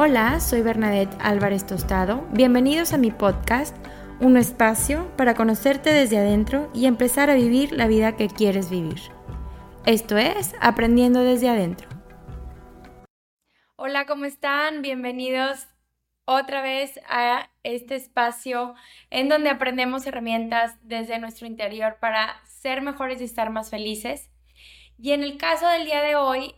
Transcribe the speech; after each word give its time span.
Hola, 0.00 0.38
soy 0.38 0.62
Bernadette 0.62 1.16
Álvarez 1.18 1.66
Tostado. 1.66 2.24
Bienvenidos 2.30 2.92
a 2.92 2.98
mi 2.98 3.10
podcast, 3.10 3.76
un 4.20 4.36
espacio 4.36 5.10
para 5.16 5.34
conocerte 5.34 5.92
desde 5.92 6.18
adentro 6.18 6.70
y 6.72 6.86
empezar 6.86 7.30
a 7.30 7.34
vivir 7.34 7.72
la 7.72 7.88
vida 7.88 8.14
que 8.14 8.28
quieres 8.28 8.70
vivir. 8.70 9.00
Esto 9.86 10.16
es 10.16 10.54
Aprendiendo 10.60 11.24
desde 11.24 11.48
adentro. 11.48 11.88
Hola, 13.74 14.06
¿cómo 14.06 14.24
están? 14.24 14.82
Bienvenidos 14.82 15.66
otra 16.26 16.62
vez 16.62 17.00
a 17.08 17.50
este 17.64 17.96
espacio 17.96 18.76
en 19.10 19.28
donde 19.28 19.50
aprendemos 19.50 20.06
herramientas 20.06 20.76
desde 20.82 21.18
nuestro 21.18 21.48
interior 21.48 21.96
para 22.00 22.40
ser 22.44 22.82
mejores 22.82 23.20
y 23.20 23.24
estar 23.24 23.50
más 23.50 23.68
felices. 23.68 24.30
Y 24.96 25.10
en 25.10 25.24
el 25.24 25.38
caso 25.38 25.66
del 25.66 25.86
día 25.86 26.02
de 26.02 26.14
hoy, 26.14 26.54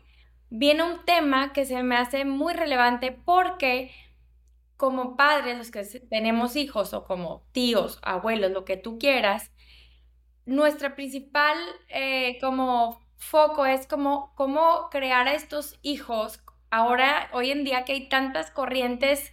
viene 0.51 0.83
un 0.83 1.05
tema 1.05 1.53
que 1.53 1.65
se 1.65 1.83
me 1.83 1.97
hace 1.97 2.25
muy 2.25 2.53
relevante 2.55 3.13
porque 3.13 3.93
como 4.77 5.17
padres, 5.17 5.59
los 5.59 5.71
que 5.71 5.85
tenemos 6.09 6.57
hijos 6.57 6.95
o 6.95 7.05
como 7.05 7.45
tíos, 7.53 7.99
abuelos, 8.03 8.51
lo 8.51 8.65
que 8.65 8.79
tú 8.79 8.99
quieras, 8.99 9.53
nuestra 10.47 10.95
principal 10.97 11.57
eh, 11.89 12.39
como 12.41 13.01
foco 13.19 13.67
es 13.67 13.87
como 13.87 14.33
cómo 14.37 14.89
crear 14.91 15.29
a 15.29 15.35
estos 15.35 15.79
hijos. 15.83 16.43
Ahora, 16.71 17.29
hoy 17.35 17.51
en 17.51 17.65
día 17.65 17.85
que 17.85 17.93
hay 17.93 18.09
tantas 18.09 18.51
corrientes 18.51 19.33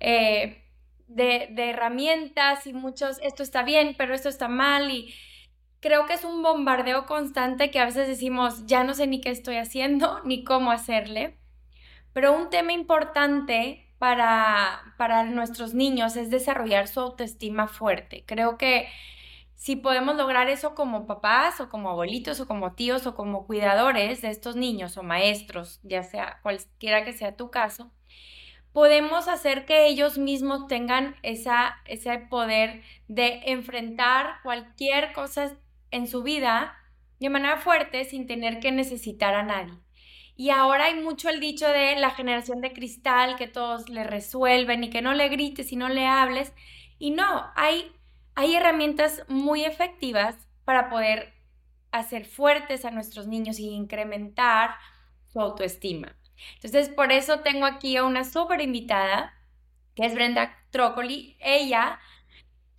eh, 0.00 0.64
de, 1.06 1.48
de 1.52 1.70
herramientas 1.70 2.66
y 2.66 2.72
muchos, 2.72 3.18
esto 3.22 3.42
está 3.42 3.62
bien, 3.62 3.94
pero 3.96 4.14
esto 4.14 4.28
está 4.28 4.48
mal 4.48 4.90
y 4.90 5.14
creo 5.80 6.06
que 6.06 6.14
es 6.14 6.24
un 6.24 6.42
bombardeo 6.42 7.06
constante 7.06 7.70
que 7.70 7.78
a 7.78 7.84
veces 7.84 8.08
decimos, 8.08 8.66
ya 8.66 8.84
no 8.84 8.94
sé 8.94 9.06
ni 9.06 9.20
qué 9.20 9.30
estoy 9.30 9.56
haciendo 9.56 10.20
ni 10.24 10.44
cómo 10.44 10.70
hacerle. 10.70 11.38
Pero 12.12 12.36
un 12.36 12.50
tema 12.50 12.72
importante 12.72 13.86
para, 13.98 14.94
para 14.96 15.24
nuestros 15.24 15.74
niños 15.74 16.16
es 16.16 16.30
desarrollar 16.30 16.88
su 16.88 17.00
autoestima 17.00 17.68
fuerte. 17.68 18.24
Creo 18.26 18.58
que 18.58 18.88
si 19.56 19.76
podemos 19.76 20.16
lograr 20.16 20.48
eso 20.48 20.74
como 20.74 21.06
papás 21.06 21.60
o 21.60 21.68
como 21.68 21.90
abuelitos 21.90 22.40
o 22.40 22.46
como 22.46 22.74
tíos 22.74 23.06
o 23.06 23.14
como 23.14 23.46
cuidadores 23.46 24.22
de 24.22 24.30
estos 24.30 24.56
niños 24.56 24.96
o 24.96 25.02
maestros, 25.02 25.80
ya 25.82 26.02
sea 26.04 26.38
cualquiera 26.42 27.04
que 27.04 27.12
sea 27.12 27.36
tu 27.36 27.50
caso, 27.50 27.90
podemos 28.72 29.26
hacer 29.26 29.66
que 29.66 29.88
ellos 29.88 30.18
mismos 30.18 30.68
tengan 30.68 31.16
esa, 31.22 31.78
ese 31.86 32.16
poder 32.18 32.82
de 33.08 33.42
enfrentar 33.46 34.36
cualquier 34.44 35.12
cosa 35.12 35.56
en 35.90 36.06
su 36.06 36.22
vida 36.22 36.76
de 37.20 37.30
manera 37.30 37.58
fuerte 37.58 38.04
sin 38.04 38.26
tener 38.26 38.60
que 38.60 38.72
necesitar 38.72 39.34
a 39.34 39.42
nadie. 39.42 39.74
Y 40.36 40.50
ahora 40.50 40.84
hay 40.84 40.94
mucho 40.94 41.28
el 41.28 41.40
dicho 41.40 41.66
de 41.68 41.96
la 41.96 42.10
generación 42.10 42.60
de 42.60 42.72
cristal, 42.72 43.36
que 43.36 43.48
todos 43.48 43.88
le 43.88 44.04
resuelven 44.04 44.84
y 44.84 44.90
que 44.90 45.02
no 45.02 45.12
le 45.12 45.28
grites 45.28 45.72
y 45.72 45.76
no 45.76 45.88
le 45.88 46.06
hables. 46.06 46.52
Y 46.98 47.10
no, 47.10 47.50
hay, 47.56 47.90
hay 48.36 48.54
herramientas 48.54 49.24
muy 49.26 49.64
efectivas 49.64 50.36
para 50.64 50.90
poder 50.90 51.34
hacer 51.90 52.24
fuertes 52.24 52.84
a 52.84 52.92
nuestros 52.92 53.26
niños 53.26 53.58
y 53.58 53.70
incrementar 53.70 54.76
su 55.26 55.40
autoestima. 55.40 56.16
Entonces, 56.54 56.88
por 56.88 57.10
eso 57.10 57.40
tengo 57.40 57.66
aquí 57.66 57.96
a 57.96 58.04
una 58.04 58.24
súper 58.24 58.60
invitada, 58.60 59.34
que 59.96 60.06
es 60.06 60.14
Brenda 60.14 60.56
Trócoli. 60.70 61.36
Ella 61.40 61.98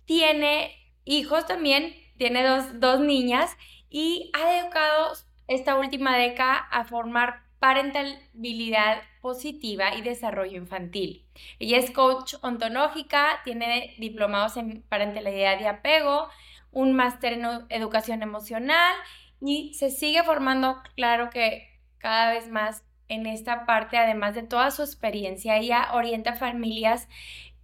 tiene 0.06 0.74
hijos 1.04 1.46
también, 1.46 1.94
tiene 2.20 2.42
dos, 2.74 3.00
niñas 3.00 3.56
y 3.88 4.30
ha 4.34 4.58
educado 4.58 5.14
esta 5.48 5.78
última 5.78 6.18
década 6.18 6.56
a 6.70 6.84
formar 6.84 7.44
parentalidad 7.60 9.00
positiva 9.22 9.94
y 9.94 10.02
desarrollo 10.02 10.58
infantil. 10.58 11.24
Ella 11.58 11.78
es 11.78 11.90
coach 11.90 12.34
ontológica, 12.42 13.40
tiene 13.42 13.94
diplomados 13.98 14.58
en 14.58 14.82
parentalidad 14.82 15.58
y 15.60 15.64
apego, 15.64 16.28
un 16.72 16.92
máster 16.92 17.32
en 17.32 17.46
educación 17.70 18.22
emocional 18.22 18.94
y 19.40 19.72
se 19.72 19.90
sigue 19.90 20.22
formando, 20.22 20.76
claro 20.96 21.30
que 21.30 21.70
cada 21.96 22.32
vez 22.32 22.50
más 22.50 22.84
en 23.08 23.24
esta 23.24 23.64
parte, 23.64 23.96
además 23.96 24.34
de 24.34 24.42
toda 24.42 24.70
su 24.70 24.82
experiencia, 24.82 25.56
ella 25.56 25.88
orienta 25.94 26.34
familias 26.34 27.08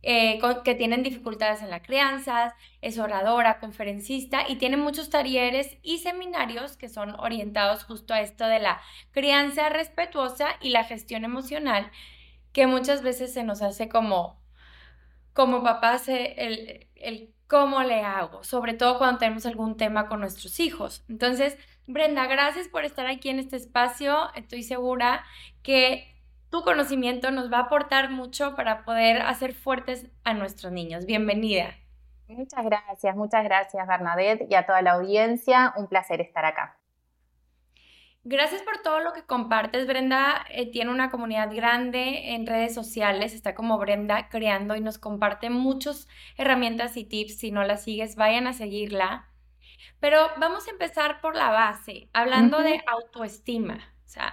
eh, 0.09 0.39
que 0.65 0.77
tienen 0.77 1.03
dificultades 1.03 1.63
en 1.63 1.71
la 1.71 1.83
crianza, 1.83 2.55
es 2.81 2.97
oradora, 2.97 3.59
conferencista 3.59 4.49
y 4.49 4.55
tiene 4.55 4.77
muchos 4.77 5.11
talleres 5.11 5.79
y 5.83 5.99
seminarios 5.99 6.77
que 6.77 6.89
son 6.89 7.19
orientados 7.19 7.83
justo 7.83 8.15
a 8.15 8.21
esto 8.21 8.47
de 8.47 8.61
la 8.61 8.81
crianza 9.11 9.69
respetuosa 9.69 10.51
y 10.61 10.69
la 10.69 10.85
gestión 10.85 11.25
emocional, 11.25 11.91
que 12.53 12.69
muchas 12.69 13.03
veces 13.03 13.35
se 13.35 13.43
nos 13.43 13.63
hace 13.63 13.89
como, 13.89 14.41
como 15.33 15.65
papás 15.65 16.09
el, 16.09 16.87
el 16.95 17.35
cómo 17.49 17.83
le 17.83 18.03
hago, 18.03 18.45
sobre 18.45 18.75
todo 18.75 18.99
cuando 18.99 19.19
tenemos 19.19 19.45
algún 19.45 19.77
tema 19.77 20.07
con 20.07 20.21
nuestros 20.21 20.61
hijos. 20.61 21.05
Entonces, 21.09 21.59
Brenda, 21.89 22.27
gracias 22.27 22.69
por 22.69 22.85
estar 22.85 23.09
aquí 23.09 23.29
en 23.29 23.41
este 23.41 23.57
espacio. 23.57 24.33
Estoy 24.37 24.63
segura 24.63 25.25
que 25.65 26.16
tu 26.57 26.63
conocimiento 26.63 27.31
nos 27.31 27.53
va 27.53 27.59
a 27.59 27.63
aportar 27.63 28.11
mucho 28.11 28.57
para 28.57 28.83
poder 28.87 29.21
hacer 29.21 29.53
fuertes 29.53 30.07
a 30.25 30.33
nuestros 30.33 30.73
niños. 30.73 31.05
Bienvenida. 31.05 31.75
Muchas 32.29 32.65
gracias, 32.65 33.15
muchas 33.15 33.45
gracias 33.45 33.87
Bernadette 33.87 34.47
y 34.49 34.55
a 34.55 34.65
toda 34.65 34.81
la 34.81 34.93
audiencia. 34.93 35.75
Un 35.77 35.87
placer 35.87 36.23
estar 36.23 36.47
acá. 36.47 36.79
Gracias 38.25 38.63
por 38.63 38.79
todo 38.79 39.01
lo 39.01 39.13
que 39.13 39.27
compartes, 39.27 39.87
Brenda. 39.87 40.47
Eh, 40.49 40.71
tiene 40.71 40.91
una 40.91 41.11
comunidad 41.11 41.55
grande 41.55 42.35
en 42.35 42.47
redes 42.47 42.73
sociales, 42.73 43.35
está 43.35 43.55
como 43.55 43.77
Brenda 43.77 44.31
creando 44.31 44.75
y 44.77 44.81
nos 44.81 44.97
comparte 44.97 45.51
muchas 45.51 46.09
herramientas 46.39 46.97
y 46.97 47.05
tips. 47.05 47.37
Si 47.37 47.51
no 47.51 47.65
la 47.65 47.77
sigues, 47.77 48.17
vayan 48.17 48.47
a 48.47 48.55
seguirla. 48.55 49.29
Pero 50.01 50.31
vamos 50.39 50.69
a 50.69 50.71
empezar 50.71 51.21
por 51.21 51.37
la 51.37 51.51
base, 51.51 52.09
hablando 52.15 52.63
de 52.63 52.83
autoestima. 52.87 53.77
O 54.07 54.09
sea, 54.09 54.33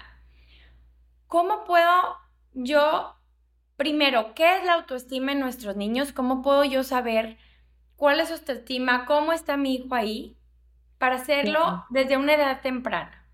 ¿cómo 1.33 1.63
puedo 1.63 2.19
yo, 2.53 3.15
primero, 3.75 4.35
qué 4.35 4.57
es 4.57 4.65
la 4.65 4.75
autoestima 4.75 5.31
en 5.31 5.39
nuestros 5.39 5.75
niños? 5.75 6.13
¿Cómo 6.13 6.43
puedo 6.43 6.63
yo 6.63 6.83
saber 6.83 7.37
cuál 7.95 8.19
es 8.19 8.27
su 8.27 8.35
autoestima? 8.35 9.05
¿Cómo 9.05 9.33
está 9.33 9.57
mi 9.57 9.73
hijo 9.73 9.95
ahí? 9.95 10.37
Para 10.99 11.15
hacerlo 11.15 11.85
desde 11.89 12.17
una 12.17 12.35
edad 12.35 12.61
temprana. 12.61 13.27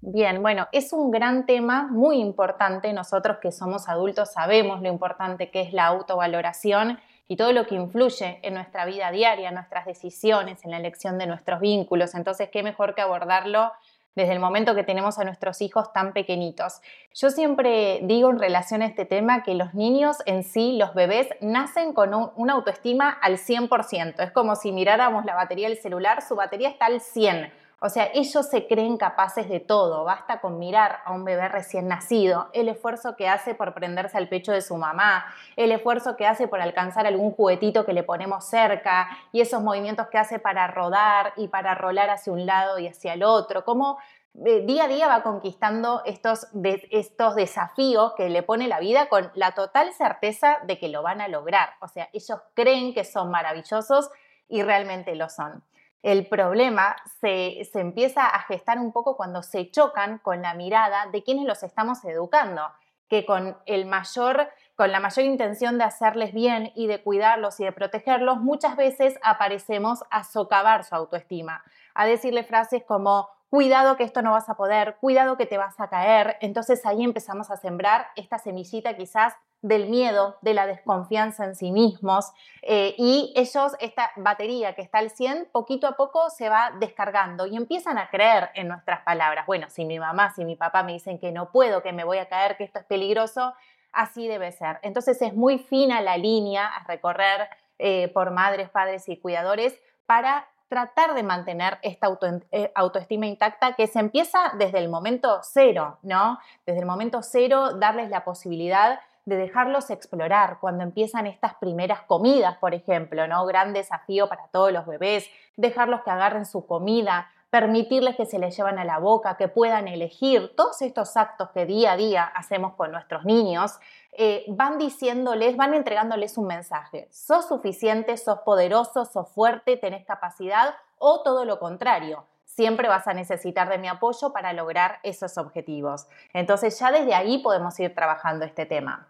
Bien, 0.00 0.40
bueno, 0.40 0.66
es 0.72 0.94
un 0.94 1.10
gran 1.10 1.44
tema 1.44 1.86
muy 1.90 2.20
importante. 2.20 2.90
Nosotros 2.94 3.36
que 3.42 3.52
somos 3.52 3.86
adultos 3.86 4.32
sabemos 4.32 4.80
lo 4.80 4.88
importante 4.88 5.50
que 5.50 5.60
es 5.60 5.74
la 5.74 5.88
autovaloración 5.88 6.98
y 7.28 7.36
todo 7.36 7.52
lo 7.52 7.66
que 7.66 7.74
influye 7.74 8.40
en 8.44 8.54
nuestra 8.54 8.86
vida 8.86 9.10
diaria, 9.10 9.50
en 9.50 9.56
nuestras 9.56 9.84
decisiones, 9.84 10.64
en 10.64 10.70
la 10.70 10.78
elección 10.78 11.18
de 11.18 11.26
nuestros 11.26 11.60
vínculos. 11.60 12.14
Entonces, 12.14 12.48
¿qué 12.50 12.62
mejor 12.62 12.94
que 12.94 13.02
abordarlo 13.02 13.72
desde 14.16 14.32
el 14.32 14.40
momento 14.40 14.74
que 14.74 14.82
tenemos 14.82 15.18
a 15.20 15.24
nuestros 15.24 15.60
hijos 15.62 15.92
tan 15.92 16.12
pequeñitos. 16.12 16.80
Yo 17.14 17.30
siempre 17.30 18.00
digo 18.02 18.30
en 18.30 18.40
relación 18.40 18.82
a 18.82 18.86
este 18.86 19.04
tema 19.04 19.44
que 19.44 19.54
los 19.54 19.74
niños 19.74 20.16
en 20.26 20.42
sí, 20.42 20.76
los 20.76 20.94
bebés, 20.94 21.28
nacen 21.40 21.92
con 21.92 22.12
una 22.34 22.54
autoestima 22.54 23.10
al 23.10 23.36
100%. 23.36 24.20
Es 24.20 24.32
como 24.32 24.56
si 24.56 24.72
miráramos 24.72 25.24
la 25.24 25.34
batería 25.34 25.68
del 25.68 25.78
celular, 25.78 26.22
su 26.22 26.34
batería 26.34 26.70
está 26.70 26.86
al 26.86 27.00
100%. 27.00 27.50
O 27.86 27.88
sea, 27.88 28.10
ellos 28.14 28.48
se 28.48 28.66
creen 28.66 28.96
capaces 28.96 29.48
de 29.48 29.60
todo. 29.60 30.02
Basta 30.02 30.40
con 30.40 30.58
mirar 30.58 31.02
a 31.04 31.12
un 31.12 31.24
bebé 31.24 31.46
recién 31.46 31.86
nacido, 31.86 32.48
el 32.52 32.68
esfuerzo 32.68 33.14
que 33.14 33.28
hace 33.28 33.54
por 33.54 33.74
prenderse 33.74 34.18
al 34.18 34.28
pecho 34.28 34.50
de 34.50 34.60
su 34.60 34.76
mamá, 34.76 35.24
el 35.54 35.70
esfuerzo 35.70 36.16
que 36.16 36.26
hace 36.26 36.48
por 36.48 36.60
alcanzar 36.60 37.06
algún 37.06 37.30
juguetito 37.30 37.86
que 37.86 37.92
le 37.92 38.02
ponemos 38.02 38.44
cerca 38.44 39.08
y 39.30 39.40
esos 39.40 39.62
movimientos 39.62 40.08
que 40.08 40.18
hace 40.18 40.40
para 40.40 40.66
rodar 40.66 41.32
y 41.36 41.46
para 41.46 41.76
rolar 41.76 42.10
hacia 42.10 42.32
un 42.32 42.44
lado 42.44 42.80
y 42.80 42.88
hacia 42.88 43.12
el 43.12 43.22
otro. 43.22 43.64
Cómo 43.64 43.98
eh, 44.44 44.62
día 44.66 44.86
a 44.86 44.88
día 44.88 45.06
va 45.06 45.22
conquistando 45.22 46.02
estos, 46.04 46.48
estos 46.90 47.36
desafíos 47.36 48.14
que 48.16 48.28
le 48.30 48.42
pone 48.42 48.66
la 48.66 48.80
vida 48.80 49.08
con 49.08 49.30
la 49.34 49.52
total 49.52 49.92
certeza 49.92 50.58
de 50.64 50.80
que 50.80 50.88
lo 50.88 51.02
van 51.02 51.20
a 51.20 51.28
lograr. 51.28 51.74
O 51.80 51.86
sea, 51.86 52.08
ellos 52.12 52.40
creen 52.54 52.92
que 52.92 53.04
son 53.04 53.30
maravillosos 53.30 54.10
y 54.48 54.64
realmente 54.64 55.14
lo 55.14 55.28
son. 55.28 55.62
El 56.02 56.26
problema 56.28 56.96
se, 57.20 57.62
empieza 57.74 58.26
a 58.26 58.40
gestar 58.42 58.78
un 58.78 58.92
poco 58.92 59.16
cuando 59.16 59.42
se 59.42 59.70
chocan 59.70 60.18
con 60.18 60.42
la 60.42 60.54
mirada 60.54 61.06
de 61.10 61.22
quienes 61.22 61.46
los 61.46 61.62
estamos 61.62 62.04
educando, 62.04 62.62
que 63.08 63.24
con, 63.24 63.56
el 63.66 63.86
mayor, 63.86 64.48
con 64.74 64.92
la 64.92 65.00
mayor 65.00 65.24
intención 65.24 65.78
de 65.78 65.84
hacerles 65.84 66.32
bien 66.32 66.72
y 66.74 66.86
de 66.86 67.02
cuidarlos 67.02 67.58
y 67.60 67.64
de 67.64 67.72
protegerlos, 67.72 68.38
muchas 68.38 68.76
veces 68.76 69.18
aparecemos 69.22 70.04
a 70.10 70.24
socavar 70.24 70.84
su 70.84 70.94
autoestima, 70.94 71.64
a 71.94 72.06
decirle 72.06 72.44
frases 72.44 72.82
como 72.84 73.28
cuidado 73.48 73.96
que 73.96 74.04
esto 74.04 74.22
no 74.22 74.32
vas 74.32 74.48
a 74.48 74.56
poder, 74.56 74.96
cuidado 75.00 75.36
que 75.36 75.46
te 75.46 75.58
vas 75.58 75.78
a 75.80 75.88
caer. 75.88 76.36
Entonces 76.40 76.84
ahí 76.84 77.02
empezamos 77.04 77.50
a 77.50 77.56
sembrar 77.56 78.08
esta 78.16 78.38
semillita 78.38 78.96
quizás 78.96 79.34
del 79.66 79.88
miedo, 79.88 80.36
de 80.42 80.54
la 80.54 80.66
desconfianza 80.66 81.44
en 81.44 81.56
sí 81.56 81.72
mismos 81.72 82.32
eh, 82.62 82.94
y 82.98 83.32
ellos, 83.34 83.72
esta 83.80 84.12
batería 84.16 84.74
que 84.74 84.82
está 84.82 84.98
al 84.98 85.10
100, 85.10 85.48
poquito 85.50 85.88
a 85.88 85.92
poco 85.96 86.30
se 86.30 86.48
va 86.48 86.70
descargando 86.78 87.46
y 87.46 87.56
empiezan 87.56 87.98
a 87.98 88.08
creer 88.08 88.50
en 88.54 88.68
nuestras 88.68 89.00
palabras. 89.00 89.44
Bueno, 89.46 89.68
si 89.68 89.84
mi 89.84 89.98
mamá, 89.98 90.32
si 90.34 90.44
mi 90.44 90.54
papá 90.54 90.84
me 90.84 90.92
dicen 90.92 91.18
que 91.18 91.32
no 91.32 91.50
puedo, 91.50 91.82
que 91.82 91.92
me 91.92 92.04
voy 92.04 92.18
a 92.18 92.28
caer, 92.28 92.56
que 92.56 92.62
esto 92.62 92.78
es 92.78 92.84
peligroso, 92.84 93.54
así 93.92 94.28
debe 94.28 94.52
ser. 94.52 94.78
Entonces 94.82 95.20
es 95.20 95.34
muy 95.34 95.58
fina 95.58 96.00
la 96.00 96.16
línea 96.16 96.66
a 96.66 96.84
recorrer 96.86 97.48
eh, 97.78 98.08
por 98.14 98.30
madres, 98.30 98.70
padres 98.70 99.08
y 99.08 99.16
cuidadores 99.16 99.80
para 100.06 100.46
tratar 100.68 101.14
de 101.14 101.24
mantener 101.24 101.78
esta 101.82 102.08
eh, 102.52 102.70
autoestima 102.76 103.26
intacta 103.26 103.74
que 103.74 103.88
se 103.88 103.98
empieza 103.98 104.52
desde 104.58 104.78
el 104.78 104.88
momento 104.88 105.40
cero, 105.42 105.98
¿no? 106.02 106.38
Desde 106.64 106.80
el 106.80 106.86
momento 106.86 107.22
cero, 107.22 107.74
darles 107.74 108.10
la 108.10 108.24
posibilidad 108.24 109.00
de 109.26 109.36
dejarlos 109.36 109.90
explorar 109.90 110.58
cuando 110.60 110.84
empiezan 110.84 111.26
estas 111.26 111.54
primeras 111.56 112.02
comidas, 112.02 112.56
por 112.58 112.74
ejemplo, 112.74 113.26
¿no? 113.26 113.44
Gran 113.44 113.72
desafío 113.72 114.28
para 114.28 114.46
todos 114.48 114.72
los 114.72 114.86
bebés, 114.86 115.28
dejarlos 115.56 116.02
que 116.02 116.10
agarren 116.10 116.46
su 116.46 116.64
comida, 116.64 117.28
permitirles 117.50 118.16
que 118.16 118.24
se 118.24 118.38
les 118.38 118.56
llevan 118.56 118.78
a 118.78 118.84
la 118.84 118.98
boca, 118.98 119.36
que 119.36 119.48
puedan 119.48 119.88
elegir. 119.88 120.54
Todos 120.56 120.80
estos 120.80 121.16
actos 121.16 121.50
que 121.50 121.66
día 121.66 121.92
a 121.92 121.96
día 121.96 122.24
hacemos 122.24 122.74
con 122.74 122.92
nuestros 122.92 123.24
niños 123.24 123.78
eh, 124.12 124.44
van 124.48 124.78
diciéndoles, 124.78 125.56
van 125.56 125.74
entregándoles 125.74 126.38
un 126.38 126.46
mensaje. 126.46 127.08
Sos 127.10 127.48
suficiente, 127.48 128.16
sos 128.16 128.40
poderoso, 128.40 129.04
sos 129.04 129.28
fuerte, 129.28 129.76
tenés 129.76 130.06
capacidad 130.06 130.74
o 130.98 131.22
todo 131.22 131.44
lo 131.44 131.58
contrario. 131.58 132.26
Siempre 132.44 132.88
vas 132.88 133.08
a 133.08 133.12
necesitar 133.12 133.68
de 133.68 133.78
mi 133.78 133.88
apoyo 133.88 134.32
para 134.32 134.52
lograr 134.52 135.00
esos 135.02 135.36
objetivos. 135.36 136.06
Entonces 136.32 136.78
ya 136.78 136.92
desde 136.92 137.14
ahí 137.14 137.38
podemos 137.38 137.78
ir 137.80 137.94
trabajando 137.94 138.44
este 138.44 138.66
tema. 138.66 139.08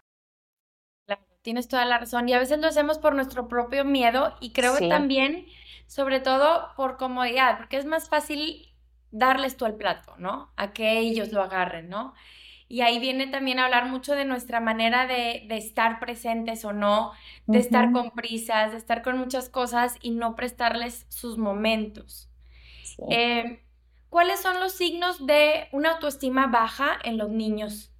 Tienes 1.47 1.69
toda 1.69 1.85
la 1.85 1.97
razón. 1.97 2.27
Y 2.27 2.33
a 2.33 2.39
veces 2.39 2.59
lo 2.59 2.67
hacemos 2.67 2.97
por 2.97 3.15
nuestro 3.15 3.47
propio 3.47 3.85
miedo 3.85 4.35
y 4.41 4.51
creo 4.51 4.75
que 4.75 4.89
también 4.89 5.45
sobre 5.85 6.19
todo 6.19 6.73
por 6.75 6.97
comodidad, 6.97 7.55
porque 7.55 7.77
es 7.77 7.85
más 7.85 8.09
fácil 8.09 8.73
darles 9.11 9.55
tú 9.55 9.65
el 9.65 9.75
plato, 9.75 10.13
¿no? 10.17 10.51
A 10.57 10.73
que 10.73 10.99
ellos 10.99 11.31
lo 11.31 11.41
agarren, 11.41 11.87
¿no? 11.87 12.13
Y 12.67 12.81
ahí 12.81 12.99
viene 12.99 13.27
también 13.27 13.59
a 13.59 13.63
hablar 13.63 13.85
mucho 13.85 14.13
de 14.13 14.25
nuestra 14.25 14.59
manera 14.59 15.07
de, 15.07 15.47
estar 15.51 16.01
presentes 16.01 16.65
o 16.65 16.73
no, 16.73 17.13
de 17.45 17.59
estar 17.59 17.93
con 17.93 18.11
prisas, 18.11 18.73
de 18.73 18.77
estar 18.77 19.01
con 19.01 19.17
muchas 19.17 19.47
cosas 19.47 19.95
y 20.01 20.11
no 20.11 20.35
prestarles 20.35 21.05
sus 21.07 21.37
momentos. 21.37 22.29
Eh, 23.09 23.63
¿Cuáles 24.09 24.41
son 24.41 24.59
los 24.59 24.73
signos 24.73 25.25
de 25.25 25.69
una 25.71 25.91
autoestima 25.91 26.47
baja 26.47 26.99
en 27.05 27.17
los 27.17 27.29
niños? 27.29 27.93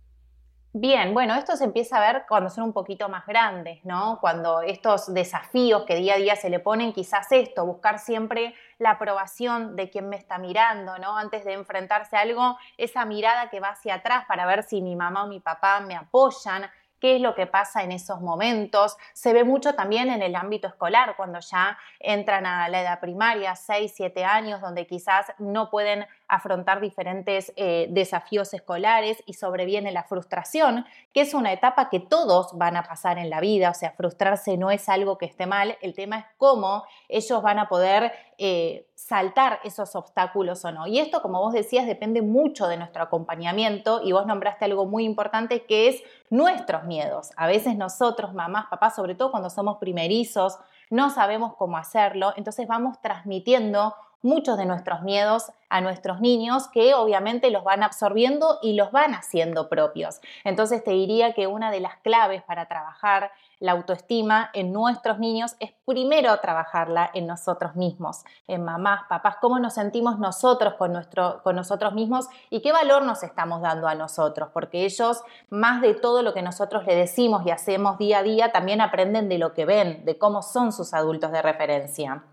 Bien, 0.74 1.14
bueno, 1.14 1.34
esto 1.34 1.56
se 1.56 1.64
empieza 1.64 1.98
a 1.98 2.14
ver 2.14 2.26
cuando 2.28 2.50
son 2.50 2.66
un 2.66 2.74
poquito 2.74 3.10
más 3.10 3.26
grandes, 3.26 3.84
¿no? 3.84 4.20
Cuando 4.22 4.62
estos 4.62 5.12
desafíos 5.14 5.86
que 5.86 5.96
día 5.96 6.16
a 6.16 6.18
día 6.18 6.36
se 6.36 6.50
le 6.50 6.60
ponen, 6.60 6.94
quizás 6.94 7.32
esto, 7.32 7.66
buscar 7.66 7.98
siempre 8.00 8.54
la 8.78 8.92
aprobación 8.92 9.76
de 9.76 9.90
quien 9.90 10.08
me 10.10 10.18
está 10.18 10.38
mirando, 10.38 10.98
¿no? 11.00 11.18
Antes 11.18 11.46
de 11.46 11.54
enfrentarse 11.54 12.16
a 12.16 12.22
algo, 12.22 12.58
esa 12.78 13.06
mirada 13.06 13.50
que 13.50 13.60
va 13.60 13.70
hacia 13.70 13.96
atrás 13.96 14.26
para 14.28 14.46
ver 14.46 14.62
si 14.64 14.82
mi 14.82 14.96
mamá 14.96 15.24
o 15.24 15.28
mi 15.28 15.40
papá 15.40 15.80
me 15.80 15.96
apoyan, 15.96 16.70
qué 17.00 17.16
es 17.16 17.22
lo 17.22 17.34
que 17.34 17.48
pasa 17.48 17.84
en 17.84 17.92
esos 17.92 18.22
momentos. 18.22 18.98
Se 19.14 19.34
ve 19.34 19.44
mucho 19.44 19.74
también 19.74 20.10
en 20.10 20.22
el 20.22 20.36
ámbito 20.36 20.68
escolar, 20.68 21.16
cuando 21.16 21.40
ya 21.40 21.78
entran 22.00 22.46
a 22.46 22.68
la 22.70 22.82
edad 22.82 23.00
primaria, 23.00 23.56
6, 23.56 23.94
7 23.96 24.26
años, 24.26 24.62
donde 24.62 24.86
quizás 24.86 25.32
no 25.40 25.70
pueden 25.70 26.06
afrontar 26.28 26.82
diferentes 26.82 27.54
eh, 27.56 27.88
desafíos 27.90 28.54
escolares 28.54 29.24
y 29.26 29.34
sobreviene 29.34 29.92
la 29.92 30.04
frustración, 30.04 30.86
que 31.14 31.22
es 31.22 31.34
una 31.34 31.54
etapa 31.54 31.90
que 31.90 32.00
todos 32.00 32.58
van 32.58 32.76
a 32.76 32.84
pasar 32.84 33.18
en 33.18 33.30
la 33.30 33.40
vida, 33.40 33.70
o 33.70 33.74
sea, 33.74 33.92
frustrarse 33.92 34.58
no 34.58 34.72
es 34.72 34.90
algo 34.90 35.18
que 35.18 35.26
esté 35.26 35.46
mal, 35.46 35.78
el 35.82 35.94
tema 35.94 36.20
es 36.20 36.26
cómo 36.38 36.84
ellos 37.08 37.42
van 37.42 37.60
a 37.60 37.70
poder 37.70 38.12
eh, 38.38 38.88
saltar 38.96 39.60
esos 39.64 39.96
obstáculos 39.96 40.66
o 40.66 40.72
no. 40.72 40.86
Y 40.88 41.00
esto, 41.00 41.22
como 41.22 41.40
vos 41.40 41.54
decías, 41.54 41.88
depende 41.88 42.22
mucho 42.22 42.68
de 42.68 42.78
nuestro 42.78 43.04
acompañamiento 43.04 44.02
y 44.04 44.12
vos 44.12 44.26
nombraste 44.26 44.66
algo 44.66 44.86
muy 44.86 45.06
importante 45.06 45.66
que 45.66 45.88
es 45.88 46.04
nuestros 46.30 46.84
miedos. 46.84 47.32
A 47.38 47.48
veces 47.48 47.78
nosotros, 47.78 48.34
mamás, 48.34 48.66
papás, 48.68 48.96
sobre 48.96 49.16
todo 49.16 49.32
cuando 49.32 49.50
somos 49.50 49.78
primerizos, 49.78 50.60
no 50.90 51.10
sabemos 51.10 51.56
cómo 51.56 51.78
hacerlo, 51.78 52.34
entonces 52.38 52.68
vamos 52.68 53.02
transmitiendo 53.02 53.94
muchos 54.22 54.58
de 54.58 54.66
nuestros 54.66 55.02
miedos 55.02 55.52
a 55.70 55.82
nuestros 55.82 56.22
niños 56.22 56.68
que 56.70 56.94
obviamente 56.96 57.52
los 57.52 57.64
van 57.64 57.84
absorbiendo 57.84 58.60
y 58.62 58.74
los 58.74 58.92
van 58.92 59.14
haciendo 59.14 59.70
propios. 59.70 60.22
Entonces 60.44 60.84
te 60.84 60.92
diría 60.92 61.34
que 61.34 61.48
una 61.48 61.72
de 61.72 61.80
las 61.80 61.98
claves 61.98 62.42
para 62.44 62.68
trabajar 62.68 63.32
la 63.60 63.72
autoestima 63.72 64.50
en 64.54 64.72
nuestros 64.72 65.20
niños 65.20 65.56
es 65.60 65.72
primero 65.86 66.38
trabajarla 66.40 67.10
en 67.14 67.26
nosotros 67.26 67.76
mismos, 67.76 68.24
en 68.48 68.64
mamás, 68.64 69.02
papás, 69.10 69.38
cómo 69.42 69.60
nos 69.60 69.74
sentimos 69.74 70.20
nosotros 70.20 70.76
con, 70.76 70.94
nuestro, 70.94 71.42
con 71.44 71.56
nosotros 71.56 71.94
mismos 71.94 72.28
y 72.50 72.62
qué 72.62 72.72
valor 72.72 73.04
nos 73.04 73.24
estamos 73.24 73.62
dando 73.62 73.88
a 73.88 73.96
nosotros, 73.96 74.50
porque 74.54 74.86
ellos, 74.86 75.24
más 75.50 75.82
de 75.82 75.96
todo 75.96 76.22
lo 76.22 76.34
que 76.34 76.44
nosotros 76.44 76.86
le 76.86 76.96
decimos 76.96 77.46
y 77.46 77.52
hacemos 77.52 77.98
día 77.98 78.20
a 78.20 78.24
día, 78.24 78.52
también 78.52 78.80
aprenden 78.80 79.28
de 79.28 79.40
lo 79.40 79.54
que 79.54 79.66
ven, 79.66 80.06
de 80.06 80.18
cómo 80.18 80.44
son 80.44 80.72
sus 80.72 80.94
adultos 80.94 81.32
de 81.32 81.42
referencia. 81.42 82.24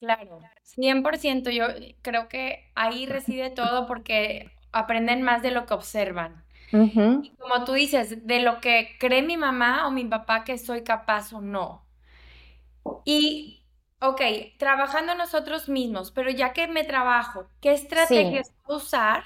Claro, 0.00 0.50
100%. 0.62 1.50
Yo 1.50 1.66
creo 2.02 2.28
que 2.28 2.70
ahí 2.74 3.06
reside 3.06 3.50
todo 3.50 3.86
porque 3.86 4.50
aprenden 4.72 5.22
más 5.22 5.42
de 5.42 5.50
lo 5.50 5.66
que 5.66 5.74
observan. 5.74 6.44
Y 7.20 7.36
como 7.36 7.64
tú 7.64 7.72
dices, 7.74 8.26
de 8.26 8.40
lo 8.42 8.60
que 8.60 8.96
cree 9.00 9.22
mi 9.22 9.36
mamá 9.36 9.86
o 9.88 9.90
mi 9.92 10.04
papá 10.06 10.44
que 10.44 10.58
soy 10.58 10.84
capaz 10.84 11.32
o 11.32 11.40
no. 11.40 11.86
Y, 13.04 13.66
ok, 14.00 14.20
trabajando 14.58 15.14
nosotros 15.14 15.68
mismos, 15.68 16.10
pero 16.12 16.30
ya 16.30 16.52
que 16.52 16.68
me 16.68 16.84
trabajo, 16.84 17.50
¿qué 17.60 17.72
estrategias 17.72 18.52
puedo 18.64 18.78
usar 18.78 19.24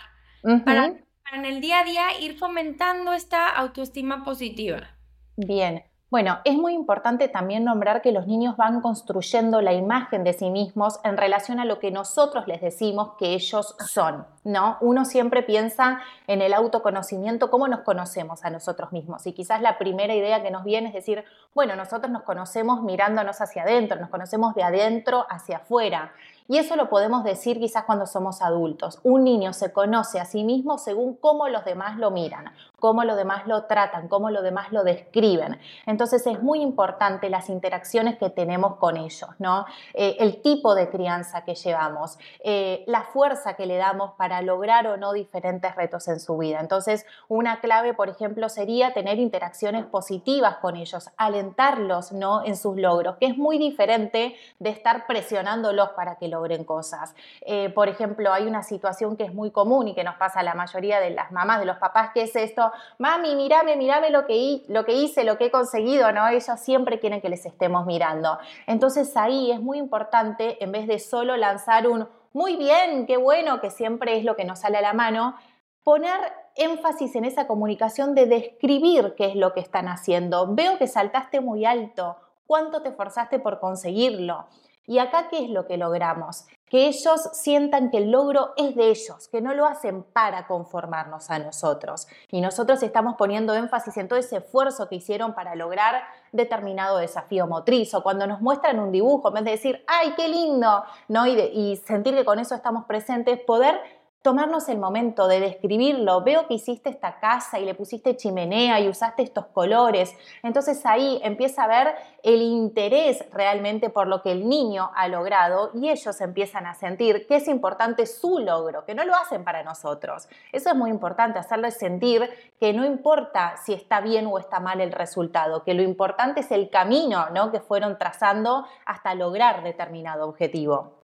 para, 0.65 0.83
para 1.25 1.39
en 1.39 1.45
el 1.47 1.61
día 1.61 1.81
a 1.81 1.85
día 1.85 2.21
ir 2.21 2.39
fomentando 2.39 3.13
esta 3.13 3.49
autoestima 3.51 4.25
positiva? 4.25 4.97
Bien. 5.37 5.83
Bueno, 6.13 6.41
es 6.45 6.59
muy 6.59 6.75
importante 6.75 7.27
también 7.29 7.65
nombrar 7.65 8.03
que 8.03 8.13
los 8.13 8.27
niños 8.27 8.59
van 8.59 8.83
construyendo 8.83 9.63
la 9.63 9.73
imagen 9.73 10.25
de 10.25 10.35
sí 10.35 10.51
mismos 10.51 11.01
en 11.05 11.17
relación 11.17 11.59
a 11.59 11.65
lo 11.65 11.79
que 11.79 11.91
nosotros 11.91 12.47
les 12.47 12.61
decimos 12.61 13.13
que 13.19 13.33
ellos 13.33 13.75
son, 13.89 14.27
¿no? 14.45 14.77
Uno 14.83 15.07
siempre 15.07 15.43
piensa 15.43 16.03
en 16.27 16.43
el 16.43 16.53
autoconocimiento, 16.53 17.51
cómo 17.51 17.67
nos 17.67 17.81
conocemos 17.81 18.45
a 18.45 18.51
nosotros 18.51 18.93
mismos. 18.93 19.27
Y 19.27 19.33
quizás 19.33 19.63
la 19.63 19.79
primera 19.79 20.15
idea 20.15 20.43
que 20.43 20.51
nos 20.51 20.65
viene 20.65 20.89
es 20.89 20.95
decir, 20.95 21.25
bueno, 21.55 21.77
nosotros 21.77 22.13
nos 22.13 22.25
conocemos 22.25 22.83
mirándonos 22.83 23.41
hacia 23.41 23.63
adentro, 23.63 23.99
nos 23.99 24.11
conocemos 24.11 24.55
de 24.55 24.65
adentro 24.65 25.25
hacia 25.31 25.57
afuera. 25.57 26.13
Y 26.47 26.59
eso 26.59 26.77
lo 26.77 26.91
podemos 26.91 27.25
decir 27.25 27.59
quizás 27.59 27.85
cuando 27.85 28.07
somos 28.07 28.43
adultos. 28.43 28.99
Un 29.03 29.25
niño 29.25 29.55
se 29.55 29.73
conoce 29.73 30.21
a 30.21 30.27
sí 30.27 30.45
mismo 30.45 30.77
según 30.77 31.17
cómo 31.17 31.49
los 31.49 31.65
demás 31.65 31.97
lo 31.97 32.11
miran, 32.11 32.53
cómo 32.83 33.05
los 33.05 33.17
demás 33.17 33.47
lo 33.47 33.67
tratan, 33.67 34.09
cómo 34.09 34.29
los 34.31 34.43
demás 34.43 34.73
lo 34.73 34.83
describen. 34.83 35.57
Entonces 35.87 36.27
es 36.27 36.43
muy 36.43 36.61
importante 36.61 37.31
las 37.31 37.49
interacciones 37.49 38.19
que 38.19 38.29
tenemos 38.29 38.75
con 38.75 38.97
ellos, 38.97 39.31
¿no? 39.39 39.67
Eh, 39.95 40.17
el 40.19 40.43
tipo 40.43 40.75
de 40.75 40.91
crianza 40.91 41.45
que 41.45 41.55
llevamos, 41.55 42.19
eh, 42.43 42.83
la 42.89 43.03
fuerza 43.03 43.55
que 43.55 43.67
le 43.67 43.77
damos 43.77 44.15
para 44.15 44.43
lograr 44.43 44.89
o 44.89 44.97
no 44.97 45.13
diferentes 45.13 45.77
retos 45.77 46.09
en 46.09 46.19
su 46.19 46.37
vida. 46.39 46.59
Entonces 46.59 47.07
una 47.29 47.61
clave, 47.61 47.95
por 47.95 48.09
ejemplo, 48.09 48.49
sería 48.49 48.93
tener 48.93 49.21
interacciones 49.21 49.85
positivas 49.85 50.57
con 50.57 50.75
ellos, 50.75 51.09
alentarlos, 51.17 52.11
¿no? 52.11 52.45
En 52.45 52.57
sus 52.57 52.77
logros, 52.77 53.17
que 53.19 53.27
es 53.27 53.39
muy 53.39 53.59
diferente 53.59 54.35
de 54.59 54.71
estar 54.71 55.07
presionándolos 55.07 55.91
para 55.91 56.17
que 56.17 56.27
logren 56.27 56.65
cosas. 56.65 57.15
Eh, 57.43 57.69
por 57.69 57.89
ejemplo, 57.89 58.33
hay 58.33 58.49
una 58.49 58.65
situación 58.65 59.17
que 59.17 59.23
es 59.23 59.33
muy 59.33 59.53
común 59.53 59.87
y 59.87 59.95
que 59.95 60.03
nos 60.03 60.17
pasa 60.17 60.41
a 60.41 60.43
la 60.43 60.55
mayoría 60.55 60.99
de 60.99 61.11
las 61.11 61.31
mamás, 61.31 61.61
de 61.61 61.67
los 61.67 61.77
papás, 61.77 62.11
que 62.13 62.23
es 62.23 62.35
esto, 62.35 62.72
mami, 62.99 63.35
mírame, 63.35 63.77
mírame 63.77 64.11
lo 64.11 64.27
que, 64.27 64.63
lo 64.69 64.85
que 64.85 64.93
hice, 64.93 65.25
lo 65.25 65.39
que 65.39 65.47
he 65.47 65.51
conseguido, 65.51 66.13
¿no? 66.13 66.29
Ellos 66.29 66.45
siempre 66.59 67.01
quieren 67.01 67.21
que 67.21 67.29
les 67.29 67.47
estemos 67.47 67.87
mirando. 67.87 68.39
Entonces 68.67 69.17
ahí 69.17 69.51
es 69.51 69.61
muy 69.61 69.79
importante, 69.79 70.63
en 70.63 70.73
vez 70.73 70.87
de 70.87 70.99
solo 70.99 71.37
lanzar 71.37 71.87
un 71.87 72.09
muy 72.33 72.57
bien, 72.57 73.07
qué 73.07 73.19
bueno, 73.19 73.61
que 73.61 73.71
siempre 73.71 74.17
es 74.17 74.25
lo 74.25 74.37
que 74.37 74.45
nos 74.45 74.61
sale 74.61 74.79
a 74.79 74.83
la 74.83 74.95
mano, 74.95 75.37
poner 75.85 76.19
énfasis 76.57 77.15
en 77.15 77.25
esa 77.25 77.47
comunicación 77.47 78.15
de 78.15 78.27
describir 78.27 79.15
qué 79.17 79.27
es 79.27 79.37
lo 79.37 79.53
que 79.53 79.61
están 79.61 79.89
haciendo. 79.89 80.55
Veo 80.55 80.79
que 80.79 80.87
saltaste 80.87 81.41
muy 81.41 81.65
alto, 81.65 82.17
cuánto 82.47 82.83
te 82.83 82.91
esforzaste 82.91 83.39
por 83.39 83.61
conseguirlo. 83.61 84.47
Y 84.87 84.99
acá, 84.99 85.29
¿qué 85.29 85.45
es 85.45 85.51
lo 85.51 85.67
que 85.67 85.77
logramos? 85.77 86.47
Que 86.73 86.87
ellos 86.87 87.29
sientan 87.35 87.91
que 87.91 87.99
el 87.99 88.11
logro 88.11 88.55
es 88.57 88.75
de 88.75 88.89
ellos, 88.89 89.29
que 89.29 89.43
no 89.43 89.53
lo 89.53 89.67
hacen 89.67 90.05
para 90.05 90.47
conformarnos 90.47 91.29
a 91.29 91.39
nosotros. 91.39 92.09
Y 92.31 92.41
nosotros 92.41 92.83
estamos 92.83 93.17
poniendo 93.17 93.55
énfasis 93.55 93.95
en 93.99 94.09
todo 94.09 94.19
ese 94.19 94.39
esfuerzo 94.39 94.89
que 94.89 94.95
hicieron 94.95 95.35
para 95.35 95.55
lograr 95.55 96.03
determinado 96.33 96.97
desafío 96.97 97.47
motriz. 97.47 97.93
O 97.93 98.03
cuando 98.03 98.27
nos 98.27 98.41
muestran 98.41 98.81
un 98.81 98.91
dibujo, 98.91 99.29
en 99.29 99.35
vez 99.35 99.45
de 99.45 99.51
decir, 99.51 99.85
¡ay, 99.87 100.15
qué 100.17 100.29
lindo! 100.29 100.83
¿no? 101.09 101.27
Y, 101.27 101.39
y 101.39 101.77
sentir 101.77 102.15
que 102.15 102.25
con 102.25 102.39
eso 102.39 102.55
estamos 102.55 102.87
presentes, 102.87 103.39
poder 103.41 103.79
tomarnos 104.23 104.69
el 104.69 104.79
momento 104.79 105.27
de 105.27 105.41
describirlo. 105.41 106.23
Veo 106.23 106.47
que 106.47 106.55
hiciste 106.55 106.89
esta 106.89 107.19
casa 107.19 107.59
y 107.59 107.65
le 107.65 107.75
pusiste 107.75 108.17
chimenea 108.17 108.81
y 108.81 108.89
usaste 108.89 109.23
estos 109.23 109.47
colores. 109.47 110.15
Entonces 110.43 110.87
ahí 110.87 111.21
empieza 111.23 111.65
a 111.65 111.67
ver 111.67 111.95
el 112.23 112.41
interés 112.41 113.25
realmente 113.33 113.91
por 113.91 114.07
lo 114.07 114.23
que 114.23 114.33
el 114.33 114.49
niño 114.49 114.91
ha 114.95 115.09
logrado 115.09 115.71
y 115.75 115.91
ellos 115.91 116.21
empiezan 116.21 116.67
a 116.67 116.75
sentir 116.75 117.27
que 117.27 117.37
es 117.37 117.49
importante 117.49 118.07
su 118.07 118.39
logro, 118.39 118.85
que 118.85 118.95
no 118.95 119.05
lo 119.05 119.15
hacen 119.15 119.43
para 119.45 119.65
nosotros. 119.65 120.29
Eso 120.53 120.71
es 120.71 120.77
muy 120.77 120.91
importante, 120.91 121.41
hacerles 121.41 121.77
sentir 121.77 122.31
que 122.61 122.73
no 122.73 122.85
importa 122.85 123.57
si 123.65 123.73
está 123.75 124.01
bien 124.01 124.27
o 124.27 124.39
está 124.39 124.61
mal 124.61 124.81
el 124.81 124.93
resultado, 124.93 125.65
que 125.65 125.75
lo 125.75 125.83
importante 125.83 126.41
es 126.41 126.53
el 126.53 126.71
camino 126.71 127.31
¿no? 127.31 127.51
que 127.51 127.61
fueron 127.61 127.99
trazando 127.99 128.67
hasta 128.87 129.15
lograr 129.15 129.65
determinado 129.65 130.29
objetivo. 130.29 131.02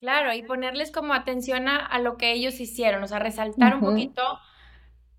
Claro, 0.00 0.32
y 0.32 0.42
ponerles 0.42 0.92
como 0.92 1.12
atención 1.12 1.68
a, 1.68 1.98
lo 1.98 2.16
que 2.16 2.32
ellos 2.32 2.60
hicieron, 2.60 3.02
o 3.02 3.08
sea, 3.08 3.18
resaltar 3.18 3.74
un 3.74 3.80
poquito 3.80 4.22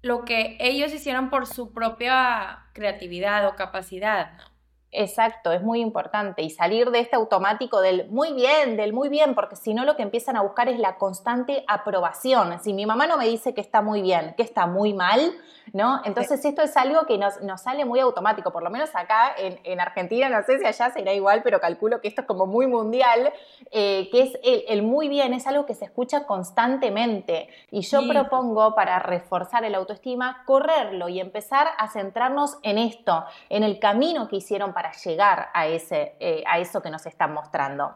lo 0.01 0.24
que 0.24 0.55
ellos 0.62 0.93
hicieron 0.93 1.29
por 1.29 1.48
su 1.48 1.74
propia 1.74 2.65
creatividad 2.74 3.45
o 3.48 3.55
capacidad, 3.55 4.38
¿no? 4.38 4.49
Exacto, 4.91 5.51
es 5.51 5.62
muy 5.62 5.81
importante. 5.81 6.41
Y 6.41 6.50
salir 6.50 6.89
de 6.89 7.00
este 7.00 7.15
automático 7.15 7.79
del 7.79 8.08
muy 8.10 8.34
bien, 8.34 8.75
del 8.75 8.91
muy 8.91 9.08
bien, 9.08 9.36
porque 9.36 9.55
si 9.55 9.74
no 9.75 9.86
lo 9.86 9.96
que 9.96 10.01
empiezan 10.01 10.36
a 10.36 10.41
buscar 10.41 10.67
es 10.67 10.79
la 10.79 10.98
constante 10.98 11.63
aprobación. 11.67 12.60
Si 12.60 12.74
mi 12.74 12.88
mamá 12.88 13.05
no 13.05 13.17
me 13.17 13.27
dice 13.27 13.53
que 13.53 13.62
está 13.62 13.81
muy 13.84 14.01
bien, 14.01 14.34
que 14.36 14.41
está 14.41 14.65
muy 14.65 14.93
mal, 14.93 15.31
¿no? 15.74 16.01
Entonces 16.05 16.43
esto 16.43 16.63
es 16.63 16.75
algo 16.75 17.05
que 17.05 17.19
nos, 17.19 17.36
sale 17.62 17.86
muy 17.86 18.00
automático, 18.00 18.51
por 18.51 18.63
lo 18.63 18.72
menos 18.72 18.89
acá 18.96 19.36
en, 19.38 19.79
Argentina, 19.79 20.27
no 20.27 20.43
sé 20.43 20.58
si 20.58 20.65
allá 20.65 20.89
será 20.91 21.13
igual, 21.13 21.41
pero 21.43 21.60
calculo 21.60 22.01
que 22.01 22.08
esto 22.08 22.22
es 22.22 22.27
como 22.27 22.48
muy 22.48 22.65
mundial, 22.65 23.31
eh, 23.72 24.10
que 24.12 24.24
es 24.24 24.39
el, 24.67 24.81
muy 24.81 25.08
bien, 25.08 25.34
es 25.34 25.46
algo 25.46 25.65
que 25.65 25.75
se 25.75 25.86
escucha 25.86 26.25
constantemente. 26.25 27.50
Y 27.69 27.81
yo 27.81 28.08
propongo 28.08 28.74
para 28.74 28.98
reforzar 29.00 29.63
el 29.63 29.75
autoestima, 29.75 30.43
correrlo 30.46 31.10
y 31.10 31.19
empezar 31.19 31.67
a 31.77 31.89
centrarnos 31.89 32.58
en 32.63 32.77
esto, 32.79 33.25
en 33.50 33.63
el 33.63 33.79
camino 33.79 34.27
que 34.27 34.38
hicieron 34.38 34.74
para 34.74 34.78
llegar 34.91 35.50
a, 35.53 35.67
ese, 35.67 36.15
eh, 36.19 36.43
a 36.48 36.59
eso 36.59 36.81
que 36.81 36.89
nos 36.89 37.05
están 37.05 37.33
mostrando. 37.33 37.95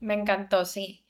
Me 0.00 0.14
encantó, 0.14 0.64
sí. 0.64 1.06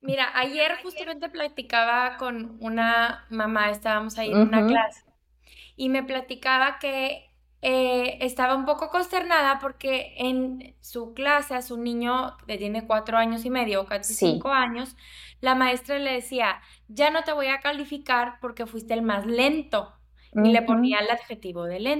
Mira, 0.00 0.30
ayer 0.34 0.78
justamente 0.82 1.28
platicaba 1.28 2.16
con 2.16 2.56
una 2.60 3.26
mamá, 3.28 3.70
estábamos 3.70 4.16
ahí 4.18 4.30
en 4.30 4.38
una 4.38 4.66
clase, 4.66 5.04
y 5.76 5.90
me 5.90 6.02
platicaba 6.02 6.78
que 6.78 7.30
eh, 7.62 8.16
estaba 8.22 8.54
un 8.54 8.64
poco 8.64 8.88
consternada 8.88 9.58
porque 9.58 10.14
en 10.16 10.74
su 10.80 11.12
clase 11.12 11.54
a 11.54 11.60
su 11.60 11.76
niño 11.76 12.38
que 12.46 12.56
tiene 12.56 12.86
cuatro 12.86 13.18
años 13.18 13.44
y 13.44 13.50
medio, 13.50 13.84
casi 13.84 14.14
cinco 14.14 14.48
años, 14.48 14.96
la 15.40 15.54
maestra 15.54 15.98
le 15.98 16.12
decía, 16.12 16.62
ya 16.88 17.10
no 17.10 17.22
te 17.22 17.32
voy 17.32 17.48
a 17.48 17.60
calificar 17.60 18.38
porque 18.40 18.66
fuiste 18.66 18.94
el 18.94 19.02
más 19.02 19.26
lento. 19.26 19.94
Y 20.32 20.52
le 20.52 20.62
ponía 20.62 21.00
el 21.00 21.10
adjetivo 21.10 21.64
de 21.64 21.80
lento. 21.80 21.99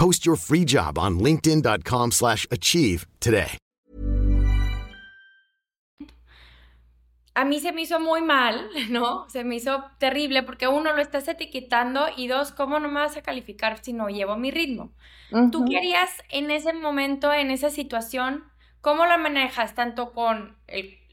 Post 0.00 0.24
your 0.24 0.36
free 0.36 0.64
job 0.64 0.96
on 0.96 1.18
linkedin.com 1.18 2.10
slash 2.10 2.46
achieve 2.50 3.06
today. 3.20 3.58
A 7.34 7.44
mí 7.44 7.60
se 7.60 7.72
me 7.72 7.82
hizo 7.82 8.00
muy 8.00 8.22
mal, 8.22 8.70
¿no? 8.88 9.28
Se 9.28 9.44
me 9.44 9.56
hizo 9.56 9.84
terrible 9.98 10.42
porque 10.42 10.68
uno 10.68 10.94
lo 10.94 11.02
estás 11.02 11.28
etiquetando 11.28 12.06
y 12.16 12.28
dos, 12.28 12.50
¿cómo 12.50 12.80
no 12.80 12.88
me 12.88 13.00
vas 13.00 13.18
a 13.18 13.22
calificar 13.22 13.84
si 13.84 13.92
no 13.92 14.08
llevo 14.08 14.36
mi 14.36 14.50
ritmo? 14.50 14.94
Tú 15.52 15.66
querías 15.66 16.10
en 16.30 16.50
ese 16.50 16.72
momento, 16.72 17.30
en 17.32 17.50
esa 17.50 17.68
situación, 17.68 18.44
¿cómo 18.80 19.04
la 19.04 19.18
manejas? 19.18 19.74
Tanto 19.74 20.12
con 20.12 20.56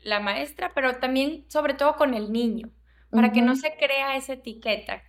la 0.04 0.22
maestra, 0.22 0.72
pero 0.74 0.96
también 0.96 1.44
sobre 1.50 1.74
todo 1.74 1.98
con 1.98 2.14
el 2.14 2.32
niño, 2.32 2.70
para 3.12 3.34
que 3.34 3.42
no 3.42 3.58
se 3.58 3.76
crea 3.78 4.16
esa 4.16 4.34
etiqueta. 4.34 5.04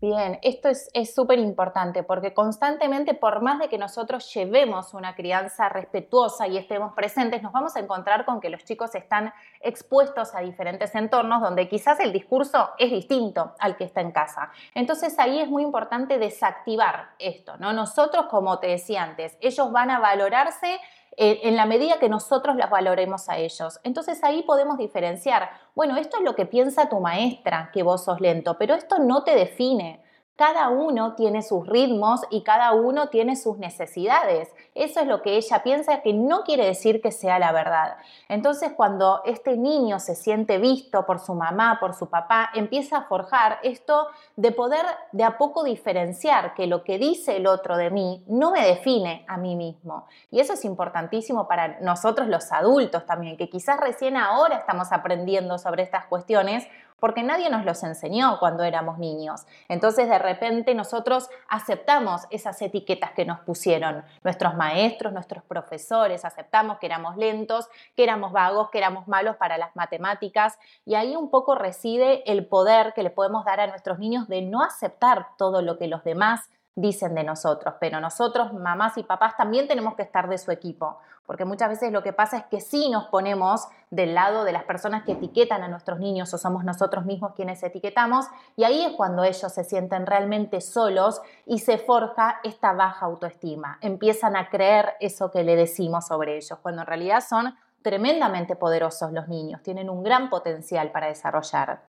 Bien, 0.00 0.38
esto 0.42 0.68
es 0.68 1.12
súper 1.12 1.40
importante 1.40 2.04
porque 2.04 2.32
constantemente, 2.32 3.14
por 3.14 3.42
más 3.42 3.58
de 3.58 3.68
que 3.68 3.78
nosotros 3.78 4.32
llevemos 4.32 4.94
una 4.94 5.16
crianza 5.16 5.68
respetuosa 5.68 6.46
y 6.46 6.56
estemos 6.56 6.92
presentes, 6.94 7.42
nos 7.42 7.50
vamos 7.50 7.74
a 7.74 7.80
encontrar 7.80 8.24
con 8.24 8.40
que 8.40 8.48
los 8.48 8.64
chicos 8.64 8.94
están 8.94 9.32
expuestos 9.60 10.36
a 10.36 10.40
diferentes 10.40 10.94
entornos 10.94 11.42
donde 11.42 11.68
quizás 11.68 11.98
el 11.98 12.12
discurso 12.12 12.70
es 12.78 12.92
distinto 12.92 13.54
al 13.58 13.76
que 13.76 13.82
está 13.82 14.00
en 14.00 14.12
casa. 14.12 14.52
Entonces 14.72 15.18
ahí 15.18 15.40
es 15.40 15.48
muy 15.48 15.64
importante 15.64 16.18
desactivar 16.18 17.08
esto, 17.18 17.56
¿no? 17.56 17.72
Nosotros, 17.72 18.26
como 18.26 18.60
te 18.60 18.68
decía 18.68 19.02
antes, 19.02 19.36
ellos 19.40 19.72
van 19.72 19.90
a 19.90 19.98
valorarse 19.98 20.78
en 21.20 21.56
la 21.56 21.66
medida 21.66 21.98
que 21.98 22.08
nosotros 22.08 22.54
las 22.56 22.70
valoremos 22.70 23.28
a 23.28 23.38
ellos. 23.38 23.80
Entonces 23.82 24.22
ahí 24.22 24.42
podemos 24.44 24.78
diferenciar, 24.78 25.50
bueno, 25.74 25.96
esto 25.96 26.18
es 26.18 26.22
lo 26.22 26.36
que 26.36 26.46
piensa 26.46 26.88
tu 26.88 27.00
maestra, 27.00 27.70
que 27.72 27.82
vos 27.82 28.04
sos 28.04 28.20
lento, 28.20 28.56
pero 28.56 28.74
esto 28.74 28.98
no 29.00 29.24
te 29.24 29.34
define. 29.34 30.02
Cada 30.38 30.68
uno 30.68 31.16
tiene 31.16 31.42
sus 31.42 31.66
ritmos 31.66 32.20
y 32.30 32.44
cada 32.44 32.70
uno 32.72 33.08
tiene 33.08 33.34
sus 33.34 33.58
necesidades. 33.58 34.54
Eso 34.76 35.00
es 35.00 35.08
lo 35.08 35.20
que 35.20 35.36
ella 35.36 35.64
piensa 35.64 36.00
que 36.00 36.14
no 36.14 36.44
quiere 36.44 36.64
decir 36.64 37.02
que 37.02 37.10
sea 37.10 37.40
la 37.40 37.50
verdad. 37.50 37.96
Entonces 38.28 38.70
cuando 38.76 39.20
este 39.24 39.56
niño 39.56 39.98
se 39.98 40.14
siente 40.14 40.58
visto 40.58 41.04
por 41.06 41.18
su 41.18 41.34
mamá, 41.34 41.78
por 41.80 41.92
su 41.92 42.08
papá, 42.08 42.50
empieza 42.54 42.98
a 42.98 43.02
forjar 43.02 43.58
esto 43.64 44.06
de 44.36 44.52
poder 44.52 44.86
de 45.10 45.24
a 45.24 45.38
poco 45.38 45.64
diferenciar 45.64 46.54
que 46.54 46.68
lo 46.68 46.84
que 46.84 46.98
dice 46.98 47.36
el 47.36 47.48
otro 47.48 47.76
de 47.76 47.90
mí 47.90 48.22
no 48.28 48.52
me 48.52 48.64
define 48.64 49.24
a 49.26 49.38
mí 49.38 49.56
mismo. 49.56 50.06
Y 50.30 50.38
eso 50.38 50.52
es 50.52 50.64
importantísimo 50.64 51.48
para 51.48 51.80
nosotros 51.80 52.28
los 52.28 52.52
adultos 52.52 53.06
también, 53.06 53.36
que 53.36 53.50
quizás 53.50 53.80
recién 53.80 54.16
ahora 54.16 54.58
estamos 54.58 54.92
aprendiendo 54.92 55.58
sobre 55.58 55.82
estas 55.82 56.06
cuestiones 56.06 56.64
porque 57.00 57.22
nadie 57.22 57.50
nos 57.50 57.64
los 57.64 57.82
enseñó 57.82 58.38
cuando 58.38 58.64
éramos 58.64 58.98
niños. 58.98 59.46
Entonces 59.68 60.08
de 60.08 60.18
repente 60.18 60.74
nosotros 60.74 61.28
aceptamos 61.48 62.22
esas 62.30 62.60
etiquetas 62.62 63.12
que 63.12 63.24
nos 63.24 63.40
pusieron 63.40 64.04
nuestros 64.24 64.54
maestros, 64.54 65.12
nuestros 65.12 65.44
profesores, 65.44 66.24
aceptamos 66.24 66.78
que 66.78 66.86
éramos 66.86 67.16
lentos, 67.16 67.68
que 67.96 68.04
éramos 68.04 68.32
vagos, 68.32 68.70
que 68.70 68.78
éramos 68.78 69.08
malos 69.08 69.36
para 69.36 69.58
las 69.58 69.74
matemáticas 69.76 70.58
y 70.84 70.94
ahí 70.94 71.16
un 71.16 71.30
poco 71.30 71.54
reside 71.54 72.30
el 72.30 72.46
poder 72.46 72.92
que 72.94 73.02
le 73.02 73.10
podemos 73.10 73.44
dar 73.44 73.60
a 73.60 73.66
nuestros 73.66 73.98
niños 73.98 74.28
de 74.28 74.42
no 74.42 74.62
aceptar 74.62 75.28
todo 75.36 75.62
lo 75.62 75.78
que 75.78 75.88
los 75.88 76.04
demás 76.04 76.50
dicen 76.80 77.14
de 77.16 77.24
nosotros, 77.24 77.74
pero 77.80 78.00
nosotros, 78.00 78.52
mamás 78.52 78.96
y 78.98 79.02
papás, 79.02 79.36
también 79.36 79.66
tenemos 79.66 79.96
que 79.96 80.02
estar 80.02 80.28
de 80.28 80.38
su 80.38 80.52
equipo, 80.52 80.98
porque 81.26 81.44
muchas 81.44 81.70
veces 81.70 81.90
lo 81.90 82.04
que 82.04 82.12
pasa 82.12 82.38
es 82.38 82.44
que 82.44 82.60
sí 82.60 82.88
nos 82.88 83.06
ponemos 83.06 83.66
del 83.90 84.14
lado 84.14 84.44
de 84.44 84.52
las 84.52 84.62
personas 84.62 85.02
que 85.02 85.12
etiquetan 85.12 85.64
a 85.64 85.68
nuestros 85.68 85.98
niños 85.98 86.32
o 86.32 86.38
somos 86.38 86.62
nosotros 86.64 87.04
mismos 87.04 87.32
quienes 87.34 87.62
etiquetamos, 87.64 88.26
y 88.54 88.62
ahí 88.62 88.84
es 88.84 88.92
cuando 88.92 89.24
ellos 89.24 89.52
se 89.52 89.64
sienten 89.64 90.06
realmente 90.06 90.60
solos 90.60 91.20
y 91.46 91.58
se 91.58 91.78
forja 91.78 92.38
esta 92.44 92.72
baja 92.74 93.06
autoestima, 93.06 93.78
empiezan 93.80 94.36
a 94.36 94.48
creer 94.48 94.94
eso 95.00 95.32
que 95.32 95.42
le 95.42 95.56
decimos 95.56 96.06
sobre 96.06 96.36
ellos, 96.36 96.60
cuando 96.62 96.82
en 96.82 96.86
realidad 96.86 97.24
son 97.28 97.56
tremendamente 97.82 98.54
poderosos 98.54 99.12
los 99.12 99.26
niños, 99.26 99.62
tienen 99.62 99.90
un 99.90 100.04
gran 100.04 100.30
potencial 100.30 100.92
para 100.92 101.08
desarrollar. 101.08 101.86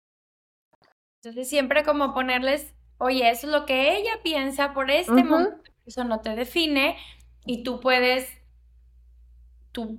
Entonces 1.22 1.48
siempre 1.48 1.84
como 1.84 2.14
ponerles, 2.14 2.74
oye, 2.98 3.30
eso 3.30 3.46
es 3.46 3.52
lo 3.52 3.66
que 3.66 3.96
ella 3.96 4.12
piensa 4.22 4.74
por 4.74 4.90
este 4.90 5.24
momento, 5.24 5.62
eso 5.86 6.04
no 6.04 6.20
te 6.20 6.34
define 6.34 6.96
y 7.46 7.62
tú 7.62 7.80
puedes 7.80 8.38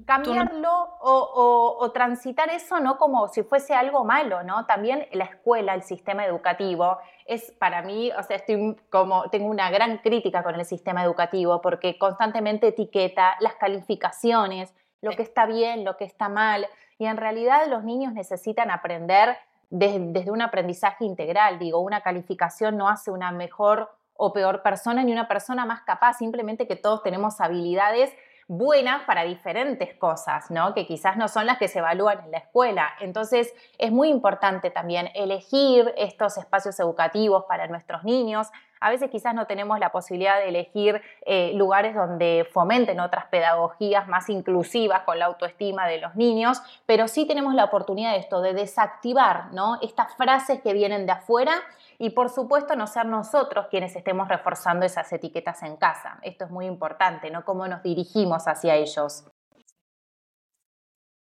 cambiarlo 0.06 0.98
o, 1.00 1.92
transitar 1.94 2.50
eso 2.50 2.80
no 2.80 2.98
como 2.98 3.28
si 3.30 3.44
fuese 3.44 3.74
algo 3.74 4.04
malo, 4.04 4.44
¿no? 4.44 4.66
También 4.66 5.08
la 5.12 5.26
escuela, 5.26 5.74
el 5.74 5.84
sistema 5.84 6.26
educativo, 6.26 6.98
es 7.26 7.52
para 7.60 7.82
mí, 7.82 8.12
o 8.12 8.24
sea, 8.24 8.38
estoy 8.38 8.76
como, 8.90 9.30
tengo 9.30 9.48
una 9.48 9.70
gran 9.70 10.00
crítica 10.00 10.44
con 10.44 10.56
el 10.56 10.66
sistema 10.66 11.04
educativo 11.04 11.62
porque 11.62 11.98
constantemente 11.98 12.68
etiqueta 12.68 13.38
las 13.40 13.56
calificaciones, 13.56 14.74
lo 15.02 15.12
que 15.12 15.24
está 15.24 15.46
bien, 15.46 15.86
lo 15.86 15.98
que 15.98 16.06
está 16.06 16.30
mal, 16.30 16.68
y 16.98 17.06
en 17.06 17.18
realidad 17.18 17.68
los 17.68 17.84
niños 17.84 18.14
necesitan 18.14 18.72
aprender 18.72 19.38
desde, 19.70 20.32
un 20.32 20.42
aprendizaje 20.42 21.06
integral. 21.06 21.60
Digo, 21.60 21.80
una 21.80 22.02
calificación 22.02 22.78
no 22.78 22.90
hace 22.90 23.12
una 23.12 23.32
mejor 23.32 23.90
o 24.14 24.34
peor 24.34 24.62
persona 24.62 25.04
ni 25.04 25.14
una 25.14 25.28
persona 25.28 25.66
más 25.66 25.82
capaz, 25.82 26.18
simplemente 26.18 26.68
que 26.68 26.76
todos 26.76 27.04
tenemos 27.04 27.40
habilidades 27.40 28.12
buenas 28.50 29.04
para 29.04 29.24
diferentes 29.24 29.94
cosas, 29.94 30.50
¿no? 30.50 30.74
Que 30.74 30.88
quizás 30.88 31.16
no 31.18 31.28
son 31.28 31.46
las 31.46 31.60
que 31.60 31.68
se 31.68 31.80
evalúan 31.80 32.20
en 32.26 32.32
la 32.32 32.40
escuela. 32.40 32.90
Entonces, 33.00 33.54
es 33.78 33.92
muy 33.92 34.10
importante 34.10 34.72
también 34.72 35.12
elegir 35.14 35.94
estos 35.96 36.38
espacios 36.38 36.80
educativos 36.80 37.46
para 37.48 37.68
nuestros 37.68 38.04
niños, 38.04 38.50
a 38.82 38.90
veces 38.90 39.10
quizás 39.10 39.34
no 39.34 39.46
tenemos 39.46 39.80
la 39.80 39.92
posibilidad 39.92 40.38
de 40.38 40.50
elegir 40.50 41.02
eh, 41.26 41.52
lugares 41.54 41.96
donde 41.96 42.48
fomenten 42.52 43.00
otras 43.00 43.26
pedagogías 43.26 44.08
más 44.08 44.30
inclusivas 44.30 45.02
con 45.02 45.20
la 45.20 45.26
autoestima 45.26 45.88
de 45.88 46.00
los 46.00 46.16
niños, 46.16 46.62
pero 46.86 47.08
sí 47.08 47.26
tenemos 47.26 47.54
la 47.54 47.66
oportunidad 47.66 48.14
de 48.14 48.20
esto, 48.20 48.42
de 48.42 48.54
desactivar 48.54 49.52
¿no? 49.54 49.78
estas 49.82 50.16
frases 50.16 50.62
que 50.62 50.74
vienen 50.74 51.06
de 51.06 51.12
afuera 51.12 51.62
y 52.00 52.12
por 52.12 52.30
supuesto 52.30 52.76
no 52.76 52.88
ser 52.88 53.06
nosotros 53.06 53.68
quienes 53.70 53.96
estemos 53.96 54.28
reforzando 54.28 54.86
esas 54.86 55.14
etiquetas 55.14 55.62
en 55.62 55.78
casa. 55.78 56.18
Esto 56.24 56.46
es 56.46 56.52
muy 56.52 56.66
importante, 56.66 57.30
¿no? 57.30 57.46
Cómo 57.46 57.68
nos 57.68 57.84
dirigimos 57.84 58.48
hacia 58.48 58.76
ellos. 58.76 59.26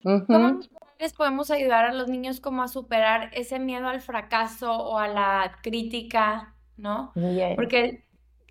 ¿Cómo 0.03 0.60
les 1.00 1.13
podemos 1.13 1.51
ayudar 1.51 1.86
a 1.86 1.94
los 1.94 2.08
niños 2.08 2.39
como 2.39 2.63
a 2.63 2.68
superar 2.70 3.30
ese 3.34 3.60
miedo 3.60 3.89
al 3.89 4.01
fracaso 4.01 4.72
o 4.72 4.98
a 4.98 5.08
la 5.10 5.58
crítica? 5.62 6.56
¿no? 6.82 7.13
Porque, 7.56 8.03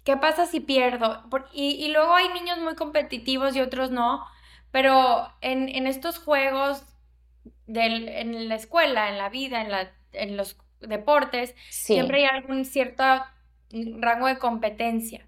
¿qué 0.05 0.17
pasa 0.17 0.47
si 0.47 0.61
pierdo? 0.61 1.25
y, 1.52 1.88
luego 1.93 2.14
hay 2.14 2.29
niños 2.29 2.59
muy 2.59 2.75
competitivos 2.75 3.57
y 3.57 3.61
otros 3.61 3.90
no, 3.90 4.25
pero 4.71 5.29
en, 5.40 5.87
estos 5.87 6.19
juegos, 6.19 6.85
del, 7.67 8.09
en 8.09 8.49
la 8.49 8.55
escuela, 8.55 9.09
en 9.09 9.19
la 9.19 9.29
vida, 9.29 9.61
en, 9.61 9.71
la, 9.71 9.90
en 10.12 10.37
los 10.37 10.57
deportes, 10.81 11.55
siempre 11.69 12.19
hay 12.19 12.25
algún 12.25 12.65
cierto 12.65 13.05
rango 13.99 14.27
de 14.27 14.39
competencia. 14.39 15.27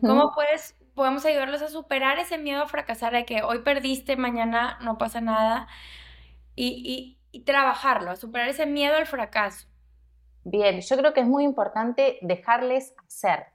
¿Cómo 0.00 0.32
puedes, 0.34 0.76
podemos 0.94 1.24
ayudarlos 1.26 1.62
a 1.62 1.68
superar 1.68 2.18
ese 2.18 2.38
miedo 2.38 2.62
a 2.62 2.68
fracasar, 2.68 3.12
de 3.12 3.24
que 3.24 3.42
hoy 3.42 3.60
perdiste, 3.60 4.16
mañana 4.16 4.78
no 4.82 4.98
pasa 4.98 5.20
nada, 5.20 5.68
y, 6.56 7.18
y 7.30 7.40
trabajarlo, 7.40 8.12
a 8.12 8.16
superar 8.16 8.48
ese 8.48 8.66
miedo 8.66 8.96
al 8.96 9.06
fracaso? 9.06 9.66
Bien, 10.44 10.80
yo 10.80 10.96
creo 10.96 11.12
que 11.14 11.20
es 11.20 11.26
muy 11.26 11.44
importante 11.44 12.18
dejarles 12.20 12.94
hacer, 13.06 13.46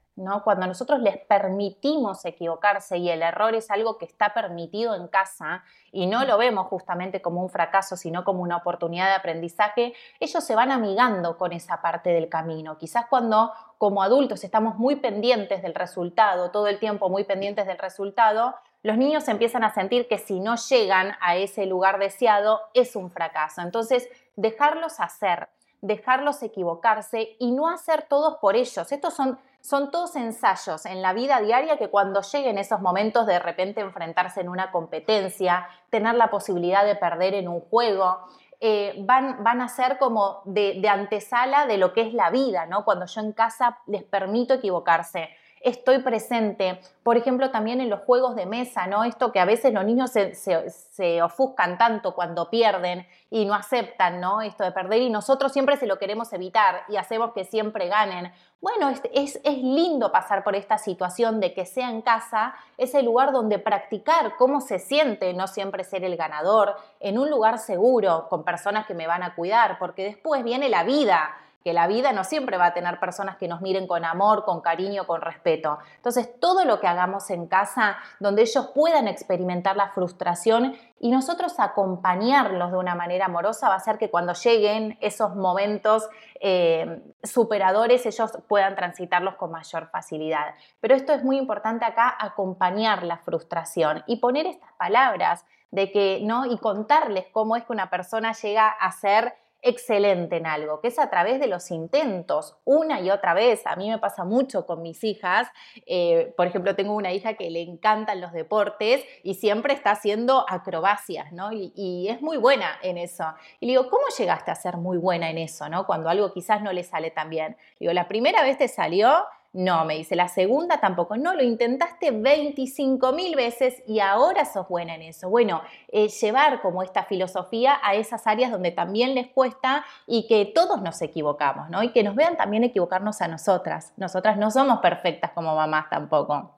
Cuando 0.44 0.68
nosotros 0.68 1.00
les 1.00 1.18
permitimos 1.18 2.26
equivocarse 2.26 2.98
y 2.98 3.10
el 3.10 3.22
error 3.22 3.56
es 3.56 3.72
algo 3.72 3.98
que 3.98 4.06
está 4.06 4.34
permitido 4.34 4.94
en 4.96 5.08
casa 5.08 5.64
y 5.92 6.08
no 6.08 6.26
lo 6.26 6.38
vemos 6.38 6.68
justamente 6.68 7.22
como 7.22 7.42
un 7.42 7.50
fracaso, 7.50 7.96
sino 7.96 8.26
como 8.26 8.42
una 8.42 8.58
oportunidad 8.58 9.08
de 9.08 9.16
aprendizaje, 9.16 9.94
ellos 10.20 10.44
se 10.44 10.56
van 10.56 10.72
amigando 10.72 11.38
con 11.38 11.54
esa 11.54 11.82
parte 11.82 12.10
del 12.10 12.28
camino. 12.28 12.78
Quizás 12.78 13.06
cuando 13.10 13.54
como 13.78 14.04
adultos 14.04 14.44
estamos 14.44 14.76
muy 14.76 14.98
pendientes 14.98 15.62
del 15.62 15.74
resultado, 15.74 16.52
todo 16.52 16.68
el 16.68 16.80
tiempo 16.80 17.10
muy 17.10 17.24
pendientes 17.24 17.66
del 17.66 17.78
resultado, 17.78 18.56
los 18.84 18.98
niños 18.98 19.28
empiezan 19.30 19.64
a 19.64 19.74
sentir 19.74 20.08
que 20.08 20.18
si 20.18 20.40
no 20.42 20.56
llegan 20.56 21.14
a 21.22 21.38
ese 21.38 21.66
lugar 21.66 21.98
deseado 21.98 22.60
es 22.74 22.96
un 22.96 23.10
fracaso. 23.10 23.62
Entonces, 23.62 24.10
dejarlos 24.36 25.00
hacer 25.00 25.50
dejarlos 25.82 26.44
equivocarse 26.44 27.36
y 27.40 27.52
no 27.52 27.70
hacer 27.70 28.04
todos 28.04 28.38
por 28.38 28.56
ellos. 28.56 28.92
Estos 28.92 29.14
son, 29.14 29.40
son 29.62 29.92
todos 29.92 30.16
ensayos 30.16 30.86
en 30.86 31.02
la 31.02 31.14
vida 31.14 31.42
diaria 31.42 31.78
que 31.78 31.90
cuando 31.90 32.22
lleguen 32.22 32.58
esos 32.58 32.82
momentos 32.82 33.28
de 33.28 33.40
repente 33.40 33.82
enfrentarse 33.82 34.42
en 34.42 34.50
una 34.50 34.72
competencia, 34.72 35.68
tener 35.90 36.16
la 36.16 36.30
posibilidad 36.30 36.86
de 36.86 36.96
perder 36.96 37.34
en 37.34 37.48
un 37.48 37.60
juego, 37.60 38.20
eh, 38.62 38.96
van, 39.00 39.44
van, 39.44 39.62
a 39.62 39.70
ser 39.70 39.98
como 39.98 40.42
de, 40.46 40.80
de, 40.82 40.90
antesala 40.90 41.66
de 41.66 41.78
lo 41.78 41.94
que 41.94 42.02
es 42.02 42.14
la 42.14 42.30
vida, 42.30 42.66
¿no? 42.66 42.84
Cuando 42.84 43.06
yo 43.06 43.22
en 43.22 43.32
casa 43.32 43.80
les 43.88 44.04
permito 44.04 44.54
equivocarse 44.54 45.30
estoy 45.62 46.00
presente. 46.00 46.80
Por 47.04 47.18
ejemplo, 47.18 47.52
también 47.52 47.82
en 47.82 47.90
los 47.90 48.02
juegos 48.02 48.36
de 48.36 48.46
mesa, 48.46 48.88
¿no? 48.88 49.04
Esto 49.04 49.32
que 49.32 49.40
a 49.40 49.46
veces 49.46 49.74
los 49.74 49.86
niños 49.86 50.12
se, 50.12 51.22
ofuscan 51.22 51.78
tanto 51.78 52.14
cuando 52.14 52.50
pierden 52.50 53.06
y 53.30 53.46
no 53.46 53.54
aceptan, 53.54 54.20
¿no? 54.20 54.42
Esto 54.42 54.64
de 54.64 54.72
perder 54.72 55.02
y 55.02 55.10
nosotros 55.10 55.52
siempre 55.52 55.78
se 55.78 55.88
lo 55.88 55.98
queremos 55.98 56.32
evitar 56.34 56.84
y 56.88 56.98
hacemos 56.98 57.34
que 57.34 57.46
siempre 57.46 57.88
ganen. 57.88 58.32
Bueno, 58.62 58.90
es, 58.90 59.40
es 59.44 59.58
lindo 59.58 60.12
pasar 60.12 60.44
por 60.44 60.56
esta 60.56 60.78
situación 60.78 61.40
de 61.40 61.54
que 61.54 61.66
sea 61.66 61.90
en 61.90 62.02
casa 62.02 62.56
ese 62.78 63.02
lugar 63.04 63.32
donde 63.32 63.60
practicar 63.60 64.36
cómo 64.38 64.60
se 64.62 64.80
siente 64.80 65.34
no 65.34 65.48
siempre 65.48 65.84
ser 65.84 66.04
el 66.04 66.18
ganador, 66.18 66.76
en 67.00 67.18
un 67.18 67.30
lugar 67.30 67.60
seguro, 67.60 68.28
con 68.30 68.44
personas 68.44 68.86
que 68.86 68.94
me 68.94 69.08
van 69.08 69.24
a 69.24 69.36
cuidar, 69.36 69.78
porque 69.80 70.04
después 70.04 70.44
viene 70.44 70.70
la 70.70 70.84
vida 70.84 71.36
que 71.64 71.74
la 71.74 71.88
vida 71.88 72.14
no 72.14 72.24
siempre 72.24 72.58
va 72.58 72.68
a 72.68 72.74
tener 72.74 73.00
personas 73.00 73.36
que 73.38 73.48
nos 73.48 73.62
miren 73.62 73.86
con 73.86 74.06
amor, 74.06 74.46
con 74.46 74.62
cariño, 74.62 75.06
con 75.06 75.22
respeto. 75.22 75.80
Entonces, 75.98 76.40
todo 76.40 76.64
lo 76.64 76.80
que 76.80 76.88
hagamos 76.88 77.30
en 77.32 77.48
casa, 77.48 77.98
donde 78.20 78.44
ellos 78.44 78.72
puedan 78.74 79.08
experimentar 79.08 79.76
la 79.76 79.90
frustración 79.90 80.76
y 81.00 81.12
nosotros 81.12 81.60
acompañarlos 81.60 82.72
de 82.72 82.78
una 82.78 82.96
manera 82.96 83.26
amorosa, 83.26 83.68
va 83.68 83.74
a 83.74 83.78
hacer 83.78 83.98
que 83.98 84.10
cuando 84.10 84.34
lleguen 84.34 84.98
esos 85.02 85.36
momentos 85.36 86.10
eh, 86.40 87.02
superadores, 87.24 88.06
ellos 88.06 88.38
puedan 88.48 88.76
transitarlos 88.76 89.36
con 89.36 89.52
mayor 89.52 89.90
facilidad. 89.90 90.56
Pero 90.80 90.96
esto 90.96 91.14
es 91.14 91.24
muy 91.24 91.38
importante 91.38 91.84
acá, 91.84 92.16
acompañar 92.18 93.04
la 93.04 93.18
frustración 93.18 94.04
y 94.08 94.18
poner 94.18 94.46
estas 94.46 94.72
palabras 94.78 95.46
de 95.72 95.92
que, 95.92 96.22
¿no? 96.24 96.46
Y 96.46 96.58
contarles 96.58 97.26
cómo 97.32 97.56
es 97.56 97.64
que 97.66 97.74
una 97.74 97.90
persona 97.90 98.32
llega 98.34 98.70
a 98.70 98.92
ser 98.92 99.36
excelente 99.62 100.38
en 100.38 100.46
algo, 100.46 100.80
que 100.82 100.88
es 100.88 101.00
a 101.00 101.10
través 101.10 101.40
de 101.40 101.48
los 101.48 101.70
intentos, 101.72 102.58
una 102.66 103.02
y 103.02 103.10
otra 103.10 103.34
vez. 103.34 103.66
A 103.66 103.76
mí 103.76 103.90
me 103.90 103.98
pasa 103.98 104.24
mucho 104.24 104.66
con 104.66 104.82
mis 104.82 105.04
hijas. 105.04 105.48
Eh, 105.86 106.34
por 106.38 106.48
ejemplo, 106.48 106.76
tengo 106.76 106.94
una 106.94 107.12
hija 107.12 107.34
que 107.34 107.50
le 107.50 107.62
encantan 107.62 108.22
los 108.22 108.32
deportes 108.32 109.04
y 109.24 109.36
siempre 109.36 109.74
está 109.74 109.92
haciendo 109.92 110.46
acrobacias, 110.48 111.32
¿no? 111.32 111.52
Y, 111.52 111.74
y, 111.76 112.08
es 112.10 112.22
muy 112.22 112.38
buena 112.38 112.80
en 112.82 112.98
eso. 112.98 113.26
Y 113.60 113.66
le 113.66 113.72
digo, 113.74 113.90
¿cómo 113.90 114.04
llegaste 114.18 114.52
a 114.52 114.56
ser 114.56 114.78
muy 114.78 114.98
buena 114.98 115.30
en 115.30 115.38
eso, 115.38 115.68
¿no? 115.70 115.86
Cuando 115.86 116.10
algo 116.10 116.32
quizás 116.34 116.62
no 116.62 116.72
le 116.72 116.84
sale 116.84 117.12
tan 117.12 117.30
bien. 117.30 117.58
digo, 117.80 117.94
la 117.94 118.08
primera 118.08 118.42
vez 118.44 118.58
te 118.58 118.68
salió 118.68 119.26
no, 119.52 119.84
me 119.84 119.96
dice, 119.96 120.16
la 120.16 120.28
segunda 120.28 120.80
tampoco. 120.80 121.18
No, 121.18 121.34
lo 121.34 121.44
intentaste 121.44 122.12
25 122.12 123.14
mil 123.14 123.36
veces 123.36 123.82
y 123.88 124.00
ahora 124.00 124.46
sos 124.46 124.68
buena 124.68 124.94
en 124.94 125.02
eso. 125.02 125.30
Bueno, 125.30 125.62
eh, 125.88 126.08
llevar 126.08 126.62
como 126.62 126.84
esta 126.84 127.04
filosofía 127.06 127.80
a 127.84 127.96
esas 127.96 128.28
áreas 128.28 128.52
donde 128.52 128.72
también 128.72 129.16
les 129.16 129.28
cuesta 129.28 129.86
y 130.06 130.28
que 130.28 130.46
todos 130.46 130.82
nos 130.84 131.02
equivocamos, 131.02 131.70
¿no? 131.72 131.82
Y 131.82 131.92
que 131.92 132.04
nos 132.04 132.16
vean 132.16 132.38
también 132.38 132.64
equivocarnos 132.64 133.22
a 133.22 133.28
nosotras. 133.28 133.94
Nosotras 133.98 134.38
no 134.38 134.52
somos 134.52 134.80
perfectas 134.82 135.32
como 135.32 135.56
mamás 135.56 135.90
tampoco. 135.90 136.56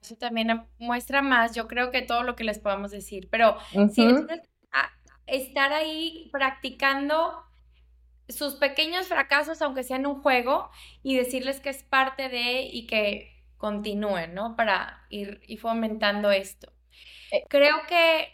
Eso 0.00 0.16
también 0.16 0.66
muestra 0.78 1.22
más, 1.22 1.54
yo 1.54 1.66
creo 1.66 1.90
que 1.90 2.02
todo 2.02 2.22
lo 2.22 2.34
que 2.34 2.44
les 2.44 2.58
podamos 2.58 2.90
decir, 2.90 3.28
pero 3.30 3.56
sí, 3.92 4.08
estar 5.26 5.72
ahí 5.72 6.30
practicando 6.32 7.45
sus 8.28 8.54
pequeños 8.56 9.08
fracasos, 9.08 9.62
aunque 9.62 9.84
sean 9.84 10.06
un 10.06 10.22
juego, 10.22 10.70
y 11.02 11.16
decirles 11.16 11.60
que 11.60 11.70
es 11.70 11.82
parte 11.82 12.28
de 12.28 12.62
y 12.62 12.86
que 12.86 13.32
continúen, 13.56 14.34
¿no? 14.34 14.56
Para 14.56 15.06
ir, 15.10 15.40
fomentando 15.60 16.30
esto. 16.30 16.72
Eh, 17.30 17.44
Creo 17.48 17.76
que 17.88 18.32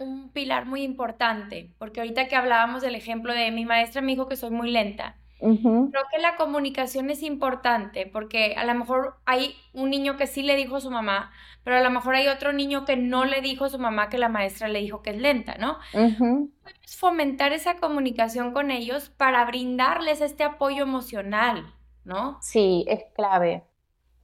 un 0.00 0.30
pilar 0.32 0.66
muy 0.66 0.82
importante, 0.82 1.74
porque 1.78 2.00
ahorita 2.00 2.28
que 2.28 2.36
hablábamos 2.36 2.82
del 2.82 2.94
ejemplo 2.94 3.32
de 3.34 3.50
mi 3.50 3.64
maestra 3.64 4.02
me 4.02 4.12
dijo 4.12 4.28
que 4.28 4.36
soy 4.36 4.50
muy 4.50 4.70
lenta. 4.70 5.16
Creo 5.38 6.04
que 6.10 6.18
la 6.18 6.36
comunicación 6.36 7.10
es 7.10 7.22
importante 7.22 8.06
porque 8.06 8.54
a 8.56 8.64
lo 8.64 8.74
mejor 8.74 9.16
hay 9.24 9.54
un 9.72 9.90
niño 9.90 10.16
que 10.16 10.26
sí 10.26 10.42
le 10.42 10.56
dijo 10.56 10.76
a 10.76 10.80
su 10.80 10.90
mamá, 10.90 11.30
pero 11.62 11.76
a 11.76 11.80
lo 11.80 11.90
mejor 11.90 12.16
hay 12.16 12.26
otro 12.28 12.52
niño 12.52 12.84
que 12.84 12.96
no 12.96 13.24
le 13.24 13.40
dijo 13.40 13.64
a 13.64 13.68
su 13.68 13.78
mamá 13.78 14.08
que 14.08 14.18
la 14.18 14.28
maestra 14.28 14.68
le 14.68 14.80
dijo 14.80 15.02
que 15.02 15.10
es 15.10 15.18
lenta, 15.18 15.56
¿no? 15.56 15.78
Podemos 15.92 16.48
fomentar 16.86 17.52
esa 17.52 17.76
comunicación 17.76 18.52
con 18.52 18.70
ellos 18.70 19.10
para 19.10 19.44
brindarles 19.44 20.20
este 20.20 20.42
apoyo 20.42 20.82
emocional, 20.82 21.72
¿no? 22.04 22.38
Sí, 22.40 22.84
es 22.88 23.04
clave. 23.14 23.62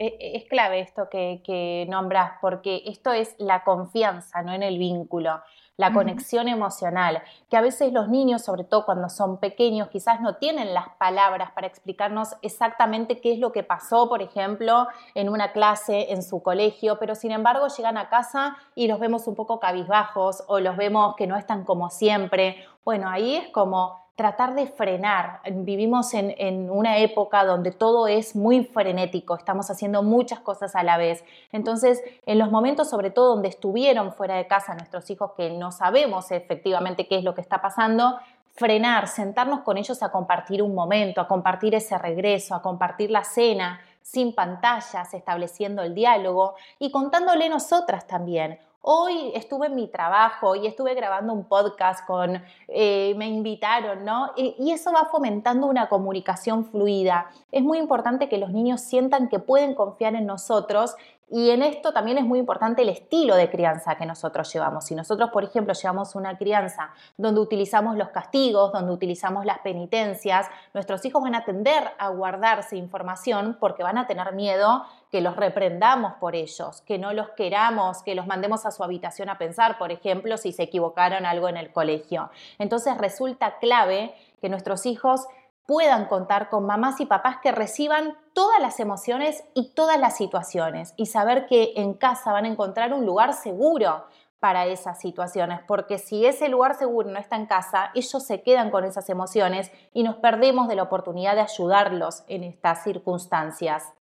E, 0.00 0.06
e, 0.06 0.36
es, 0.36 0.44
clave 0.46 0.80
esto 0.80 1.08
que, 1.08 1.42
que 1.44 1.86
nombras, 1.88 2.32
porque 2.40 2.82
esto 2.86 3.12
es 3.12 3.36
la 3.38 3.62
confianza, 3.62 4.42
no 4.42 4.52
en 4.52 4.64
el 4.64 4.78
vínculo 4.78 5.40
la 5.76 5.92
conexión 5.92 6.48
emocional, 6.48 7.22
que 7.50 7.56
a 7.56 7.60
veces 7.60 7.92
los 7.92 8.08
niños, 8.08 8.42
sobre 8.42 8.64
todo 8.64 8.84
cuando 8.84 9.08
son 9.08 9.38
pequeños, 9.38 9.88
quizás 9.88 10.20
no 10.20 10.36
tienen 10.36 10.72
las 10.72 10.88
palabras 10.98 11.50
para 11.52 11.66
explicarnos 11.66 12.36
exactamente 12.42 13.20
qué 13.20 13.32
es 13.32 13.38
lo 13.38 13.52
que 13.52 13.64
pasó, 13.64 14.08
por 14.08 14.22
ejemplo, 14.22 14.86
en 15.14 15.28
una 15.28 15.52
clase, 15.52 16.12
en 16.12 16.22
su 16.22 16.42
colegio, 16.42 16.98
pero 16.98 17.14
sin 17.14 17.32
embargo 17.32 17.66
llegan 17.68 17.96
a 17.96 18.08
casa 18.08 18.56
y 18.74 18.86
los 18.86 19.00
vemos 19.00 19.26
un 19.26 19.34
poco 19.34 19.58
cabizbajos 19.58 20.44
o 20.46 20.60
los 20.60 20.76
vemos 20.76 21.16
que 21.16 21.26
no 21.26 21.36
están 21.36 21.64
como 21.64 21.90
siempre. 21.90 22.64
Bueno, 22.84 23.08
ahí 23.08 23.36
es 23.36 23.48
como 23.48 24.03
tratar 24.16 24.54
de 24.54 24.66
frenar. 24.66 25.40
Vivimos 25.50 26.14
en, 26.14 26.70
una 26.70 26.98
época 26.98 27.44
donde 27.44 27.72
todo 27.72 28.06
es 28.06 28.36
muy 28.36 28.64
frenético, 28.64 29.36
estamos 29.36 29.70
haciendo 29.70 30.02
muchas 30.02 30.40
cosas 30.40 30.76
a 30.76 30.82
la 30.82 30.96
vez. 30.96 31.24
Entonces, 31.52 32.02
en 32.26 32.38
los 32.38 32.50
momentos, 32.50 32.88
sobre 32.88 33.10
todo 33.10 33.34
donde 33.34 33.48
estuvieron 33.48 34.12
fuera 34.12 34.36
de 34.36 34.46
casa 34.46 34.74
nuestros 34.74 35.10
hijos, 35.10 35.32
que 35.36 35.50
no 35.50 35.72
sabemos 35.72 36.30
efectivamente 36.30 37.08
qué 37.08 37.18
es 37.18 37.24
lo 37.24 37.34
que 37.34 37.40
está 37.40 37.60
pasando, 37.60 38.18
frenar, 38.52 39.08
sentarnos 39.08 39.60
con 39.60 39.78
ellos 39.78 40.00
a 40.02 40.12
compartir 40.12 40.62
un 40.62 40.74
momento, 40.74 41.20
a 41.20 41.26
compartir 41.26 41.74
ese 41.74 41.98
regreso, 41.98 42.54
a 42.54 42.62
compartir 42.62 43.10
la 43.10 43.24
cena, 43.24 43.80
sin 44.00 44.32
pantallas, 44.32 45.12
estableciendo 45.12 45.82
el 45.82 45.94
diálogo 45.94 46.54
y 46.78 46.92
contándole 46.92 47.48
nosotras 47.48 48.06
también 48.06 48.60
hoy 48.86 49.32
estuve 49.34 49.68
en 49.68 49.74
mi 49.74 49.88
trabajo, 49.88 50.50
hoy 50.50 50.66
estuve 50.66 50.94
grabando 50.94 51.32
un 51.32 51.44
podcast 51.44 52.06
con, 52.06 52.42
eh, 52.68 53.14
me 53.16 53.28
invitaron, 53.28 54.04
¿no? 54.04 54.32
y 54.36 54.72
eso 54.72 54.92
va 54.92 55.06
fomentando 55.06 55.66
una 55.66 55.88
comunicación 55.88 56.66
fluida. 56.66 57.30
Es 57.50 57.62
muy 57.62 57.78
importante 57.78 58.28
que 58.28 58.36
los 58.36 58.50
niños 58.50 58.82
sientan 58.82 59.28
que 59.28 59.38
pueden 59.38 59.74
confiar 59.74 60.14
en 60.14 60.26
nosotros 60.26 60.96
y 61.30 61.50
en 61.50 61.62
esto 61.62 61.92
también 61.92 62.18
es 62.18 62.24
muy 62.24 62.38
importante 62.38 62.82
el 62.82 62.88
estilo 62.88 63.34
de 63.34 63.50
crianza 63.50 63.96
que 63.96 64.06
nosotros 64.06 64.52
llevamos. 64.52 64.84
Si 64.84 64.94
nosotros, 64.94 65.30
por 65.30 65.44
ejemplo, 65.44 65.72
llevamos 65.72 66.14
una 66.14 66.36
crianza 66.36 66.90
donde 67.16 67.40
utilizamos 67.40 67.96
los 67.96 68.10
castigos, 68.10 68.72
donde 68.72 68.92
utilizamos 68.92 69.44
las 69.44 69.58
penitencias, 69.60 70.48
nuestros 70.74 71.04
hijos 71.04 71.22
van 71.22 71.34
a 71.34 71.44
tender 71.44 71.90
a 71.98 72.08
guardarse 72.10 72.76
información 72.76 73.56
porque 73.58 73.82
van 73.82 73.98
a 73.98 74.06
tener 74.06 74.32
miedo 74.34 74.84
que 75.10 75.20
los 75.20 75.36
reprendamos 75.36 76.14
por 76.14 76.34
ellos, 76.34 76.82
que 76.82 76.98
no 76.98 77.12
los 77.12 77.30
queramos, 77.30 78.02
que 78.02 78.14
los 78.14 78.26
mandemos 78.26 78.66
a 78.66 78.70
su 78.70 78.84
habitación 78.84 79.28
a 79.28 79.38
pensar, 79.38 79.78
por 79.78 79.92
ejemplo, 79.92 80.36
si 80.36 80.52
se 80.52 80.64
equivocaron 80.64 81.24
algo 81.24 81.48
en 81.48 81.56
el 81.56 81.72
colegio. 81.72 82.30
Entonces 82.58 82.98
resulta 82.98 83.58
clave 83.58 84.14
que 84.40 84.48
nuestros 84.48 84.86
hijos 84.86 85.26
puedan 85.66 86.06
contar 86.06 86.50
con 86.50 86.66
mamás 86.66 87.00
y 87.00 87.06
papás 87.06 87.38
que 87.42 87.52
reciban 87.52 88.16
todas 88.32 88.60
las 88.60 88.80
emociones 88.80 89.44
y 89.54 89.70
todas 89.70 89.98
las 89.98 90.16
situaciones 90.16 90.92
y 90.96 91.06
saber 91.06 91.46
que 91.46 91.72
en 91.76 91.94
casa 91.94 92.32
van 92.32 92.44
a 92.44 92.48
encontrar 92.48 92.92
un 92.92 93.06
lugar 93.06 93.32
seguro 93.32 94.04
para 94.40 94.66
esas 94.66 95.00
situaciones, 95.00 95.60
porque 95.66 95.96
si 95.96 96.26
ese 96.26 96.50
lugar 96.50 96.74
seguro 96.74 97.08
no 97.08 97.18
está 97.18 97.36
en 97.36 97.46
casa, 97.46 97.90
ellos 97.94 98.22
se 98.22 98.42
quedan 98.42 98.70
con 98.70 98.84
esas 98.84 99.08
emociones 99.08 99.72
y 99.94 100.02
nos 100.02 100.16
perdemos 100.16 100.68
de 100.68 100.74
la 100.74 100.82
oportunidad 100.82 101.34
de 101.34 101.40
ayudarlos 101.40 102.24
en 102.28 102.44
estas 102.44 102.84
circunstancias. 102.84 103.94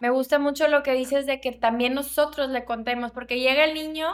Me 0.00 0.08
gusta 0.08 0.38
mucho 0.38 0.68
lo 0.68 0.82
que 0.82 0.94
dices 0.94 1.26
de 1.26 1.38
que 1.42 1.52
también 1.52 1.92
nosotros 1.92 2.48
le 2.48 2.64
contemos, 2.64 3.10
porque 3.10 3.40
llega 3.40 3.64
el 3.64 3.74
niño 3.74 4.08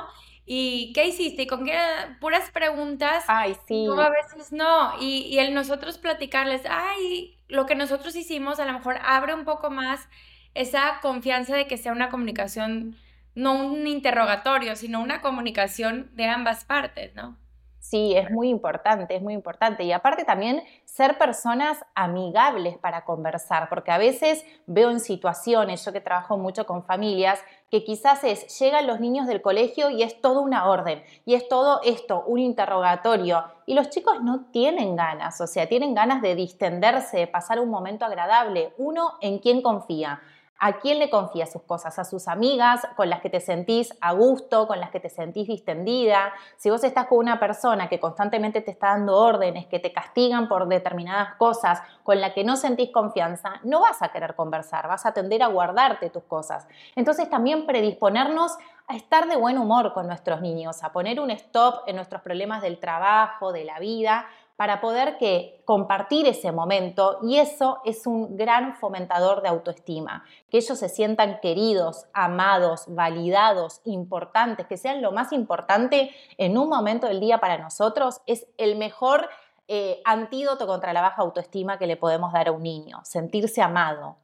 ¿Y 0.53 0.93
qué 0.95 1.07
hiciste? 1.07 1.43
¿Y 1.43 1.47
con 1.47 1.65
qué? 1.65 1.79
Puras 2.21 2.51
preguntas. 2.51 3.23
Ay, 3.29 3.57
sí. 3.69 3.87
a 3.87 4.11
veces 4.11 4.51
no. 4.51 5.01
Y, 5.01 5.29
y 5.29 5.39
el 5.39 5.55
nosotros 5.55 5.97
platicarles, 5.97 6.63
ay, 6.69 7.39
lo 7.47 7.67
que 7.67 7.77
nosotros 7.77 8.17
hicimos 8.17 8.59
a 8.59 8.65
lo 8.65 8.73
mejor 8.73 8.97
abre 9.05 9.33
un 9.33 9.45
poco 9.45 9.71
más 9.71 10.09
esa 10.55 10.99
confianza 11.03 11.55
de 11.55 11.69
que 11.69 11.77
sea 11.77 11.93
una 11.93 12.11
comunicación, 12.11 12.97
no 13.37 13.65
un 13.65 13.87
interrogatorio, 13.87 14.75
sino 14.75 15.01
una 15.01 15.23
comunicación 15.23 16.11
de 16.17 16.25
ambas 16.25 16.65
partes, 16.65 17.15
¿no? 17.15 17.39
Sí, 17.79 18.15
es 18.17 18.31
muy 18.31 18.49
importante, 18.49 19.17
es 19.17 19.23
muy 19.23 19.35
importante. 19.35 19.85
Y 19.85 19.93
aparte 19.93 20.25
también 20.25 20.63
ser 20.85 21.17
personas 21.17 21.79
amigables 21.95 22.77
para 22.77 23.05
conversar, 23.05 23.69
porque 23.69 23.91
a 23.91 23.99
veces 23.99 24.45
veo 24.67 24.91
en 24.91 25.01
situaciones, 25.01 25.85
yo 25.85 25.93
que 25.93 26.01
trabajo 26.01 26.37
mucho 26.37 26.67
con 26.67 26.85
familias, 26.85 27.41
que 27.71 27.85
quizás 27.85 28.25
es, 28.25 28.59
llegan 28.59 28.87
los 28.87 29.01
niños 29.01 29.27
del 29.27 29.43
colegio 29.43 29.91
y 29.91 30.03
es 30.03 30.21
todo 30.21 30.41
una 30.41 30.69
orden, 30.69 31.03
y 31.25 31.35
es 31.35 31.49
todo 31.49 31.81
esto, 31.85 32.25
un 32.27 32.41
interrogatorio, 32.41 33.45
y 33.67 33.75
los 33.75 33.91
chicos 33.91 34.23
no 34.23 34.47
tienen 34.51 34.97
ganas, 34.97 35.41
o 35.41 35.47
sea, 35.47 35.69
tienen 35.69 35.95
ganas 35.95 36.21
de 36.21 36.35
distenderse, 36.35 37.19
de 37.19 37.27
pasar 37.27 37.61
un 37.61 37.71
momento 37.71 38.05
agradable, 38.05 38.75
uno 38.77 39.13
en 39.21 39.39
quien 39.39 39.63
confía. 39.63 40.21
¿A 40.63 40.75
quién 40.75 40.99
le 40.99 41.09
confía 41.09 41.47
sus 41.47 41.63
cosas? 41.63 41.99
¿A 41.99 42.05
sus 42.05 42.29
amigas 42.29 42.87
con 42.95 43.09
las 43.09 43.23
que 43.23 43.31
te 43.31 43.41
sentís 43.41 43.97
a 44.03 44.13
gusto, 44.13 44.67
con 44.67 44.79
las 44.79 44.91
que 44.91 45.01
te 45.01 45.09
sentís 45.09 45.49
distendida? 45.49 46.35
Si 46.59 46.69
vos 46.69 46.85
estás 46.85 47.07
con 47.07 47.17
una 47.17 47.41
persona 47.41 47.89
que 47.89 47.99
constantemente 47.99 48.61
te 48.61 48.71
está 48.71 48.89
dando 48.89 49.17
órdenes, 49.17 49.65
que 49.69 49.79
te 49.79 49.91
castigan 49.91 50.49
por 50.49 50.69
determinadas 50.69 51.35
cosas, 51.37 51.81
con 52.03 52.21
la 52.21 52.35
que 52.35 52.45
no 52.45 52.57
sentís 52.57 52.91
confianza, 52.91 53.55
no 53.63 53.81
vas 53.81 54.03
a 54.03 54.09
querer 54.09 54.35
conversar, 54.35 54.87
vas 54.87 55.07
a 55.07 55.13
tender 55.13 55.43
a 55.43 55.47
guardarte 55.47 56.11
tus 56.11 56.25
cosas. 56.25 56.69
Entonces 56.95 57.31
también 57.31 57.65
predisponernos 57.65 58.59
a 58.87 58.97
estar 58.97 59.29
de 59.29 59.37
buen 59.37 59.57
humor 59.57 59.95
con 59.95 60.09
nuestros 60.09 60.41
niños, 60.41 60.83
a 60.83 60.93
poner 60.93 61.21
un 61.21 61.31
stop 61.31 61.85
en 61.87 61.95
nuestros 61.97 62.23
problemas 62.23 62.61
del 62.61 62.81
trabajo, 62.81 63.53
de 63.53 63.65
la 63.65 63.79
vida, 63.79 64.27
para 64.61 64.83
poder 64.83 65.17
que 65.17 65.63
compartir 65.65 66.27
ese 66.27 66.53
momento 66.53 67.19
y 67.23 67.39
eso 67.39 67.81
es 67.87 68.07
un 68.07 68.37
gran 68.37 68.77
fomentador 68.77 69.41
de 69.41 69.49
autoestima, 69.49 70.23
que 70.51 70.59
ellos 70.59 70.79
se 70.79 70.91
sientan 70.91 71.41
queridos, 71.41 72.05
amados, 72.13 72.85
validados, 72.89 73.81
importantes, 73.87 74.67
que 74.67 74.77
sean 74.77 75.01
lo 75.01 75.13
más 75.13 75.33
importante 75.33 76.15
en 76.37 76.59
un 76.59 76.69
momento 76.69 77.07
del 77.07 77.21
día 77.21 77.39
para 77.39 77.57
nosotros, 77.57 78.21
es 78.27 78.49
el 78.59 78.77
mejor 78.77 79.31
eh, 79.67 80.03
antídoto 80.05 80.67
contra 80.67 80.93
la 80.93 81.01
baja 81.01 81.23
autoestima 81.23 81.79
que 81.79 81.87
le 81.87 81.97
podemos 81.97 82.31
dar 82.35 82.49
a 82.49 82.53
un 82.53 82.63
niño, 82.63 83.01
sentirse 83.03 83.63
amado. 83.63 84.19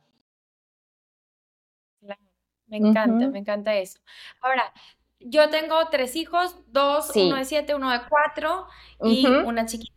Me 2.66 2.76
encanta, 2.76 3.26
me 3.28 3.38
encanta 3.38 3.74
eso. 3.74 4.00
Ahora, 4.42 4.70
yo 5.18 5.48
tengo 5.48 5.76
tres 5.90 6.14
hijos, 6.14 6.58
dos, 6.66 7.10
uno 7.16 7.36
de 7.36 7.46
siete, 7.46 7.74
uno 7.74 7.90
de 7.90 8.00
cuatro 8.06 8.66
y 9.00 9.26
una 9.26 9.64
chiquita 9.64 9.96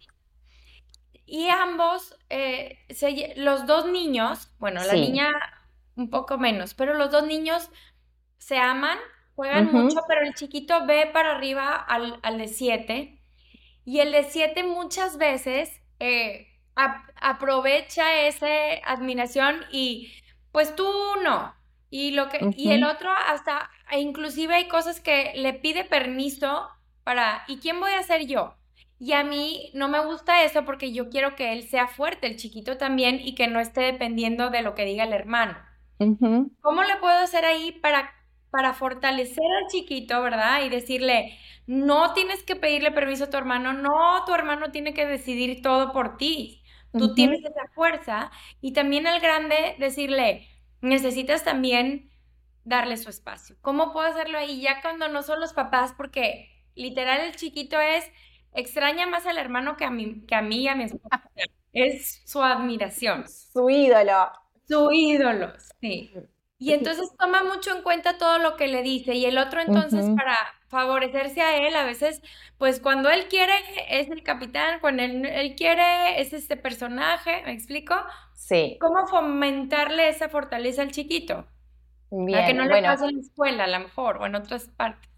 y 1.30 1.48
ambos, 1.50 2.18
eh, 2.30 2.80
los 3.36 3.68
dos 3.68 3.86
niños, 3.86 4.52
bueno, 4.58 4.84
la 4.84 4.94
niña 4.94 5.32
un 5.96 6.10
poco 6.10 6.40
menos, 6.40 6.74
pero 6.74 6.96
los 6.96 7.12
dos 7.12 7.28
niños 7.28 7.70
se 8.40 8.58
aman, 8.58 8.98
juegan 9.36 9.72
mucho, 9.72 10.00
pero 10.08 10.22
el 10.22 10.34
chiquito 10.34 10.88
ve 10.88 11.08
para 11.14 11.36
arriba 11.36 11.76
al, 11.76 12.38
de 12.40 12.48
siete 12.48 13.22
y 13.86 14.00
el 14.00 14.12
de 14.12 14.24
siete 14.24 14.64
muchas 14.64 15.18
veces 15.18 15.80
eh, 16.00 16.48
aprovecha 16.74 18.22
esa 18.24 18.48
admiración 18.86 19.66
y 19.72 20.12
pues 20.52 20.76
tú 20.76 20.92
no. 21.24 21.54
Y, 21.92 22.12
lo 22.12 22.30
que, 22.30 22.40
y 22.56 22.72
el 22.72 22.84
otro 22.84 23.12
hasta, 23.12 23.70
e 23.92 24.00
inclusive 24.00 24.56
hay 24.56 24.68
cosas 24.68 25.00
que 25.00 25.34
le 25.36 25.54
pide 25.54 25.84
permiso 25.86 26.70
para, 27.04 27.44
¿y 27.48 27.58
quién 27.58 27.80
voy 27.80 27.92
a 27.92 28.04
ser 28.04 28.26
yo? 28.26 28.56
Y 29.00 29.14
a 29.14 29.24
mí 29.24 29.72
no 29.74 29.88
me 29.88 30.04
gusta 30.06 30.44
eso 30.44 30.66
porque 30.66 30.92
yo 30.92 31.10
quiero 31.10 31.36
que 31.36 31.54
él 31.54 31.64
sea 31.64 31.88
fuerte, 31.88 32.28
el 32.28 32.36
chiquito 32.36 32.78
también, 32.78 33.20
y 33.24 33.34
que 33.34 33.48
no 33.48 33.62
esté 33.62 33.82
dependiendo 33.82 34.50
de 34.50 34.62
lo 34.62 34.76
que 34.76 34.84
diga 34.86 35.06
el 35.06 35.14
hermano. 35.14 35.58
¿Cómo 36.62 36.84
le 36.84 36.98
puedo 36.98 37.18
hacer 37.18 37.46
ahí 37.46 37.72
para, 37.72 38.14
para 38.50 38.74
fortalecer 38.74 39.46
al 39.62 39.68
chiquito, 39.68 40.22
verdad? 40.22 40.64
Y 40.66 40.70
decirle, 40.70 41.38
no 41.66 42.14
tienes 42.14 42.44
que 42.44 42.58
pedirle 42.58 42.92
permiso 42.92 43.26
a 43.26 43.30
tu 43.30 43.38
hermano, 43.38 43.72
no, 43.72 44.26
tu 44.26 44.34
hermano 44.34 44.72
tiene 44.72 44.94
que 44.94 45.06
decidir 45.06 45.62
todo 45.62 45.94
por 45.94 46.18
ti. 46.18 46.64
Tú 46.98 47.14
tienes 47.14 47.40
esa 47.40 47.68
fuerza. 47.74 48.32
Y 48.60 48.74
también 48.74 49.08
al 49.08 49.22
grande 49.22 49.76
decirle, 49.80 50.48
necesitas 50.82 51.44
también 51.46 52.10
darle 52.66 52.98
su 52.98 53.10
espacio. 53.10 53.56
¿Cómo 53.62 53.94
puedo 53.94 54.08
hacerlo 54.08 54.38
ahí 54.38 54.62
ya 54.62 54.82
cuando 54.82 55.08
no 55.08 55.24
son 55.24 55.40
los 55.40 55.54
papás? 55.54 55.94
Porque 55.96 56.50
literal 56.76 57.22
el 57.22 57.36
chiquito 57.36 57.80
es 57.80 58.06
extraña 58.60 59.08
más 59.08 59.26
al 59.26 59.38
hermano 59.38 59.78
que 59.78 59.86
a 59.86 59.92
mí, 59.92 60.24
que 60.28 60.36
a 60.36 60.42
mí 60.42 60.64
y 60.64 60.68
a 60.68 60.76
mi 60.76 60.86
esposa. 60.86 61.24
Es 61.74 62.22
su 62.26 62.42
admiración. 62.42 63.26
Su 63.28 63.70
ídolo. 63.70 64.32
Su 64.68 64.92
ídolo, 64.92 65.54
sí. 65.82 66.14
Y 66.58 66.74
entonces 66.74 67.10
toma 67.18 67.44
mucho 67.44 67.76
en 67.76 67.84
cuenta 67.84 68.18
todo 68.18 68.38
lo 68.38 68.56
que 68.56 68.68
le 68.68 68.84
dice 68.84 69.14
y 69.14 69.26
el 69.26 69.38
otro 69.38 69.62
entonces 69.62 70.10
para, 70.16 70.38
favorecerse 70.70 71.42
a 71.42 71.58
él, 71.58 71.76
a 71.76 71.84
veces, 71.84 72.22
pues 72.58 72.80
cuando 72.80 73.10
él 73.10 73.28
quiere 73.28 73.54
es 73.90 74.10
el 74.10 74.24
capitán, 74.24 74.80
cuando 74.80 75.04
él, 75.04 75.56
quiere 75.58 76.22
es 76.22 76.32
este 76.32 76.56
personaje, 76.56 77.42
¿me 77.46 77.52
explico? 77.52 77.96
Sí. 78.36 78.78
¿Cómo 78.80 79.08
fomentarle 79.08 80.10
esa 80.10 80.30
fortaleza 80.30 80.84
al 80.84 80.92
chiquito? 80.92 81.48
Bien, 82.12 82.46
que 82.46 82.54
no 82.54 82.66
le 82.66 82.82
pase 82.82 83.06
en 83.06 83.16
la 83.16 83.22
escuela, 83.22 83.64
a 83.66 83.68
lo 83.68 83.80
mejor, 83.80 84.18
o 84.18 84.26
en 84.26 84.36
otras 84.36 84.70
partes. 84.70 85.10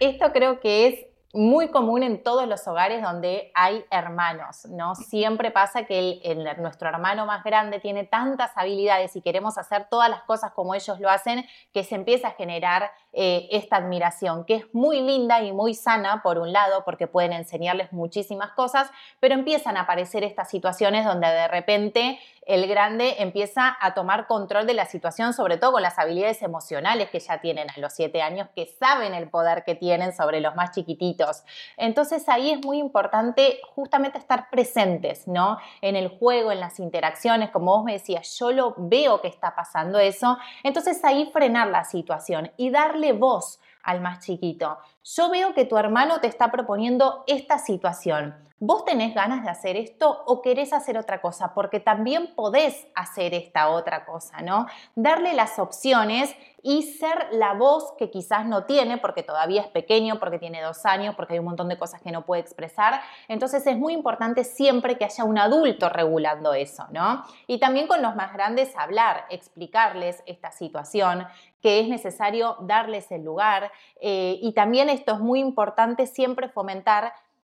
Esto 0.00 0.32
creo 0.32 0.60
que 0.60 0.86
es 0.86 1.06
muy 1.32 1.68
común 1.68 2.02
en 2.02 2.22
todos 2.22 2.46
los 2.46 2.66
hogares 2.68 3.02
donde 3.02 3.50
hay 3.54 3.84
hermanos, 3.90 4.66
¿no? 4.66 4.94
Siempre 4.94 5.50
pasa 5.50 5.84
que 5.84 6.20
el, 6.22 6.46
nuestro 6.60 6.90
hermano 6.90 7.24
más 7.24 7.42
grande 7.42 7.80
tiene 7.80 8.04
tantas 8.04 8.50
habilidades 8.54 9.16
y 9.16 9.22
queremos 9.22 9.56
hacer 9.56 9.86
todas 9.88 10.10
las 10.10 10.22
cosas 10.24 10.52
como 10.52 10.74
ellos 10.74 11.00
lo 11.00 11.08
hacen, 11.08 11.46
que 11.72 11.84
se 11.84 11.94
empieza 11.94 12.28
a 12.28 12.30
generar 12.32 12.90
eh, 13.14 13.48
esta 13.50 13.76
admiración, 13.76 14.44
que 14.44 14.54
es 14.54 14.74
muy 14.74 15.00
linda 15.00 15.42
y 15.42 15.52
muy 15.52 15.74
sana, 15.74 16.22
por 16.22 16.38
un 16.38 16.52
lado, 16.52 16.82
porque 16.84 17.06
pueden 17.06 17.32
enseñarles 17.32 17.92
muchísimas 17.92 18.52
cosas, 18.52 18.90
pero 19.20 19.34
empiezan 19.34 19.76
a 19.76 19.82
aparecer 19.82 20.24
estas 20.24 20.48
situaciones 20.48 21.04
donde 21.04 21.26
de 21.26 21.48
repente 21.48 22.18
el 22.46 22.66
grande 22.66 23.16
empieza 23.18 23.76
a 23.80 23.94
tomar 23.94 24.26
control 24.26 24.66
de 24.66 24.74
la 24.74 24.86
situación, 24.86 25.32
sobre 25.32 25.58
todo 25.58 25.72
con 25.72 25.82
las 25.82 25.98
habilidades 25.98 26.42
emocionales 26.42 27.08
que 27.10 27.20
ya 27.20 27.40
tienen 27.40 27.70
a 27.70 27.78
los 27.78 27.92
siete 27.92 28.20
años, 28.20 28.48
que 28.54 28.66
saben 28.66 29.14
el 29.14 29.28
poder 29.28 29.62
que 29.64 29.74
tienen 29.74 30.12
sobre 30.12 30.40
los 30.40 30.56
más 30.56 30.72
chiquititos. 30.72 31.44
Entonces 31.76 32.28
ahí 32.28 32.50
es 32.50 32.64
muy 32.64 32.78
importante 32.78 33.60
justamente 33.74 34.18
estar 34.18 34.50
presentes, 34.50 35.28
¿no? 35.28 35.58
En 35.82 35.94
el 35.94 36.08
juego, 36.08 36.50
en 36.50 36.60
las 36.60 36.80
interacciones, 36.80 37.50
como 37.50 37.76
vos 37.76 37.84
me 37.84 37.92
decías, 37.92 38.36
yo 38.38 38.50
lo 38.50 38.74
veo 38.76 39.20
que 39.20 39.28
está 39.28 39.54
pasando 39.54 39.98
eso, 39.98 40.38
entonces 40.64 41.04
ahí 41.04 41.30
frenar 41.32 41.68
la 41.68 41.84
situación 41.84 42.50
y 42.56 42.70
darle 42.70 43.01
voz 43.10 43.58
al 43.82 44.00
más 44.00 44.24
chiquito. 44.24 44.78
Yo 45.02 45.28
veo 45.28 45.52
que 45.54 45.64
tu 45.64 45.76
hermano 45.76 46.20
te 46.20 46.28
está 46.28 46.52
proponiendo 46.52 47.24
esta 47.26 47.58
situación. 47.58 48.36
¿Vos 48.64 48.84
tenés 48.84 49.12
ganas 49.12 49.42
de 49.42 49.50
hacer 49.50 49.76
esto 49.76 50.22
o 50.24 50.40
querés 50.40 50.72
hacer 50.72 50.96
otra 50.96 51.20
cosa? 51.20 51.52
Porque 51.52 51.80
también 51.80 52.32
podés 52.36 52.86
hacer 52.94 53.34
esta 53.34 53.68
otra 53.70 54.04
cosa, 54.04 54.40
¿no? 54.40 54.66
Darle 54.94 55.34
las 55.34 55.58
opciones 55.58 56.32
y 56.62 56.84
ser 56.84 57.26
la 57.32 57.54
voz 57.54 57.92
que 57.98 58.08
quizás 58.08 58.46
no 58.46 58.62
tiene 58.64 58.98
porque 58.98 59.24
todavía 59.24 59.62
es 59.62 59.66
pequeño, 59.66 60.20
porque 60.20 60.38
tiene 60.38 60.62
dos 60.62 60.86
años, 60.86 61.16
porque 61.16 61.32
hay 61.32 61.40
un 61.40 61.46
montón 61.46 61.68
de 61.68 61.76
cosas 61.76 62.02
que 62.02 62.12
no 62.12 62.24
puede 62.24 62.42
expresar. 62.42 63.00
Entonces 63.26 63.66
es 63.66 63.76
muy 63.76 63.94
importante 63.94 64.44
siempre 64.44 64.96
que 64.96 65.06
haya 65.06 65.24
un 65.24 65.38
adulto 65.38 65.88
regulando 65.88 66.54
eso, 66.54 66.86
¿no? 66.92 67.24
Y 67.48 67.58
también 67.58 67.88
con 67.88 68.00
los 68.00 68.14
más 68.14 68.32
grandes 68.32 68.76
hablar, 68.76 69.26
explicarles 69.30 70.22
esta 70.24 70.52
situación, 70.52 71.26
que 71.60 71.80
es 71.80 71.88
necesario 71.88 72.58
darles 72.60 73.10
el 73.10 73.24
lugar. 73.24 73.72
Eh, 74.00 74.38
y 74.40 74.52
también 74.52 74.88
esto 74.88 75.14
es 75.14 75.18
muy 75.18 75.40
importante 75.40 76.06
siempre 76.06 76.48
fomentar 76.48 77.12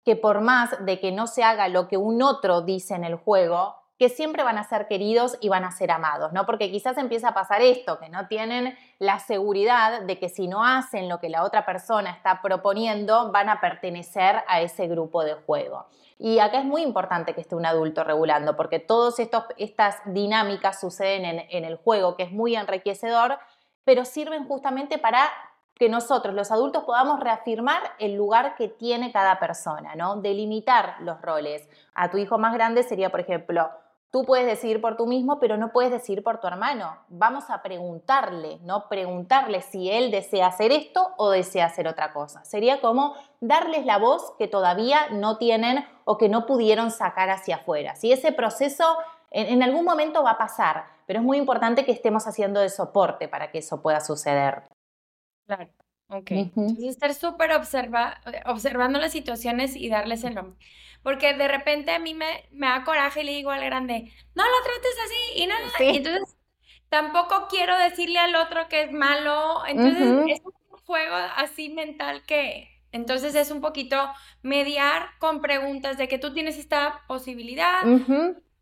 que 0.09 0.17
por 0.17 0.41
más 0.41 0.71
de 0.87 1.01
que 1.01 1.13
no 1.13 1.27
se 1.27 1.45
haga 1.45 1.69
lo 1.69 1.87
que 1.87 1.99
un 1.99 2.23
otro 2.23 2.63
dice 2.63 2.95
en 2.95 3.05
el 3.05 3.17
juego, 3.17 3.77
que 3.99 4.09
siempre 4.09 4.43
van 4.43 4.57
a 4.57 4.65
ser 4.65 4.89
queridos 4.89 5.37
y 5.43 5.51
van 5.51 5.67
a 5.67 5.71
ser 5.71 5.91
amados, 5.91 6.33
¿no? 6.33 6.47
Porque 6.47 6.71
quizás 6.71 6.97
empieza 6.97 7.29
a 7.29 7.35
pasar 7.35 7.61
esto, 7.61 7.99
que 7.99 8.09
no 8.09 8.27
tienen 8.27 8.75
la 8.99 9.19
seguridad 9.19 10.01
de 10.01 10.19
que 10.19 10.31
si 10.31 10.49
no 10.49 10.65
hacen 10.65 11.11
lo 11.11 11.21
que 11.21 11.29
la 11.29 11.45
otra 11.45 11.67
persona 11.67 12.09
está 12.09 12.41
proponiendo, 12.41 13.31
van 13.33 13.51
a 13.51 13.61
pertenecer 13.61 14.37
a 14.49 14.63
ese 14.63 14.89
grupo 14.89 15.25
de 15.25 15.35
juego. 15.35 15.85
Y 16.19 16.39
acá 16.39 16.61
es 16.61 16.65
muy 16.65 16.81
importante 16.81 17.35
que 17.35 17.43
esté 17.43 17.55
un 17.55 17.67
adulto 17.67 18.03
regulando, 18.03 18.57
porque 18.57 18.79
todas 18.79 19.19
estas 19.59 19.97
dinámicas 20.07 20.81
suceden 20.81 21.27
en, 21.27 21.47
en 21.51 21.67
el 21.67 21.77
juego, 21.77 22.17
que 22.17 22.23
es 22.23 22.33
muy 22.33 22.57
enriquecedor, 22.57 23.39
pero 23.85 24.07
sirven 24.07 24.49
justamente 24.49 24.97
para 24.97 25.29
que 25.79 25.89
nosotros, 25.89 26.35
los 26.35 26.51
adultos, 26.51 26.85
podamos 26.85 27.21
reafirmar 27.21 27.83
el 27.99 28.15
lugar 28.15 28.57
que 28.57 28.69
tiene 28.69 29.13
cada 29.13 29.39
persona, 29.39 29.95
¿no? 29.95 30.17
Delimitar 30.17 30.97
los 31.01 31.21
roles. 31.23 31.69
A 31.95 32.11
tu 32.11 32.19
hijo 32.19 32.39
más 32.39 32.53
grande 32.55 32.83
sería, 32.83 33.11
por 33.11 33.21
ejemplo, 33.21 33.71
tú 34.11 34.25
puedes 34.25 34.47
decidir 34.47 34.81
por 34.81 34.97
tú 34.97 35.07
mismo, 35.07 35.39
pero 35.39 35.57
no 35.57 35.71
puedes 35.71 35.93
decidir 35.93 36.23
por 36.23 36.41
tu 36.41 36.47
hermano. 36.47 36.97
Vamos 37.09 37.51
a 37.51 37.63
preguntarle, 37.63 38.59
¿no? 38.63 38.89
Preguntarle 38.89 39.61
si 39.63 39.91
él 39.91 40.11
desea 40.11 40.49
hacer 40.49 40.73
esto 40.73 41.15
o 41.17 41.31
desea 41.31 41.67
hacer 41.67 41.87
otra 41.87 42.13
cosa. 42.13 42.45
Sería 42.45 42.81
como 42.81 43.15
darles 43.41 43.87
la 43.87 43.99
voz 43.99 44.33
que 44.39 44.49
todavía 44.49 45.09
no 45.11 45.39
tienen 45.39 45.87
o 46.05 46.19
que 46.19 46.29
no 46.29 46.47
pudieron 46.47 46.91
sacar 46.91 47.31
hacia 47.31 47.57
afuera. 47.57 47.95
Si 47.95 48.13
ese 48.13 48.33
proceso 48.33 48.85
en, 49.31 49.63
algún 49.63 49.85
momento 49.85 50.23
va 50.23 50.33
a 50.33 50.39
pasar, 50.39 50.87
pero 51.07 51.19
es 51.19 51.25
muy 51.25 51.37
importante 51.37 51.85
que 51.85 51.93
estemos 51.93 52.27
haciendo 52.27 52.61
de 52.61 52.71
soporte 52.71 53.29
para 53.29 53.51
que 53.51 53.59
eso 53.59 53.83
pueda 53.83 54.01
suceder. 54.01 54.63
Claro. 55.49 55.73
Ok. 56.11 56.31
estar 56.89 57.15
súper 57.15 57.53
observa, 57.53 58.21
observando 58.47 58.99
las 58.99 59.13
situaciones 59.13 59.77
y 59.77 59.89
darles 59.89 60.25
el 60.25 60.35
nombre. 60.35 60.59
Porque 61.03 61.35
de 61.35 61.49
repente 61.49 61.91
a 61.93 61.99
mí 61.99 62.15
me, 62.15 62.49
me 62.53 62.67
da 62.67 62.85
coraje 62.85 63.23
y 63.23 63.25
le 63.25 63.33
digo 63.33 63.51
al 63.51 63.65
grande, 63.65 64.13
no 64.35 64.45
lo 64.45 64.63
trates 64.65 64.97
así 65.05 65.43
y 65.43 65.47
nada. 65.47 65.69
Y 65.89 65.97
entonces 65.99 66.37
tampoco 66.89 67.49
quiero 67.51 67.77
decirle 67.79 68.19
al 68.19 68.37
otro 68.37 68.69
que 68.69 68.83
es 68.85 68.93
malo. 68.93 69.67
Entonces 69.67 70.19
es 70.27 70.41
un 70.45 70.79
juego 70.85 71.15
así 71.17 71.71
mental 71.71 72.25
que 72.27 72.69
entonces 72.93 73.35
es 73.35 73.51
un 73.51 73.61
poquito 73.61 73.97
mediar 74.43 75.11
con 75.19 75.41
preguntas 75.43 75.99
de 75.99 76.09
que 76.09 76.19
tú 76.19 76.33
tienes 76.35 76.59
esta 76.59 77.03
posibilidad, 77.07 77.83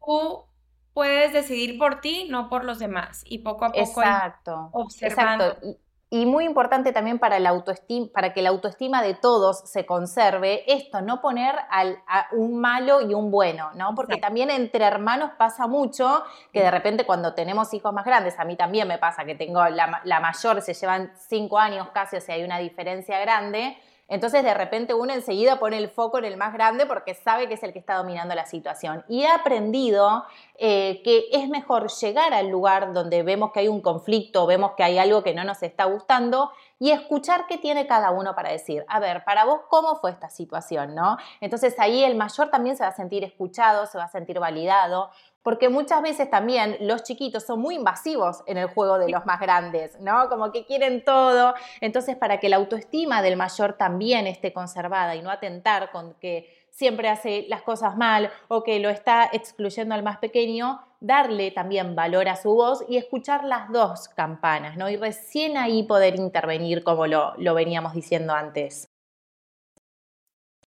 tú 0.05 0.47
puedes 0.95 1.33
decidir 1.33 1.79
por 1.79 2.01
ti, 2.01 2.27
no 2.31 2.49
por 2.49 2.65
los 2.65 2.79
demás. 2.79 3.23
Y 3.27 3.39
poco 3.39 3.65
a 3.65 3.71
poco 3.71 4.01
Exacto. 4.01 4.71
observando. 4.73 5.45
Exacto. 5.55 5.79
Y 6.09 6.25
muy 6.25 6.45
importante 6.45 6.93
también 6.93 7.19
para, 7.19 7.41
la 7.41 7.49
autoestima, 7.49 8.07
para 8.13 8.33
que 8.33 8.41
la 8.41 8.51
autoestima 8.51 9.03
de 9.03 9.15
todos 9.15 9.69
se 9.69 9.87
conserve, 9.87 10.63
esto, 10.73 11.01
no 11.01 11.21
poner 11.21 11.57
al, 11.69 11.99
a 12.07 12.29
un 12.31 12.61
malo 12.61 13.01
y 13.01 13.13
un 13.13 13.33
bueno, 13.33 13.73
¿no? 13.75 13.93
Porque 13.97 14.19
también 14.19 14.51
entre 14.51 14.85
hermanos 14.85 15.33
pasa 15.37 15.67
mucho 15.67 16.23
que 16.53 16.61
de 16.61 16.71
repente 16.71 17.05
cuando 17.05 17.35
tenemos 17.35 17.75
hijos 17.75 17.93
más 17.93 18.05
grandes, 18.05 18.39
a 18.39 18.45
mí 18.45 18.55
también 18.55 18.87
me 18.87 18.99
pasa 18.99 19.25
que 19.25 19.35
tengo 19.35 19.69
la, 19.69 20.01
la 20.05 20.21
mayor, 20.21 20.63
se 20.63 20.75
llevan 20.75 21.13
cinco 21.17 21.59
años 21.59 21.89
casi, 21.93 22.17
o 22.17 22.21
sea, 22.21 22.37
hay 22.37 22.45
una 22.45 22.59
diferencia 22.59 23.19
grande, 23.19 23.77
entonces 24.09 24.45
de 24.45 24.55
repente 24.55 24.95
uno 24.95 25.13
enseguida 25.13 25.59
pone 25.59 25.79
el 25.79 25.89
foco 25.89 26.19
en 26.19 26.25
el 26.25 26.37
más 26.37 26.53
grande 26.53 26.87
porque 26.87 27.15
sabe 27.15 27.49
que 27.49 27.55
es 27.55 27.63
el 27.63 27.73
que 27.73 27.81
está 27.81 27.97
dominando 27.97 28.35
la 28.35 28.47
situación. 28.47 29.05
Y 29.09 29.23
he 29.23 29.29
aprendido 29.29 30.25
eh, 30.59 31.03
que 31.03 31.25
es 31.33 31.49
mejor 31.49 31.91
llegar 31.91 32.33
al 32.33 32.49
lugar 32.49 32.93
donde 32.93 33.23
vemos 33.23 33.51
que 33.53 33.61
hay 33.61 33.69
un 33.69 33.81
conflicto, 33.81 34.47
vemos 34.47 34.73
que 34.77 34.85
hay 34.85 34.99
algo 34.99 35.23
que 35.23 35.35
no 35.35 35.43
nos 35.45 35.63
está 35.63 35.85
gustando 35.87 36.53
y 36.79 36.91
escuchar 36.91 37.47
qué 37.47 37.59
tiene 37.59 37.87
cada 37.87 38.11
uno 38.11 38.35
para 38.35 38.51
decir. 38.51 38.85
A 38.89 39.01
ver, 39.01 39.25
para 39.25 39.45
vos, 39.45 39.63
¿cómo 39.69 39.97
fue 39.97 40.11
esta 40.11 40.29
situación? 40.29 40.95
¿no? 40.95 41.17
Entonces 41.41 41.75
ahí 41.79 42.05
el 42.05 42.17
mayor 42.17 42.51
también 42.51 42.77
se 42.77 42.85
va 42.85 42.91
a 42.91 42.97
sentir 42.97 43.25
escuchado, 43.25 43.87
se 43.87 43.99
va 43.99 44.05
a 44.05 44.09
sentir 44.09 44.39
validado 44.39 45.11
porque 45.47 45.69
muchas 45.69 46.03
veces 46.03 46.29
también 46.29 46.77
los 46.81 47.05
chiquitos 47.05 47.47
son 47.47 47.61
muy 47.61 47.77
invasivos 47.77 48.43
en 48.49 48.57
el 48.59 48.67
juego 48.67 48.99
de 48.99 49.09
los 49.09 49.27
más 49.27 49.39
grandes, 49.39 49.97
¿no? 50.01 50.29
Como 50.29 50.51
que 50.51 50.67
quieren 50.67 51.05
todo. 51.05 51.55
Entonces, 51.81 52.17
para 52.17 52.41
que 52.41 52.49
la 52.49 52.57
autoestima 52.57 53.23
del 53.23 53.37
mayor 53.37 53.75
también 53.75 54.27
esté 54.27 54.53
conservada 54.53 55.15
y 55.15 55.23
no 55.23 55.31
atentar 55.31 55.93
con 55.93 56.15
que 56.15 56.67
siempre 56.71 57.09
hace 57.09 57.47
las 57.49 57.63
cosas 57.63 57.97
mal 57.97 58.33
o 58.49 58.65
que 58.65 58.81
lo 58.81 58.89
está 58.89 59.31
excluyendo 59.33 59.95
al 59.95 60.03
más 60.03 60.19
pequeño, 60.19 60.81
darle 60.99 61.53
también 61.53 61.95
valor 61.95 62.29
a 62.29 62.35
su 62.35 62.53
voz 62.53 62.85
y 62.89 62.97
escuchar 62.97 63.45
las 63.45 63.71
dos 63.71 64.09
campanas, 64.09 64.77
¿no? 64.77 64.91
Y 64.91 64.97
recién 64.97 65.57
ahí 65.57 65.85
poder 65.85 66.17
intervenir 66.17 66.83
como 66.83 67.07
lo, 67.07 67.35
lo 67.37 67.55
veníamos 67.55 67.95
diciendo 67.95 68.33
antes. 68.33 68.89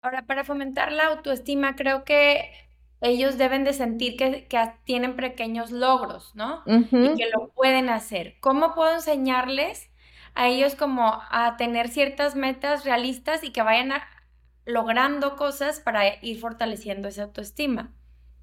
Ahora, 0.03 0.27
para 0.27 0.43
fomentar 0.43 0.91
la 0.91 1.07
autoestima, 1.07 1.75
creo 1.75 2.03
que 2.03 2.66
ellos 3.01 3.37
deben 3.37 3.63
de 3.63 3.73
sentir 3.73 4.17
que, 4.17 4.47
tienen 4.83 5.15
pequeños 5.15 5.71
logros, 5.71 6.33
¿no? 6.35 6.63
Y 6.65 7.15
que 7.15 7.29
lo 7.35 7.49
pueden 7.49 7.89
hacer. 7.89 8.35
¿Cómo 8.39 8.73
puedo 8.73 8.93
enseñarles 8.93 9.89
a 10.33 10.47
ellos 10.47 10.75
como 10.75 11.19
a 11.29 11.55
tener 11.57 11.89
ciertas 11.89 12.35
metas 12.35 12.85
realistas 12.85 13.43
y 13.43 13.51
que 13.51 13.61
vayan 13.61 13.91
logrando 14.65 15.35
cosas 15.35 15.79
para 15.79 16.23
ir 16.23 16.39
fortaleciendo 16.39 17.07
esa 17.07 17.23
autoestima? 17.23 17.93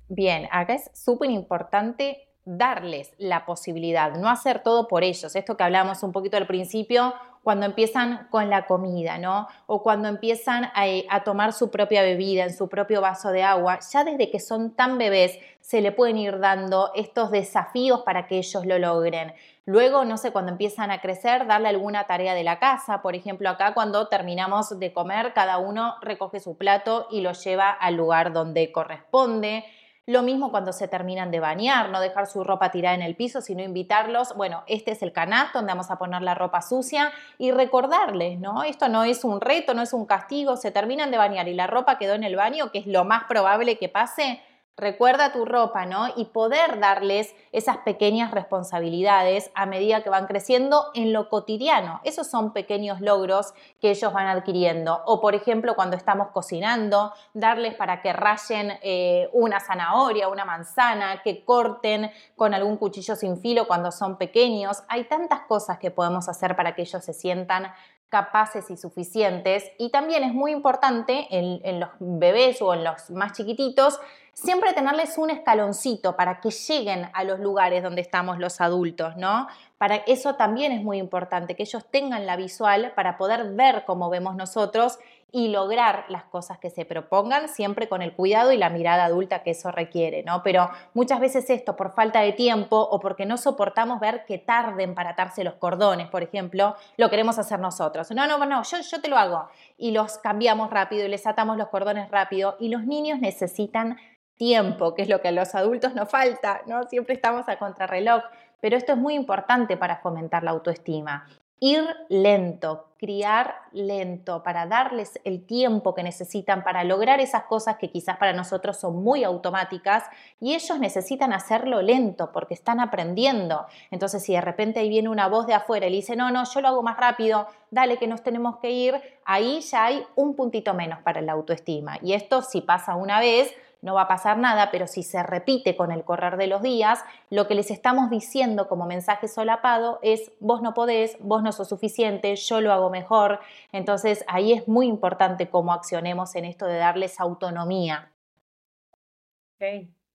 Bien, 0.08 0.48
acá 0.50 0.74
es 0.74 0.90
súper 0.94 1.30
importante 1.30 2.28
darles 2.44 3.14
la 3.18 3.46
posibilidad, 3.46 4.14
no 4.16 4.28
hacer 4.28 4.62
todo 4.62 4.86
por 4.86 5.02
ellos. 5.02 5.34
Esto 5.34 5.56
que 5.56 5.64
hablábamos 5.64 6.02
un 6.02 6.12
poquito 6.12 6.36
al 6.36 6.46
principio, 6.46 7.14
cuando 7.44 7.66
empiezan 7.66 8.26
con 8.30 8.48
la 8.48 8.66
comida, 8.66 9.18
¿no? 9.18 9.46
O 9.66 9.82
cuando 9.82 10.08
empiezan 10.08 10.70
a, 10.74 11.22
tomar 11.24 11.52
su 11.52 11.70
propia 11.70 12.02
bebida 12.02 12.44
en 12.44 12.56
su 12.56 12.68
propio 12.68 13.02
vaso 13.02 13.30
de 13.30 13.42
agua, 13.42 13.78
ya 13.92 14.02
desde 14.02 14.30
que 14.30 14.40
son 14.40 14.74
tan 14.74 14.96
bebés 14.96 15.38
se 15.60 15.82
le 15.82 15.92
pueden 15.92 16.16
ir 16.16 16.40
dando 16.40 16.90
estos 16.94 17.30
desafíos 17.30 18.00
para 18.00 18.26
que 18.26 18.38
ellos 18.38 18.64
lo 18.64 18.78
logren. 18.78 19.34
Luego, 19.66 20.04
no 20.06 20.16
sé, 20.16 20.32
cuando 20.32 20.52
empiezan 20.52 20.90
a 20.90 21.00
crecer, 21.00 21.46
darle 21.46 21.68
alguna 21.68 22.04
tarea 22.04 22.34
de 22.34 22.44
la 22.44 22.58
casa. 22.58 23.02
Por 23.02 23.14
ejemplo, 23.14 23.48
acá 23.50 23.74
cuando 23.74 24.08
terminamos 24.08 24.78
de 24.78 24.92
comer, 24.92 25.34
cada 25.34 25.58
uno 25.58 25.96
recoge 26.00 26.40
su 26.40 26.56
plato 26.56 27.06
y 27.10 27.20
lo 27.20 27.32
lleva 27.32 27.70
al 27.70 27.94
lugar 27.94 28.32
donde 28.32 28.72
corresponde 28.72 29.64
Lo 30.06 30.22
mismo 30.22 30.50
cuando 30.50 30.74
se 30.74 30.86
terminan 30.86 31.30
de 31.30 31.40
bañar, 31.40 31.88
no 31.88 31.98
dejar 31.98 32.26
su 32.26 32.44
ropa 32.44 32.70
tirada 32.70 32.94
en 32.94 33.00
el 33.00 33.16
piso, 33.16 33.40
sino 33.40 33.62
invitarlos, 33.62 34.34
bueno, 34.36 34.62
este 34.66 34.90
es 34.90 35.02
el 35.02 35.12
canasto 35.12 35.58
donde 35.58 35.72
vamos 35.72 35.90
a 35.90 35.96
poner 35.96 36.20
la 36.20 36.34
ropa 36.34 36.60
sucia 36.60 37.10
y 37.38 37.52
recordarles, 37.52 38.38
¿no? 38.38 38.64
Esto 38.64 38.90
no 38.90 39.04
es 39.04 39.24
un 39.24 39.40
reto, 39.40 39.72
no 39.72 39.80
es 39.80 39.94
un 39.94 40.04
castigo, 40.04 40.58
se 40.58 40.70
terminan 40.70 41.10
de 41.10 41.16
bañar 41.16 41.48
y 41.48 41.54
la 41.54 41.66
ropa 41.66 41.96
quedó 41.96 42.12
en 42.12 42.24
el 42.24 42.36
baño, 42.36 42.70
que 42.70 42.80
es 42.80 42.86
lo 42.86 43.06
más 43.06 43.24
probable 43.24 43.78
que 43.78 43.88
pase, 43.88 44.42
recuerda 44.76 45.32
tu 45.32 45.44
ropa, 45.44 45.86
¿no? 45.86 46.08
Y 46.16 46.26
poder 46.26 46.80
darles 46.80 47.34
esas 47.52 47.78
pequeñas 47.78 48.32
responsabilidades 48.32 49.50
a 49.54 49.66
medida 49.66 50.02
que 50.02 50.10
van 50.10 50.26
creciendo 50.26 50.86
en 50.94 51.12
lo 51.12 51.28
cotidiano. 51.28 52.00
Esos 52.02 52.26
son 52.28 52.52
pequeños 52.52 53.00
logros 53.00 53.54
que 53.80 53.90
ellos 53.90 54.12
van 54.12 54.26
adquiriendo. 54.26 55.02
O, 55.06 55.20
por 55.20 55.34
ejemplo, 55.34 55.76
cuando 55.76 55.96
estamos 55.96 56.28
cocinando, 56.28 57.12
darles 57.34 57.74
para 57.74 58.02
que 58.02 58.12
rayen 58.12 58.72
eh, 58.82 59.28
una 59.32 59.60
zanahoria, 59.60 60.28
una 60.28 60.44
manzana, 60.44 61.22
que 61.22 61.44
corten 61.44 62.10
con 62.34 62.52
algún 62.52 62.76
cuchillo 62.76 63.14
sin 63.14 63.38
filo 63.38 63.68
cuando 63.68 63.92
son 63.92 64.16
pequeños. 64.16 64.82
Hay 64.88 65.04
tantas 65.04 65.42
cosas 65.42 65.78
que 65.78 65.92
podemos 65.92 66.28
hacer 66.28 66.56
para 66.56 66.74
que 66.74 66.82
ellos 66.82 67.04
se 67.04 67.12
sientan 67.12 67.72
capaces 68.08 68.70
y 68.70 68.76
suficientes. 68.76 69.64
Y 69.78 69.90
también 69.90 70.22
es 70.22 70.32
muy 70.32 70.52
importante 70.52 71.26
en 71.30 71.80
los 71.80 71.90
bebés 71.98 72.62
o 72.62 72.72
en 72.72 72.84
los 72.84 73.10
más 73.10 73.32
chiquititos 73.32 73.98
siempre 74.34 74.72
tenerles 74.72 75.16
un 75.16 75.30
escaloncito 75.30 76.16
para 76.16 76.40
que 76.40 76.50
lleguen 76.50 77.08
a 77.12 77.24
los 77.24 77.40
lugares 77.40 77.82
donde 77.82 78.02
estamos 78.02 78.38
los 78.38 78.60
adultos, 78.60 79.16
¿no? 79.16 79.46
Para 79.78 79.96
eso 79.96 80.34
también 80.34 80.72
es 80.72 80.82
muy 80.82 80.98
importante, 80.98 81.56
que 81.56 81.62
ellos 81.62 81.84
tengan 81.90 82.26
la 82.26 82.36
visual 82.36 82.92
para 82.94 83.16
poder 83.16 83.52
ver 83.54 83.84
cómo 83.86 84.10
vemos 84.10 84.36
nosotros 84.36 84.98
y 85.30 85.48
lograr 85.48 86.04
las 86.10 86.22
cosas 86.22 86.58
que 86.58 86.70
se 86.70 86.84
propongan, 86.84 87.48
siempre 87.48 87.88
con 87.88 88.02
el 88.02 88.12
cuidado 88.12 88.52
y 88.52 88.56
la 88.56 88.70
mirada 88.70 89.06
adulta 89.06 89.42
que 89.42 89.50
eso 89.50 89.72
requiere, 89.72 90.22
¿no? 90.22 90.44
Pero 90.44 90.70
muchas 90.94 91.18
veces 91.18 91.50
esto 91.50 91.74
por 91.74 91.92
falta 91.92 92.20
de 92.20 92.32
tiempo 92.32 92.76
o 92.78 93.00
porque 93.00 93.26
no 93.26 93.36
soportamos 93.36 93.98
ver 93.98 94.24
que 94.26 94.38
tarden 94.38 94.94
para 94.94 95.10
atarse 95.10 95.42
los 95.42 95.54
cordones, 95.54 96.06
por 96.06 96.22
ejemplo, 96.22 96.76
lo 96.96 97.10
queremos 97.10 97.36
hacer 97.40 97.58
nosotros. 97.58 98.12
No, 98.12 98.28
no, 98.28 98.38
no, 98.46 98.62
yo, 98.62 98.78
yo 98.78 99.00
te 99.00 99.08
lo 99.08 99.18
hago. 99.18 99.48
Y 99.76 99.90
los 99.90 100.18
cambiamos 100.18 100.70
rápido 100.70 101.04
y 101.04 101.08
les 101.08 101.26
atamos 101.26 101.56
los 101.56 101.66
cordones 101.66 102.12
rápido 102.12 102.56
y 102.60 102.68
los 102.68 102.84
niños 102.84 103.18
necesitan 103.18 103.98
tiempo, 104.36 104.94
que 104.94 105.02
es 105.02 105.08
lo 105.08 105.20
que 105.20 105.28
a 105.28 105.32
los 105.32 105.54
adultos 105.54 105.94
nos 105.94 106.08
falta, 106.08 106.62
¿no? 106.66 106.84
Siempre 106.84 107.14
estamos 107.14 107.48
a 107.48 107.58
contrarreloj, 107.58 108.22
pero 108.60 108.76
esto 108.76 108.92
es 108.92 108.98
muy 108.98 109.14
importante 109.14 109.76
para 109.76 109.96
fomentar 109.98 110.42
la 110.42 110.50
autoestima. 110.52 111.26
Ir 111.60 111.84
lento, 112.08 112.88
criar 112.98 113.54
lento, 113.72 114.42
para 114.42 114.66
darles 114.66 115.20
el 115.24 115.46
tiempo 115.46 115.94
que 115.94 116.02
necesitan 116.02 116.64
para 116.64 116.84
lograr 116.84 117.20
esas 117.20 117.44
cosas 117.44 117.76
que 117.76 117.90
quizás 117.90 118.16
para 118.16 118.32
nosotros 118.32 118.76
son 118.76 119.02
muy 119.02 119.24
automáticas 119.24 120.04
y 120.40 120.54
ellos 120.54 120.78
necesitan 120.78 121.32
hacerlo 121.32 121.80
lento 121.80 122.32
porque 122.32 122.54
están 122.54 122.80
aprendiendo. 122.80 123.66
Entonces, 123.90 124.22
si 124.22 124.32
de 124.32 124.40
repente 124.40 124.80
ahí 124.80 124.88
viene 124.88 125.08
una 125.08 125.28
voz 125.28 125.46
de 125.46 125.54
afuera 125.54 125.86
y 125.86 125.90
le 125.90 125.96
dice, 125.96 126.16
no, 126.16 126.30
no, 126.30 126.44
yo 126.44 126.60
lo 126.60 126.68
hago 126.68 126.82
más 126.82 126.96
rápido, 126.96 127.46
dale 127.70 127.98
que 127.98 128.08
nos 128.08 128.22
tenemos 128.22 128.56
que 128.58 128.70
ir, 128.70 129.00
ahí 129.24 129.60
ya 129.60 129.84
hay 129.84 130.04
un 130.16 130.34
puntito 130.34 130.74
menos 130.74 131.00
para 131.00 131.20
la 131.20 131.32
autoestima. 131.32 131.98
Y 132.02 132.14
esto 132.14 132.42
si 132.42 132.62
pasa 132.62 132.96
una 132.96 133.20
vez, 133.20 133.54
no 133.84 133.94
va 133.94 134.02
a 134.02 134.08
pasar 134.08 134.38
nada, 134.38 134.70
pero 134.70 134.86
si 134.86 135.02
se 135.02 135.22
repite 135.22 135.76
con 135.76 135.92
el 135.92 136.04
correr 136.04 136.38
de 136.38 136.46
los 136.46 136.62
días, 136.62 137.04
lo 137.28 137.46
que 137.46 137.54
les 137.54 137.70
estamos 137.70 138.08
diciendo 138.08 138.66
como 138.66 138.86
mensaje 138.86 139.28
solapado 139.28 139.98
es 140.00 140.32
vos 140.40 140.62
no 140.62 140.72
podés, 140.72 141.18
vos 141.20 141.42
no 141.42 141.52
sos 141.52 141.68
suficiente, 141.68 142.34
yo 142.34 142.62
lo 142.62 142.72
hago 142.72 142.88
mejor. 142.88 143.40
Entonces 143.72 144.24
ahí 144.26 144.54
es 144.54 144.66
muy 144.66 144.86
importante 144.86 145.50
cómo 145.50 145.74
accionemos 145.74 146.34
en 146.34 146.46
esto 146.46 146.64
de 146.64 146.78
darles 146.78 147.20
autonomía. 147.20 148.10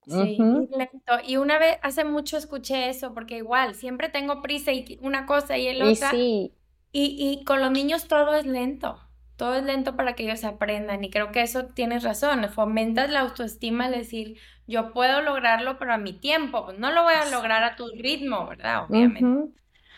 Sí, 0.08 0.40
Y 1.28 1.38
una 1.38 1.60
vez, 1.60 1.78
hace 1.84 2.04
mucho 2.04 2.38
escuché 2.38 2.90
eso, 2.90 3.14
porque 3.14 3.38
igual, 3.38 3.76
siempre 3.76 4.10
tengo 4.10 4.42
prisa 4.42 4.72
y 4.72 4.98
una 5.04 5.28
cosa 5.28 5.60
y 5.60 5.68
el 5.68 5.84
otra. 5.84 6.12
Y, 6.16 6.56
y 6.92 7.44
con 7.46 7.60
los 7.60 7.70
niños 7.70 8.08
todo 8.08 8.34
es 8.34 8.48
lento 8.48 9.00
todo 9.40 9.56
es 9.56 9.64
lento 9.64 9.96
para 9.96 10.14
que 10.14 10.24
ellos 10.24 10.44
aprendan 10.44 11.02
y 11.02 11.10
creo 11.10 11.32
que 11.32 11.42
eso 11.42 11.68
tienes 11.68 12.04
razón, 12.04 12.48
fomentas 12.50 13.10
la 13.10 13.22
autoestima 13.22 13.86
al 13.86 13.94
decir, 13.94 14.38
yo 14.68 14.92
puedo 14.92 15.22
lograrlo 15.22 15.80
pero 15.80 15.94
a 15.94 15.98
mi 15.98 16.12
tiempo, 16.12 16.66
pues, 16.66 16.78
no 16.78 16.92
lo 16.92 17.04
voy 17.04 17.14
a 17.14 17.26
lograr 17.32 17.64
a 17.64 17.78
tu 17.78 17.88
ritmo, 17.98 18.46
¿verdad? 18.48 18.84
Obviamente. 18.84 19.54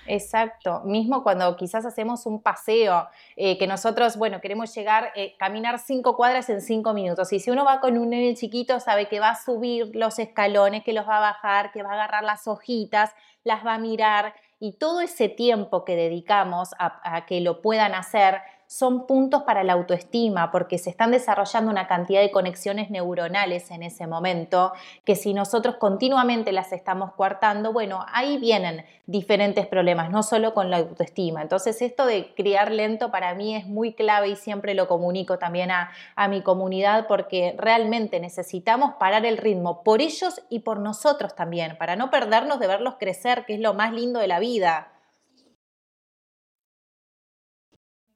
Exacto, 0.06 0.82
mismo 0.86 1.24
cuando 1.24 1.56
quizás 1.56 1.86
hacemos 1.86 2.28
un 2.28 2.42
paseo, 2.44 3.08
eh, 3.36 3.58
que 3.58 3.66
nosotros, 3.66 4.16
bueno, 4.16 4.42
queremos 4.42 4.74
llegar, 4.76 5.12
eh, 5.16 5.36
caminar 5.38 5.80
cinco 5.80 6.16
cuadras 6.16 6.48
en 6.50 6.62
cinco 6.62 6.94
minutos, 6.94 7.34
y 7.34 7.40
si 7.40 7.50
uno 7.50 7.66
va 7.66 7.80
con 7.80 7.98
un 7.98 8.12
nene 8.12 8.36
chiquito, 8.36 8.80
sabe 8.80 9.08
que 9.08 9.20
va 9.20 9.32
a 9.32 9.36
subir 9.36 9.96
los 9.96 10.20
escalones, 10.20 10.84
que 10.84 10.94
los 10.94 11.08
va 11.08 11.18
a 11.18 11.32
bajar, 11.32 11.72
que 11.72 11.82
va 11.82 11.92
a 11.92 11.94
agarrar 11.94 12.24
las 12.24 12.48
hojitas, 12.48 13.12
las 13.44 13.66
va 13.66 13.74
a 13.74 13.80
mirar, 13.80 14.36
y 14.60 14.74
todo 14.74 15.02
ese 15.02 15.30
tiempo 15.30 15.84
que 15.84 15.96
dedicamos 15.96 16.76
a 16.78 17.26
que 17.26 17.42
lo 17.42 17.62
puedan 17.62 17.96
hacer, 17.96 18.42
son 18.72 19.06
puntos 19.06 19.44
para 19.44 19.66
la 19.66 19.74
autoestima 19.74 20.50
porque 20.50 20.78
se 20.78 20.90
están 20.90 21.12
desarrollando 21.12 21.70
una 21.70 21.88
cantidad 21.88 22.22
de 22.22 22.32
conexiones 22.32 22.90
neuronales 22.90 23.70
en 23.70 23.84
ese 23.84 24.08
momento 24.08 24.72
que 25.04 25.18
si 25.18 25.34
nosotros 25.34 25.76
continuamente 25.76 26.54
las 26.54 26.72
estamos 26.72 27.12
coartando, 27.12 27.74
bueno, 27.74 28.06
ahí 28.14 28.38
vienen 28.38 28.86
diferentes 29.08 29.68
problemas, 29.68 30.10
no 30.10 30.24
solo 30.24 30.54
con 30.54 30.72
la 30.72 30.78
autoestima. 30.78 31.42
Entonces 31.42 31.82
esto 31.82 32.06
de 32.06 32.34
criar 32.34 32.72
lento 32.72 33.12
para 33.12 33.36
mí 33.36 33.58
es 33.58 33.68
muy 33.68 33.92
clave 33.92 34.30
y 34.30 34.36
siempre 34.38 34.74
lo 34.74 34.88
comunico 34.88 35.38
también 35.38 35.70
a, 35.70 35.92
a 36.16 36.30
mi 36.30 36.42
comunidad 36.42 37.08
porque 37.08 37.54
realmente 37.58 38.22
necesitamos 38.22 38.94
parar 38.94 39.26
el 39.26 39.38
ritmo 39.38 39.84
por 39.84 40.02
ellos 40.02 40.42
y 40.48 40.60
por 40.60 40.80
nosotros 40.80 41.36
también, 41.36 41.76
para 41.78 41.98
no 41.98 42.10
perdernos 42.10 42.62
de 42.62 42.68
verlos 42.68 42.96
crecer, 42.98 43.44
que 43.44 43.56
es 43.56 43.60
lo 43.60 43.74
más 43.74 43.92
lindo 43.92 44.22
de 44.22 44.28
la 44.28 44.40
vida. 44.40 44.91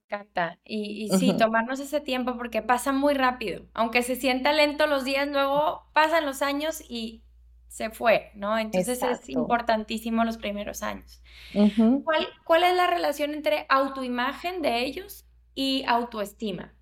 Encanta. 0.06 0.60
Y, 0.66 1.10
sí, 1.20 1.36
tomarnos 1.38 1.80
ese 1.80 2.02
tiempo 2.02 2.38
porque 2.38 2.62
pasa 2.62 2.92
muy 2.92 3.14
rápido. 3.14 3.66
Aunque 3.74 4.04
se 4.04 4.16
sienta 4.16 4.54
lento 4.54 4.88
los 4.88 5.04
días, 5.04 5.28
luego 5.28 5.84
pasan 5.94 6.26
los 6.26 6.42
años 6.42 6.84
y 6.88 7.24
se 7.68 7.90
fue, 7.90 8.32
¿no? 8.36 8.58
Entonces 8.58 9.02
es 9.04 9.30
importantísimo 9.30 10.24
los 10.24 10.38
primeros 10.38 10.82
años. 10.82 11.22
¿Cuál, 11.54 12.28
¿Cuál, 12.46 12.64
es 12.64 12.76
la 12.76 12.88
relación 12.88 13.34
entre 13.34 13.66
autoimagen 13.68 14.62
de 14.62 14.86
ellos 14.86 15.26
y 15.54 15.84
autoestima? 15.88 16.74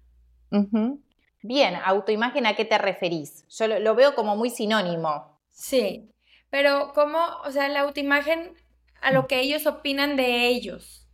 Bien, 1.42 1.76
autoimagen, 1.84 2.46
¿a 2.46 2.56
qué 2.56 2.66
te 2.66 2.78
referís? 2.78 3.48
Yo 3.50 3.68
lo, 3.68 3.96
veo 3.96 4.14
como 4.14 4.36
muy 4.36 4.50
sinónimo. 4.50 5.40
Sí, 5.52 6.12
pero 6.50 6.92
¿cómo, 6.94 7.18
o 7.44 7.52
sea, 7.52 7.68
la 7.70 7.82
autoimagen 7.82 8.54
a 9.02 9.12
lo 9.12 9.28
que 9.28 9.40
ellos 9.40 9.66
opinan 9.66 10.16
de 10.16 10.48
ellos? 10.48 11.10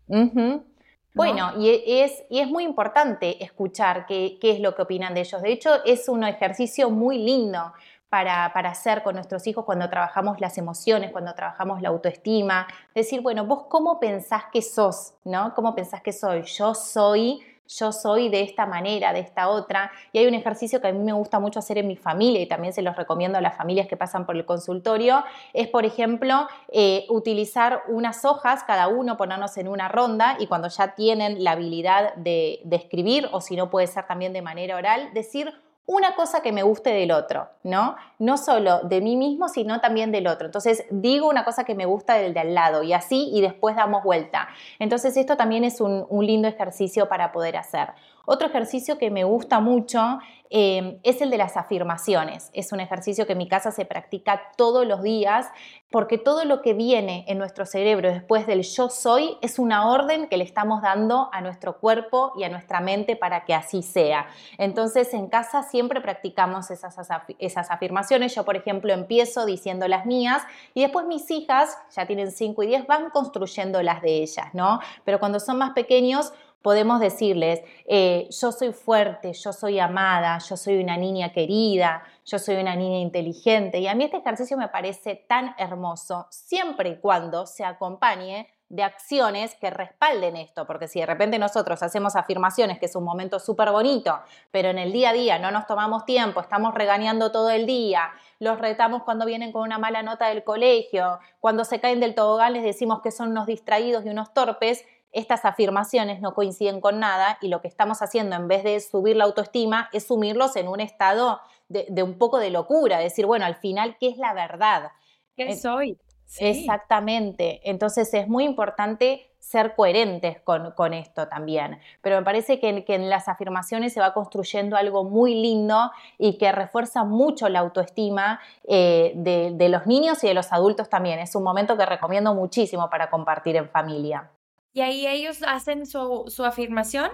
Bueno, 1.13 1.51
y 1.57 1.69
e, 1.69 2.03
es, 2.03 2.23
y 2.29 2.39
es 2.39 2.47
muy 2.47 2.63
importante 2.63 3.43
escuchar 3.43 4.05
qué, 4.05 4.37
qué, 4.39 4.51
es 4.51 4.59
lo 4.59 4.75
que 4.75 4.83
opinan 4.83 5.13
de 5.13 5.21
ellos. 5.21 5.41
De 5.41 5.51
hecho, 5.51 5.83
es 5.85 6.07
un 6.07 6.23
ejercicio 6.23 6.89
muy 6.89 7.17
lindo 7.17 7.73
para, 8.09 8.51
para, 8.53 8.69
hacer 8.69 9.03
con 9.03 9.15
nuestros 9.15 9.45
hijos 9.47 9.65
cuando 9.65 9.89
trabajamos 9.89 10.39
las 10.39 10.57
emociones, 10.57 11.11
cuando 11.11 11.33
trabajamos 11.33 11.81
la 11.81 11.89
autoestima. 11.89 12.67
Decir, 12.93 13.21
bueno, 13.21 13.45
vos 13.45 13.63
cómo 13.69 13.99
pensás 13.99 14.43
que 14.51 14.61
sos, 14.61 15.13
¿no? 15.23 15.53
¿Cómo 15.55 15.75
pensás 15.75 16.01
que 16.01 16.13
soy? 16.13 16.43
Yo 16.43 16.73
soy 16.73 17.41
yo 17.69 17.91
soy 17.91 18.29
de 18.29 18.41
esta 18.41 18.65
manera, 18.65 19.13
de 19.13 19.19
esta 19.19 19.49
otra. 19.49 19.91
Y 20.11 20.17
hay 20.17 20.27
un 20.27 20.33
ejercicio 20.33 20.81
que 20.81 20.87
a 20.87 20.91
mí 20.91 20.99
me 20.99 21.13
gusta 21.13 21.39
mucho 21.39 21.59
hacer 21.59 21.77
en 21.77 21.87
mi 21.87 21.95
familia 21.95 22.41
y 22.41 22.47
también 22.47 22.73
se 22.73 22.81
los 22.81 22.95
recomiendo 22.95 23.37
a 23.37 23.41
las 23.41 23.55
familias 23.55 23.87
que 23.87 23.95
pasan 23.95 24.25
por 24.25 24.35
el 24.35 24.45
consultorio, 24.45 25.23
es, 25.53 25.67
por 25.67 25.85
ejemplo, 25.85 26.47
eh, 26.69 27.05
utilizar 27.09 27.83
unas 27.87 28.25
hojas, 28.25 28.63
cada 28.63 28.87
uno 28.87 29.17
ponernos 29.17 29.57
en 29.57 29.67
una 29.67 29.87
ronda 29.87 30.37
y 30.39 30.47
cuando 30.47 30.67
ya 30.67 30.95
tienen 30.95 31.43
la 31.43 31.51
habilidad 31.51 32.15
de, 32.15 32.61
de 32.63 32.75
escribir, 32.75 33.29
o 33.31 33.41
si 33.41 33.55
no 33.55 33.69
puede 33.69 33.87
ser 33.87 34.07
también 34.07 34.33
de 34.33 34.41
manera 34.41 34.75
oral, 34.75 35.09
decir 35.13 35.53
una 35.89 36.13
cosa 36.13 36.41
que 36.41 36.51
me 36.51 36.61
guste 36.61 36.91
del 36.91 37.11
otro, 37.11 37.49
¿no? 37.63 37.95
No 38.19 38.37
solo 38.37 38.81
de 38.81 39.01
mí 39.01 39.17
mismo, 39.17 39.49
sino 39.49 39.81
también 39.81 40.11
del 40.11 40.27
otro. 40.27 40.45
Entonces, 40.45 40.85
digo 40.91 41.27
una 41.27 41.43
cosa 41.43 41.63
que 41.63 41.73
me 41.73 41.87
gusta 41.87 42.13
del 42.13 42.35
de 42.35 42.41
al 42.41 42.53
lado 42.53 42.83
y 42.83 42.93
así, 42.93 43.31
y 43.33 43.41
después 43.41 43.75
damos 43.75 44.03
vuelta. 44.03 44.49
Entonces, 44.77 45.17
esto 45.17 45.35
también 45.35 45.63
es 45.63 45.81
un, 45.81 46.05
un 46.07 46.27
lindo 46.27 46.47
ejercicio 46.47 47.09
para 47.09 47.31
poder 47.31 47.57
hacer. 47.57 47.89
Otro 48.27 48.47
ejercicio 48.47 48.99
que 48.99 49.09
me 49.09 49.23
gusta 49.23 49.61
mucho 49.61 50.19
eh, 50.49 50.99
es 51.03 51.21
el 51.21 51.29
de 51.29 51.37
las 51.37 51.57
afirmaciones. 51.57 52.49
Es 52.53 52.71
un 52.71 52.79
ejercicio 52.79 53.27
que 53.27 53.33
en 53.33 53.37
mi 53.37 53.47
casa 53.47 53.71
se 53.71 53.85
practica 53.85 54.51
todos 54.55 54.85
los 54.85 55.03
días 55.03 55.47
porque 55.91 56.17
todo 56.17 56.45
lo 56.45 56.61
que 56.61 56.73
viene 56.73 57.25
en 57.27 57.37
nuestro 57.37 57.65
cerebro 57.65 58.11
después 58.11 58.45
del 58.47 58.63
yo 58.63 58.89
soy 58.89 59.37
es 59.41 59.59
una 59.59 59.89
orden 59.89 60.27
que 60.27 60.37
le 60.37 60.43
estamos 60.43 60.81
dando 60.81 61.29
a 61.33 61.41
nuestro 61.41 61.79
cuerpo 61.79 62.33
y 62.37 62.43
a 62.43 62.49
nuestra 62.49 62.79
mente 62.79 63.15
para 63.15 63.45
que 63.45 63.53
así 63.53 63.81
sea. 63.81 64.27
Entonces 64.57 65.13
en 65.13 65.27
casa 65.27 65.63
siempre 65.63 66.01
practicamos 66.01 66.71
esas, 66.71 66.95
esas 67.39 67.71
afirmaciones. 67.71 68.35
Yo, 68.35 68.45
por 68.45 68.55
ejemplo, 68.55 68.93
empiezo 68.93 69.45
diciendo 69.45 69.87
las 69.87 70.05
mías 70.05 70.43
y 70.73 70.81
después 70.81 71.05
mis 71.05 71.29
hijas, 71.31 71.77
ya 71.95 72.05
tienen 72.05 72.31
5 72.31 72.63
y 72.63 72.67
10, 72.67 72.87
van 72.87 73.09
construyendo 73.09 73.81
las 73.81 74.01
de 74.01 74.23
ellas, 74.23 74.47
¿no? 74.53 74.79
Pero 75.05 75.19
cuando 75.19 75.39
son 75.39 75.57
más 75.57 75.71
pequeños, 75.71 76.33
podemos 76.61 76.99
decirles, 76.99 77.61
eh, 77.85 78.27
yo 78.29 78.51
soy 78.51 78.73
fuerte, 78.73 79.33
yo 79.33 79.53
soy 79.53 79.79
amada, 79.79 80.37
yo 80.39 80.57
soy 80.57 80.81
una 80.81 80.97
niña 80.97 81.31
querida, 81.31 82.03
yo 82.25 82.39
soy 82.39 82.57
una 82.57 82.75
niña 82.75 82.99
inteligente. 82.99 83.79
Y 83.79 83.87
a 83.87 83.95
mí 83.95 84.03
este 84.03 84.17
ejercicio 84.17 84.57
me 84.57 84.67
parece 84.67 85.15
tan 85.15 85.55
hermoso, 85.57 86.27
siempre 86.29 86.89
y 86.89 86.97
cuando 86.97 87.45
se 87.45 87.63
acompañe 87.63 88.47
de 88.69 88.83
acciones 88.83 89.55
que 89.55 89.71
respalden 89.71 90.35
esto, 90.35 90.67
porque 90.67 90.87
si 90.87 90.99
de 90.99 91.07
repente 91.07 91.39
nosotros 91.39 91.81
hacemos 91.81 92.15
afirmaciones, 92.15 92.77
que 92.77 92.85
es 92.85 92.95
un 92.95 93.03
momento 93.03 93.39
súper 93.39 93.71
bonito, 93.71 94.19
pero 94.51 94.69
en 94.69 94.77
el 94.77 94.91
día 94.91 95.09
a 95.09 95.13
día 95.13 95.39
no 95.39 95.49
nos 95.49 95.65
tomamos 95.65 96.05
tiempo, 96.05 96.39
estamos 96.39 96.75
regañando 96.75 97.31
todo 97.31 97.49
el 97.49 97.65
día, 97.65 98.11
los 98.37 98.59
retamos 98.59 99.01
cuando 99.03 99.25
vienen 99.25 99.51
con 99.51 99.63
una 99.63 99.79
mala 99.79 100.03
nota 100.03 100.27
del 100.27 100.43
colegio, 100.43 101.17
cuando 101.39 101.65
se 101.65 101.79
caen 101.79 101.99
del 101.99 102.13
tobogán 102.13 102.53
les 102.53 102.63
decimos 102.63 103.01
que 103.01 103.09
son 103.09 103.31
unos 103.31 103.47
distraídos 103.47 104.05
y 104.05 104.09
unos 104.09 104.35
torpes, 104.35 104.85
estas 105.11 105.45
afirmaciones 105.45 106.21
no 106.21 106.33
coinciden 106.33 106.81
con 106.81 106.99
nada 106.99 107.37
y 107.41 107.47
lo 107.47 107.61
que 107.61 107.67
estamos 107.67 108.01
haciendo 108.01 108.35
en 108.35 108.47
vez 108.47 108.63
de 108.63 108.79
subir 108.79 109.15
la 109.15 109.25
autoestima 109.25 109.89
es 109.93 110.07
sumirlos 110.07 110.55
en 110.55 110.67
un 110.67 110.79
estado 110.79 111.39
de, 111.67 112.03
un 112.03 112.17
poco 112.17 112.39
de 112.39 112.49
locura, 112.49 112.99
decir, 112.99 113.25
bueno, 113.25 113.45
al 113.45 113.55
final, 113.55 113.97
¿qué 113.99 114.09
es 114.09 114.17
la 114.17 114.33
verdad? 114.33 114.91
¿Qué 115.35 115.55
soy? 115.55 115.97
Exactamente. 116.37 117.61
Entonces 117.63 118.13
es 118.13 118.27
muy 118.27 118.43
importante 118.43 119.31
ser 119.39 119.73
coherentes 119.75 120.41
con, 120.41 120.93
esto 120.93 121.27
también. 121.27 121.79
Pero 122.01 122.17
me 122.17 122.23
parece 122.23 122.59
que, 122.59 122.83
en 122.87 123.09
las 123.09 123.27
afirmaciones 123.27 123.93
se 123.93 123.99
va 123.99 124.13
construyendo 124.13 124.75
algo 124.75 125.03
muy 125.03 125.33
lindo 125.33 125.91
y 126.17 126.37
que 126.37 126.51
refuerza 126.51 127.03
mucho 127.03 127.49
la 127.49 127.59
autoestima 127.59 128.39
eh, 128.67 129.13
de, 129.15 129.69
los 129.69 129.87
niños 129.87 130.23
y 130.23 130.27
de 130.27 130.33
los 130.33 130.51
adultos 130.51 130.89
también. 130.89 131.19
Es 131.19 131.35
un 131.35 131.43
momento 131.43 131.77
que 131.77 131.85
recomiendo 131.85 132.35
muchísimo 132.35 132.89
para 132.89 133.09
compartir 133.09 133.55
en 133.55 133.69
familia. 133.69 134.29
¿Y 134.73 134.81
ahí 134.81 135.07
ellos 135.07 135.41
hacen 135.45 135.85
su, 135.85 136.25
su 136.27 136.45
afirmación? 136.45 137.09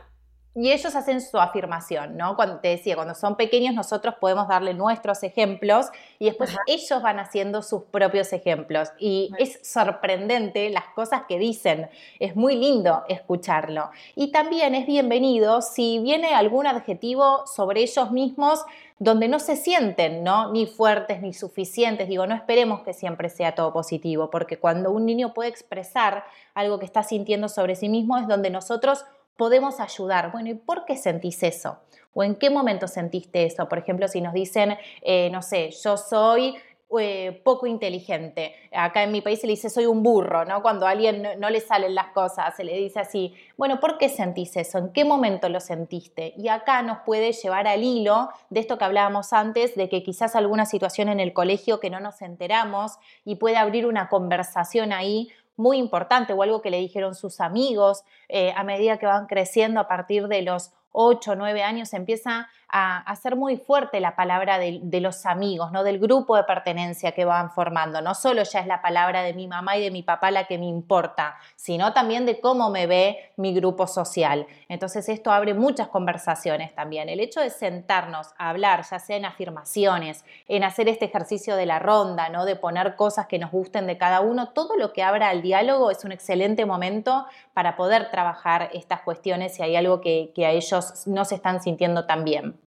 y 0.57 0.71
ellos 0.71 0.95
hacen 0.95 1.19
su 1.19 1.37
afirmación, 1.37 2.15
¿no? 2.15 2.37
Cuando 2.37 2.59
te 2.61 2.69
decía, 2.69 2.95
cuando 2.95 3.13
son 3.13 3.35
pequeños 3.35 3.75
nosotros 3.75 4.15
podemos 4.21 4.47
darle 4.47 4.73
nuestros 4.73 5.21
ejemplos 5.23 5.87
y 6.17 6.25
después 6.25 6.55
ellos 6.65 7.01
van 7.01 7.19
haciendo 7.19 7.61
sus 7.61 7.83
propios 7.83 8.31
ejemplos 8.31 8.89
y 8.97 9.31
es 9.37 9.59
sorprendente 9.69 10.69
las 10.69 10.85
cosas 10.95 11.23
que 11.27 11.37
dicen, 11.37 11.89
es 12.19 12.37
muy 12.37 12.55
lindo 12.55 13.03
escucharlo. 13.09 13.89
Y 14.15 14.31
también 14.31 14.75
es 14.75 14.87
bienvenido 14.87 15.61
si 15.61 15.99
viene 15.99 16.33
algún 16.33 16.67
adjetivo 16.67 17.45
sobre 17.45 17.81
ellos 17.81 18.11
mismos 18.11 18.63
donde 18.97 19.27
no 19.27 19.39
se 19.39 19.55
sienten, 19.55 20.23
¿no? 20.23 20.51
Ni 20.51 20.67
fuertes 20.67 21.21
ni 21.21 21.33
suficientes. 21.33 22.07
Digo, 22.07 22.27
no 22.27 22.35
esperemos 22.35 22.81
que 22.81 22.93
siempre 22.93 23.29
sea 23.29 23.53
todo 23.55 23.73
positivo, 23.73 24.29
porque 24.29 24.57
cuando 24.57 24.91
un 24.91 25.05
niño 25.05 25.33
puede 25.33 25.49
expresar 25.49 26.23
algo 26.53 26.79
que 26.79 26.85
está 26.85 27.03
sintiendo 27.03 27.49
sobre 27.49 27.75
sí 27.75 27.89
mismo 27.89 28.17
es 28.17 28.27
donde 28.27 28.49
nosotros 28.49 29.05
podemos 29.35 29.79
ayudar. 29.79 30.31
Bueno, 30.31 30.49
¿y 30.49 30.53
por 30.53 30.85
qué 30.85 30.95
sentís 30.95 31.43
eso? 31.43 31.79
¿O 32.13 32.23
en 32.23 32.35
qué 32.35 32.49
momento 32.49 32.87
sentiste 32.87 33.45
eso? 33.45 33.67
Por 33.67 33.77
ejemplo, 33.77 34.07
si 34.07 34.21
nos 34.21 34.33
dicen, 34.33 34.77
eh, 35.01 35.29
no 35.31 35.41
sé, 35.41 35.71
yo 35.71 35.97
soy 35.97 36.55
eh, 36.99 37.41
poco 37.43 37.65
inteligente. 37.65 38.55
Acá 38.71 39.03
en 39.03 39.11
mi 39.11 39.21
país 39.21 39.41
se 39.41 39.47
le 39.47 39.53
dice 39.53 39.69
soy 39.69 39.85
un 39.87 40.03
burro, 40.03 40.45
¿no? 40.45 40.61
Cuando 40.61 40.85
a 40.85 40.91
alguien 40.91 41.27
no, 41.39 41.49
le 41.49 41.59
salen 41.59 41.95
las 41.95 42.07
cosas, 42.07 42.55
se 42.55 42.63
le 42.63 42.77
dice 42.77 42.99
así, 42.99 43.33
bueno, 43.57 43.79
¿por 43.79 43.97
qué 43.97 44.07
sentís 44.07 44.55
eso? 44.55 44.77
¿En 44.77 44.93
qué 44.93 45.03
momento 45.03 45.49
lo 45.49 45.59
sentiste? 45.59 46.33
Y 46.37 46.47
acá 46.47 46.83
nos 46.83 46.99
puede 46.99 47.31
llevar 47.31 47.67
al 47.67 47.83
hilo 47.83 48.29
de 48.49 48.59
esto 48.59 48.77
que 48.77 48.85
hablábamos 48.85 49.33
antes, 49.33 49.75
de 49.75 49.89
que 49.89 50.03
quizás 50.03 50.35
alguna 50.35 50.65
situación 50.65 51.09
en 51.09 51.19
el 51.19 51.33
colegio 51.33 51.79
que 51.79 51.89
no 51.89 51.99
nos 51.99 52.21
enteramos 52.21 52.93
y 53.25 53.35
puede 53.35 53.57
abrir 53.57 53.87
una 53.87 54.07
conversación 54.07 54.93
ahí 54.93 55.29
muy 55.57 55.77
importante 55.77 56.33
o 56.33 56.43
algo 56.43 56.61
que 56.61 56.69
le 56.69 56.77
dijeron 56.77 57.15
sus 57.15 57.39
amigos 57.39 58.03
eh, 58.29 58.53
a 58.55 58.63
medida 58.63 58.97
que 58.97 59.05
van 59.05 59.25
creciendo 59.25 59.79
a 59.79 59.87
partir 59.87 60.27
de 60.27 60.41
los 60.41 60.71
8 60.91 61.31
o 61.31 61.35
9 61.35 61.63
años 61.63 61.93
empieza 61.93 62.47
a, 62.77 63.15
ser 63.15 63.37
muy 63.37 63.55
fuerte 63.55 64.01
la 64.01 64.17
palabra 64.17 64.59
de, 64.59 64.99
los 64.99 65.25
amigos, 65.25 65.71
¿no? 65.71 65.85
del 65.85 65.97
grupo 65.97 66.35
de 66.35 66.43
pertenencia 66.43 67.13
que 67.13 67.23
van 67.23 67.49
formando. 67.49 68.01
No 68.01 68.13
solo 68.15 68.43
ya 68.43 68.59
es 68.59 68.67
la 68.67 68.81
palabra 68.81 69.23
de 69.23 69.33
mi 69.33 69.47
mamá 69.47 69.77
y 69.77 69.81
de 69.81 69.91
mi 69.91 70.03
papá 70.03 70.29
la 70.29 70.43
que 70.43 70.57
me 70.57 70.65
importa, 70.65 71.37
sino 71.55 71.93
también 71.93 72.25
de 72.25 72.41
cómo 72.41 72.69
me 72.69 72.85
ve 72.85 73.31
mi 73.37 73.53
grupo 73.53 73.87
social. 73.87 74.45
Entonces 74.67 75.07
esto 75.07 75.31
abre 75.31 75.53
muchas 75.53 75.87
conversaciones 75.87 76.75
también. 76.75 77.07
El 77.07 77.21
hecho 77.21 77.39
de 77.39 77.49
sentarnos 77.49 78.33
a 78.37 78.49
hablar, 78.49 78.83
ya 78.89 78.99
sea 78.99 79.15
en 79.15 79.23
afirmaciones, 79.23 80.25
en 80.49 80.65
hacer 80.65 80.89
este 80.89 81.05
ejercicio 81.05 81.55
de 81.55 81.65
la 81.65 81.79
ronda, 81.79 82.27
¿no? 82.27 82.43
de 82.43 82.57
poner 82.57 82.97
cosas 82.97 83.27
que 83.27 83.39
nos 83.39 83.51
gusten 83.51 83.87
de 83.87 83.97
cada 83.97 84.19
uno, 84.19 84.49
todo 84.49 84.75
lo 84.75 84.91
que 84.91 85.01
abra 85.01 85.29
al 85.29 85.41
diálogo 85.41 85.91
es 85.91 86.03
un 86.03 86.11
excelente 86.11 86.65
momento 86.65 87.25
para 87.53 87.77
poder 87.77 88.11
trabajar 88.11 88.69
estas 88.73 89.01
cuestiones 89.01 89.55
si 89.55 89.63
hay 89.63 89.77
algo 89.77 90.01
que, 90.01 90.33
que 90.35 90.45
a 90.45 90.51
ellos 90.51 91.07
no 91.07 91.23
se 91.23 91.35
están 91.35 91.61
sintiendo 91.61 92.05
tan 92.05 92.25
bien. 92.25 92.64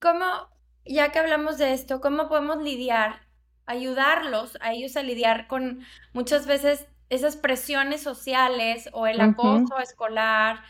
¿Cómo, 0.00 0.24
ya 0.84 1.10
que 1.10 1.18
hablamos 1.18 1.58
de 1.58 1.72
esto, 1.72 2.00
cómo 2.00 2.28
podemos 2.28 2.62
lidiar, 2.62 3.20
ayudarlos 3.66 4.56
a 4.60 4.72
ellos 4.72 4.96
a 4.96 5.02
lidiar 5.02 5.46
con 5.46 5.80
muchas 6.12 6.46
veces 6.46 6.86
esas 7.10 7.36
presiones 7.36 8.02
sociales 8.02 8.88
o 8.92 9.06
el 9.06 9.20
acoso 9.20 9.78
escolar 9.78 10.60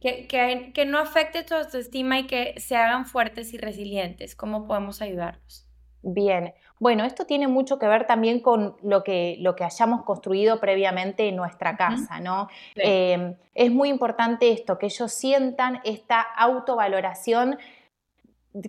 que, 0.00 0.26
que, 0.26 0.72
que, 0.72 0.84
no 0.84 0.98
afecte 0.98 1.42
tu 1.42 1.54
autoestima 1.54 2.20
y 2.20 2.26
que 2.26 2.54
se 2.60 2.76
hagan 2.76 3.04
fuertes 3.04 3.52
y 3.52 3.58
resilientes? 3.58 4.36
¿Cómo 4.36 4.66
podemos 4.66 5.02
ayudarlos? 5.02 5.68
Bien, 6.02 6.54
bueno, 6.78 7.04
esto 7.04 7.26
tiene 7.26 7.48
mucho 7.48 7.78
que 7.78 7.88
ver 7.88 8.06
también 8.06 8.38
con 8.38 8.76
lo 8.82 9.02
que, 9.02 9.36
lo 9.40 9.56
que 9.56 9.64
hayamos 9.64 10.04
construido 10.04 10.60
previamente 10.60 11.28
en 11.28 11.34
nuestra 11.34 11.76
casa, 11.76 12.20
¿no? 12.20 12.48
Em, 12.76 13.34
es 13.54 13.72
muy 13.72 13.88
importante 13.88 14.52
esto, 14.52 14.78
que 14.78 14.86
ellos 14.86 15.12
sientan 15.12 15.80
esta 15.84 16.20
autovaloración 16.20 17.58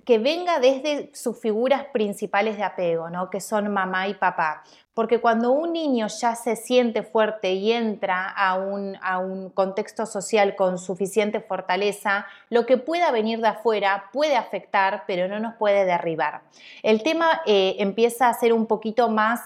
que 0.06 0.20
venga 0.20 0.60
desde 0.60 1.10
sus 1.14 1.40
figuras 1.40 1.86
principales 1.92 2.58
de 2.58 2.64
apego, 2.64 3.10
¿no? 3.10 3.30
que 3.30 3.40
son 3.40 3.72
mamá 3.72 4.08
y 4.08 4.14
papá. 4.14 4.64
Porque 4.94 5.22
cuando 5.22 5.52
un 5.52 5.72
niño 5.72 6.08
ya 6.08 6.36
se 6.36 6.58
siente 6.58 7.04
fuerte 7.04 7.54
y 7.54 7.72
entra 7.72 8.28
a 8.28 8.56
un, 8.58 8.98
a 9.02 9.18
un, 9.20 9.50
contexto 9.50 10.06
social 10.06 10.58
con 10.58 10.78
suficiente 10.78 11.40
fortaleza, 11.40 12.26
lo 12.50 12.66
que 12.66 12.78
pueda 12.78 13.10
venir 13.12 13.40
de 13.40 13.48
afuera 13.48 14.10
puede 14.12 14.36
afectar, 14.36 15.06
pero 15.08 15.30
no 15.30 15.40
nos 15.40 15.56
puede 15.56 15.86
derribar. 15.86 16.42
El 16.84 17.02
tema 17.02 17.42
eh, 17.46 17.78
empieza 17.80 18.28
a 18.28 18.34
ser 18.34 18.52
un 18.52 18.66
poquito 18.66 19.10
más 19.10 19.40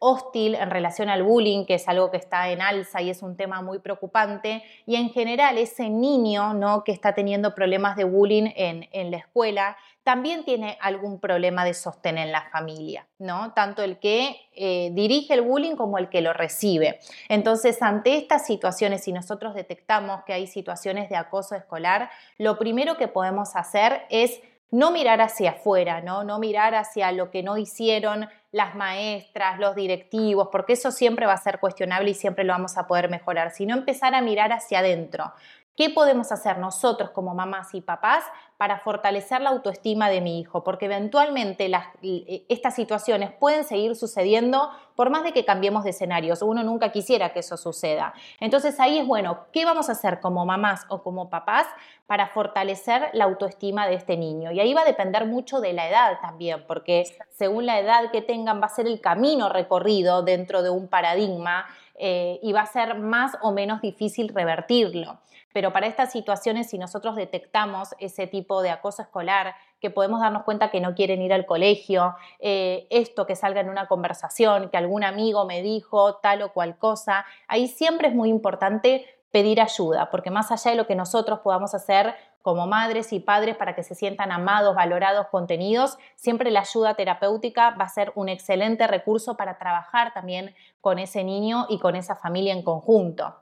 hostil 0.00 0.54
en 0.54 0.70
relación 0.70 1.08
al 1.08 1.22
bullying, 1.22 1.64
que 1.64 1.74
es 1.74 1.88
algo 1.88 2.10
que 2.10 2.16
está 2.16 2.50
en 2.50 2.60
alza 2.60 3.02
y 3.02 3.10
es 3.10 3.22
un 3.22 3.36
tema 3.36 3.62
muy 3.62 3.78
preocupante, 3.78 4.62
y 4.86 4.96
en 4.96 5.10
general 5.10 5.58
ese 5.58 5.88
niño 5.88 6.54
¿no? 6.54 6.84
que 6.84 6.92
está 6.92 7.14
teniendo 7.14 7.54
problemas 7.54 7.96
de 7.96 8.04
bullying 8.04 8.50
en, 8.54 8.88
en 8.92 9.10
la 9.10 9.18
escuela 9.18 9.76
también 10.06 10.44
tiene 10.44 10.78
algún 10.80 11.18
problema 11.18 11.64
de 11.64 11.74
sostén 11.74 12.16
en 12.16 12.30
la 12.30 12.42
familia, 12.52 13.08
¿no? 13.18 13.52
Tanto 13.54 13.82
el 13.82 13.98
que 13.98 14.36
eh, 14.54 14.90
dirige 14.92 15.34
el 15.34 15.42
bullying 15.42 15.74
como 15.74 15.98
el 15.98 16.08
que 16.08 16.20
lo 16.20 16.32
recibe. 16.32 17.00
Entonces, 17.28 17.82
ante 17.82 18.16
estas 18.16 18.46
situaciones, 18.46 19.02
si 19.02 19.12
nosotros 19.12 19.52
detectamos 19.56 20.22
que 20.22 20.32
hay 20.32 20.46
situaciones 20.46 21.10
de 21.10 21.16
acoso 21.16 21.56
escolar, 21.56 22.08
lo 22.38 22.56
primero 22.56 22.96
que 22.96 23.08
podemos 23.08 23.56
hacer 23.56 24.02
es 24.08 24.40
no 24.70 24.92
mirar 24.92 25.20
hacia 25.20 25.50
afuera, 25.50 26.00
¿no? 26.00 26.22
No 26.22 26.38
mirar 26.38 26.76
hacia 26.76 27.10
lo 27.10 27.32
que 27.32 27.42
no 27.42 27.58
hicieron 27.58 28.28
las 28.56 28.74
maestras, 28.74 29.58
los 29.58 29.76
directivos, 29.76 30.48
porque 30.50 30.72
eso 30.72 30.90
siempre 30.90 31.26
va 31.26 31.34
a 31.34 31.36
ser 31.36 31.60
cuestionable 31.60 32.10
y 32.10 32.14
siempre 32.14 32.42
lo 32.42 32.54
vamos 32.54 32.78
a 32.78 32.86
poder 32.86 33.10
mejorar, 33.10 33.50
sino 33.50 33.76
empezar 33.76 34.14
a 34.14 34.22
mirar 34.22 34.50
hacia 34.50 34.78
adentro. 34.78 35.30
¿Qué 35.76 35.90
podemos 35.90 36.32
hacer 36.32 36.56
nosotros 36.56 37.10
como 37.10 37.34
mamás 37.34 37.74
y 37.74 37.82
papás 37.82 38.24
para 38.56 38.78
fortalecer 38.78 39.42
la 39.42 39.50
autoestima 39.50 40.08
de 40.08 40.22
mi 40.22 40.40
hijo? 40.40 40.64
Porque 40.64 40.86
eventualmente 40.86 41.70
e, 42.02 42.46
estas 42.48 42.74
situaciones 42.74 43.30
pueden 43.32 43.62
seguir 43.64 43.94
sucediendo 43.94 44.70
por 44.94 45.10
más 45.10 45.22
de 45.22 45.32
que 45.32 45.44
cambiemos 45.44 45.84
de 45.84 45.90
escenarios. 45.90 46.40
Uno 46.40 46.62
nunca 46.62 46.92
quisiera 46.92 47.34
que 47.34 47.40
eso 47.40 47.58
suceda. 47.58 48.14
Entonces 48.40 48.80
ahí 48.80 48.96
es 48.96 49.06
bueno, 49.06 49.48
¿qué 49.52 49.66
vamos 49.66 49.90
a 49.90 49.92
hacer 49.92 50.20
como 50.20 50.46
mamás 50.46 50.86
o 50.88 51.02
como 51.02 51.28
papás 51.28 51.66
para 52.06 52.28
fortalecer 52.28 53.10
la 53.12 53.24
autoestima 53.24 53.86
de 53.86 53.96
este 53.96 54.16
niño? 54.16 54.52
Y 54.52 54.60
ahí 54.60 54.72
va 54.72 54.80
a 54.80 54.86
depender 54.86 55.26
mucho 55.26 55.60
de 55.60 55.74
la 55.74 55.90
edad 55.90 56.18
también, 56.22 56.64
porque 56.66 57.04
según 57.28 57.66
la 57.66 57.78
edad 57.78 58.10
que 58.10 58.22
tengan 58.22 58.62
va 58.62 58.66
a 58.66 58.70
ser 58.70 58.86
el 58.86 59.02
camino 59.02 59.50
recorrido 59.50 60.22
dentro 60.22 60.62
de 60.62 60.70
un 60.70 60.88
paradigma 60.88 61.66
eh, 61.98 62.38
y 62.42 62.52
va 62.52 62.60
a 62.62 62.66
ser 62.66 62.98
más 62.98 63.36
o 63.42 63.52
menos 63.52 63.80
difícil 63.80 64.28
revertirlo. 64.28 65.18
Pero 65.52 65.72
para 65.72 65.86
estas 65.86 66.12
situaciones, 66.12 66.68
si 66.68 66.76
nosotros 66.76 67.16
detectamos 67.16 67.94
ese 67.98 68.26
tipo 68.26 68.60
de 68.60 68.68
acoso 68.68 69.00
escolar, 69.00 69.54
que 69.80 69.90
podemos 69.90 70.20
darnos 70.20 70.42
cuenta 70.42 70.70
que 70.70 70.80
no 70.80 70.94
quieren 70.94 71.22
ir 71.22 71.32
al 71.32 71.46
colegio, 71.46 72.14
eh, 72.40 72.86
esto 72.90 73.26
que 73.26 73.36
salga 73.36 73.62
en 73.62 73.70
una 73.70 73.86
conversación, 73.86 74.68
que 74.68 74.76
algún 74.76 75.02
amigo 75.02 75.46
me 75.46 75.62
dijo 75.62 76.16
tal 76.16 76.42
o 76.42 76.52
cual 76.52 76.76
cosa, 76.76 77.24
ahí 77.48 77.68
siempre 77.68 78.08
es 78.08 78.14
muy 78.14 78.28
importante 78.28 79.06
pedir 79.30 79.60
ayuda, 79.60 80.10
porque 80.10 80.30
más 80.30 80.50
allá 80.52 80.70
de 80.70 80.76
lo 80.76 80.86
que 80.86 80.94
nosotros 80.94 81.40
podamos 81.40 81.74
hacer 81.74 82.14
como 82.46 82.68
madres 82.68 83.12
y 83.12 83.18
padres 83.18 83.56
para 83.56 83.74
que 83.74 83.82
se 83.82 83.96
sientan 83.96 84.30
amados, 84.30 84.76
valorados, 84.76 85.26
contenidos, 85.32 85.98
siempre 86.14 86.52
la 86.52 86.60
ayuda 86.60 86.94
terapéutica 86.94 87.70
va 87.70 87.86
a 87.86 87.88
ser 87.88 88.12
un 88.14 88.28
excelente 88.28 88.86
recurso 88.86 89.36
para 89.36 89.58
trabajar 89.58 90.14
también 90.14 90.54
con 90.80 91.00
ese 91.00 91.24
niño 91.24 91.66
y 91.68 91.80
con 91.80 91.96
esa 91.96 92.14
familia 92.14 92.52
en 92.52 92.62
conjunto. 92.62 93.34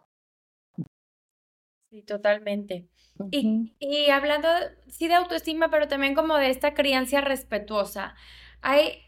Sí, 1.90 2.00
totalmente. 2.00 2.88
y, 3.30 3.74
y, 3.78 4.08
hablando, 4.08 4.48
sí, 4.88 5.06
de 5.06 5.16
autoestima, 5.16 5.68
pero 5.68 5.86
también 5.86 6.14
como 6.14 6.38
de 6.38 6.48
esta 6.48 6.72
crianza 6.72 7.20
respetuosa. 7.20 8.14
Hay 8.62 9.02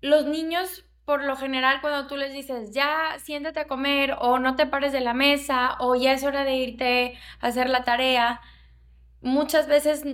los 0.00 0.26
niños, 0.26 0.84
por 1.04 1.24
lo 1.24 1.34
general, 1.34 1.80
cuando 1.80 2.06
tú 2.06 2.16
les 2.16 2.32
dices, 2.32 2.70
ya 2.70 3.16
siéntate 3.18 3.58
a 3.58 3.66
comer, 3.66 4.14
o 4.20 4.38
no 4.38 4.54
te 4.54 4.66
pares 4.66 4.92
de 4.92 5.00
la 5.00 5.12
mesa, 5.12 5.74
o 5.80 5.96
ya 5.96 6.12
es 6.12 6.22
hora 6.22 6.44
de 6.44 6.54
irte 6.54 7.18
a 7.40 7.48
hacer 7.48 7.68
la 7.68 7.82
tarea, 7.82 8.40
muchas 9.20 9.66
veces 9.66 10.04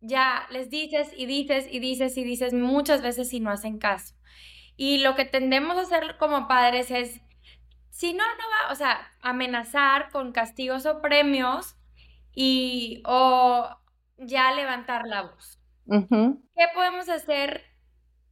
ya 0.00 0.46
les 0.50 0.70
dices 0.70 1.12
y 1.16 1.26
dices 1.26 1.66
y 1.70 1.78
dices 1.78 2.16
y 2.16 2.24
dices 2.24 2.52
muchas 2.52 3.02
veces 3.02 3.32
y 3.32 3.40
no 3.40 3.50
hacen 3.50 3.78
caso. 3.78 4.14
Y 4.76 4.98
lo 4.98 5.14
que 5.14 5.24
tendemos 5.24 5.76
a 5.76 5.82
hacer 5.82 6.16
como 6.18 6.48
padres 6.48 6.90
es, 6.90 7.20
si 7.90 8.12
no, 8.12 8.24
no 8.24 8.44
va, 8.50 8.72
o 8.72 8.74
sea, 8.74 9.08
amenazar 9.20 10.10
con 10.10 10.32
castigos 10.32 10.84
o 10.84 11.00
premios 11.00 11.76
y 12.34 13.02
o 13.06 13.68
ya 14.18 14.52
levantar 14.52 15.06
la 15.06 15.22
voz. 15.22 15.60
¿Qué 15.86 16.66
podemos 16.74 17.08
hacer 17.08 17.62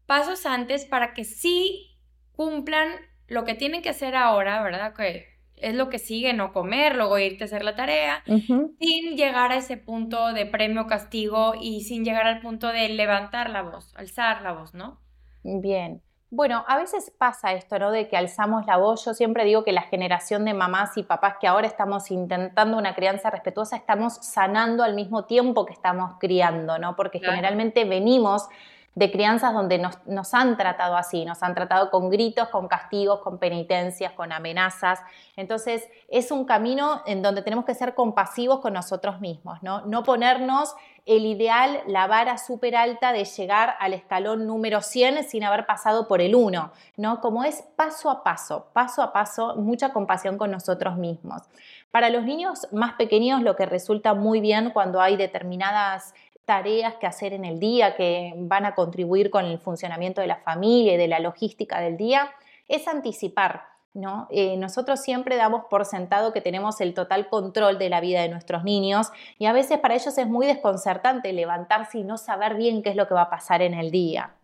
pasos 0.07 0.47
antes 0.47 0.85
para 0.85 1.15
que 1.15 1.25
sí 1.25 1.97
cumplan 2.33 2.89
lo 3.29 3.45
que 3.45 3.55
tienen 3.55 3.83
que 3.83 3.91
hacer 3.91 4.17
ahora, 4.17 4.63
¿verdad? 4.63 4.95
Que 4.95 5.32
es 5.63 5.75
lo 5.75 5.89
que 5.89 5.99
sigue, 5.99 6.33
no 6.33 6.53
comer, 6.53 6.97
luego 6.97 7.19
irte 7.19 7.45
a 7.45 7.47
hacer 7.47 7.65
la 7.65 7.75
tarea, 7.75 8.23
sin 8.27 9.17
llegar 9.17 9.53
a 9.53 9.57
ese 9.57 9.77
punto 9.77 10.33
de 10.33 10.47
premio 10.47 10.87
castigo 10.87 11.55
y 11.61 11.83
sin 11.83 12.05
llegar 12.05 12.27
al 12.27 12.41
punto 12.41 12.69
de 12.69 12.89
levantar 12.89 13.51
la 13.51 13.63
voz, 13.63 13.95
alzar 13.97 14.43
la 14.43 14.53
voz, 14.53 14.75
¿no? 14.75 15.01
Bien. 15.43 16.03
Bueno, 16.35 16.65
a 16.67 16.79
veces 16.79 17.13
pasa 17.19 17.53
esto, 17.53 17.79
¿no? 17.79 17.91
De 17.91 18.09
que 18.09 18.17
alzamos 18.17 18.65
la 18.65 18.79
voz. 18.79 19.05
Yo 19.05 19.13
siempre 19.13 19.45
digo 19.45 19.65
que 19.65 19.73
la 19.73 19.83
generación 19.83 20.47
de 20.47 20.55
mamás 20.55 20.97
y 20.97 21.03
papás 21.03 21.35
que 21.39 21.47
ahora 21.47 21.67
estamos 21.67 22.11
intentando 22.11 22.79
una 22.79 22.95
crianza 22.95 23.29
respetuosa, 23.29 23.77
estamos 23.77 24.15
sanando 24.15 24.83
al 24.83 24.95
mismo 24.95 25.27
tiempo 25.27 25.67
que 25.67 25.75
estamos 25.75 26.15
criando, 26.19 26.79
¿no? 26.79 26.97
Porque 26.97 27.21
generalmente 27.21 27.85
venimos 27.85 28.49
de 28.95 29.11
crianzas 29.11 29.55
donde 29.55 29.79
nos, 29.79 30.35
han 30.35 30.57
tratado 30.57 30.97
así, 30.97 31.25
nos 31.25 31.43
han 31.43 31.55
tratado 31.55 31.91
con 31.91 32.11
gritos, 32.11 32.49
con 32.49 32.69
castigos, 32.69 33.21
con 33.21 33.39
penitencias, 33.39 34.13
con 34.13 34.33
amenazas. 34.33 35.01
Entonces 35.35 35.89
es 36.09 36.31
un 36.31 36.45
camino 36.45 37.03
en 37.07 37.23
donde 37.23 37.43
tenemos 37.43 37.65
que 37.65 37.75
ser 37.75 37.95
compasivos 37.95 38.61
con 38.61 38.75
nosotros 38.75 39.21
mismos, 39.21 39.63
¿no? 39.63 39.87
No 39.87 40.03
ponernos 40.03 40.75
el 41.07 41.25
ideal, 41.25 41.81
la 41.87 42.07
vara 42.07 42.37
súper 42.39 42.77
alta 42.77 43.13
de 43.13 43.25
llegar 43.25 43.75
al 43.81 43.95
escalón 43.95 44.47
número 44.47 44.83
100 44.83 45.25
sin 45.25 45.43
haber 45.43 45.67
pasado 45.67 46.07
por 46.07 46.21
el 46.21 46.35
1, 46.35 46.71
¿no? 46.99 47.21
Como 47.21 47.45
es 47.45 47.63
paso 47.75 48.11
a 48.11 48.23
paso, 48.23 48.69
paso 48.73 49.03
a 49.03 49.13
paso, 49.13 49.57
mucha 49.57 49.93
compasión 49.93 50.37
con 50.37 50.51
nosotros 50.51 50.97
mismos. 50.97 51.43
Para 51.91 52.09
los 52.09 52.25
niños 52.25 52.69
más 52.73 52.95
pequeños 52.95 53.43
lo 53.43 53.57
que 53.57 53.67
resulta 53.67 54.15
muy 54.15 54.41
bien 54.41 54.71
cuando 54.71 55.01
hay 55.01 55.17
determinadas 55.17 56.15
tareas 56.45 56.95
que 56.97 57.07
hacer 57.07 57.33
en 57.33 57.45
el 57.45 57.59
día 57.59 57.95
que 57.97 58.33
van 58.37 58.65
a 58.65 58.75
contribuir 58.75 59.31
con 59.31 59.45
el 59.45 59.59
funcionamiento 59.59 60.21
de 60.21 60.27
la 60.27 60.37
familia 60.37 60.95
y 60.95 60.97
de 60.97 61.09
la 61.09 61.21
logística 61.21 61.81
del 61.81 61.97
día, 61.97 62.31
es 62.69 62.89
anticipar. 62.89 63.73
¿No? 63.95 64.27
Eh, 64.31 64.57
nosotros 64.57 65.03
siempre 65.03 65.37
damos 65.37 65.65
por 65.69 65.85
sentado 65.85 66.33
que 66.33 66.41
tenemos 66.41 66.81
el 66.81 66.95
total 66.95 67.29
control 67.29 67.79
de 67.79 67.91
la 67.91 68.01
vida 68.01 68.23
de 68.23 68.31
nuestros 68.31 68.65
niños 68.65 69.13
y 69.39 69.45
a 69.45 69.53
veces 69.53 69.81
para 69.81 69.95
ellos 69.95 70.17
es 70.17 70.27
muy 70.27 70.47
desconcertante 70.47 71.31
levantarse 71.35 71.99
y 71.99 72.03
no 72.03 72.17
saber 72.17 72.55
bien 72.55 72.83
qué 72.83 72.89
es 72.89 72.97
lo 72.97 73.07
que 73.07 73.13
va 73.13 73.25
a 73.25 73.31
pasar 73.31 73.61
en 73.61 73.75
el 73.75 73.91
día. 73.91 74.35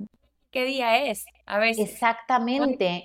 ¿Qué 0.51 0.65
día 0.65 1.05
es? 1.05 1.27
A 1.47 1.59
veces. 1.59 1.91
Exactamente. 1.91 3.05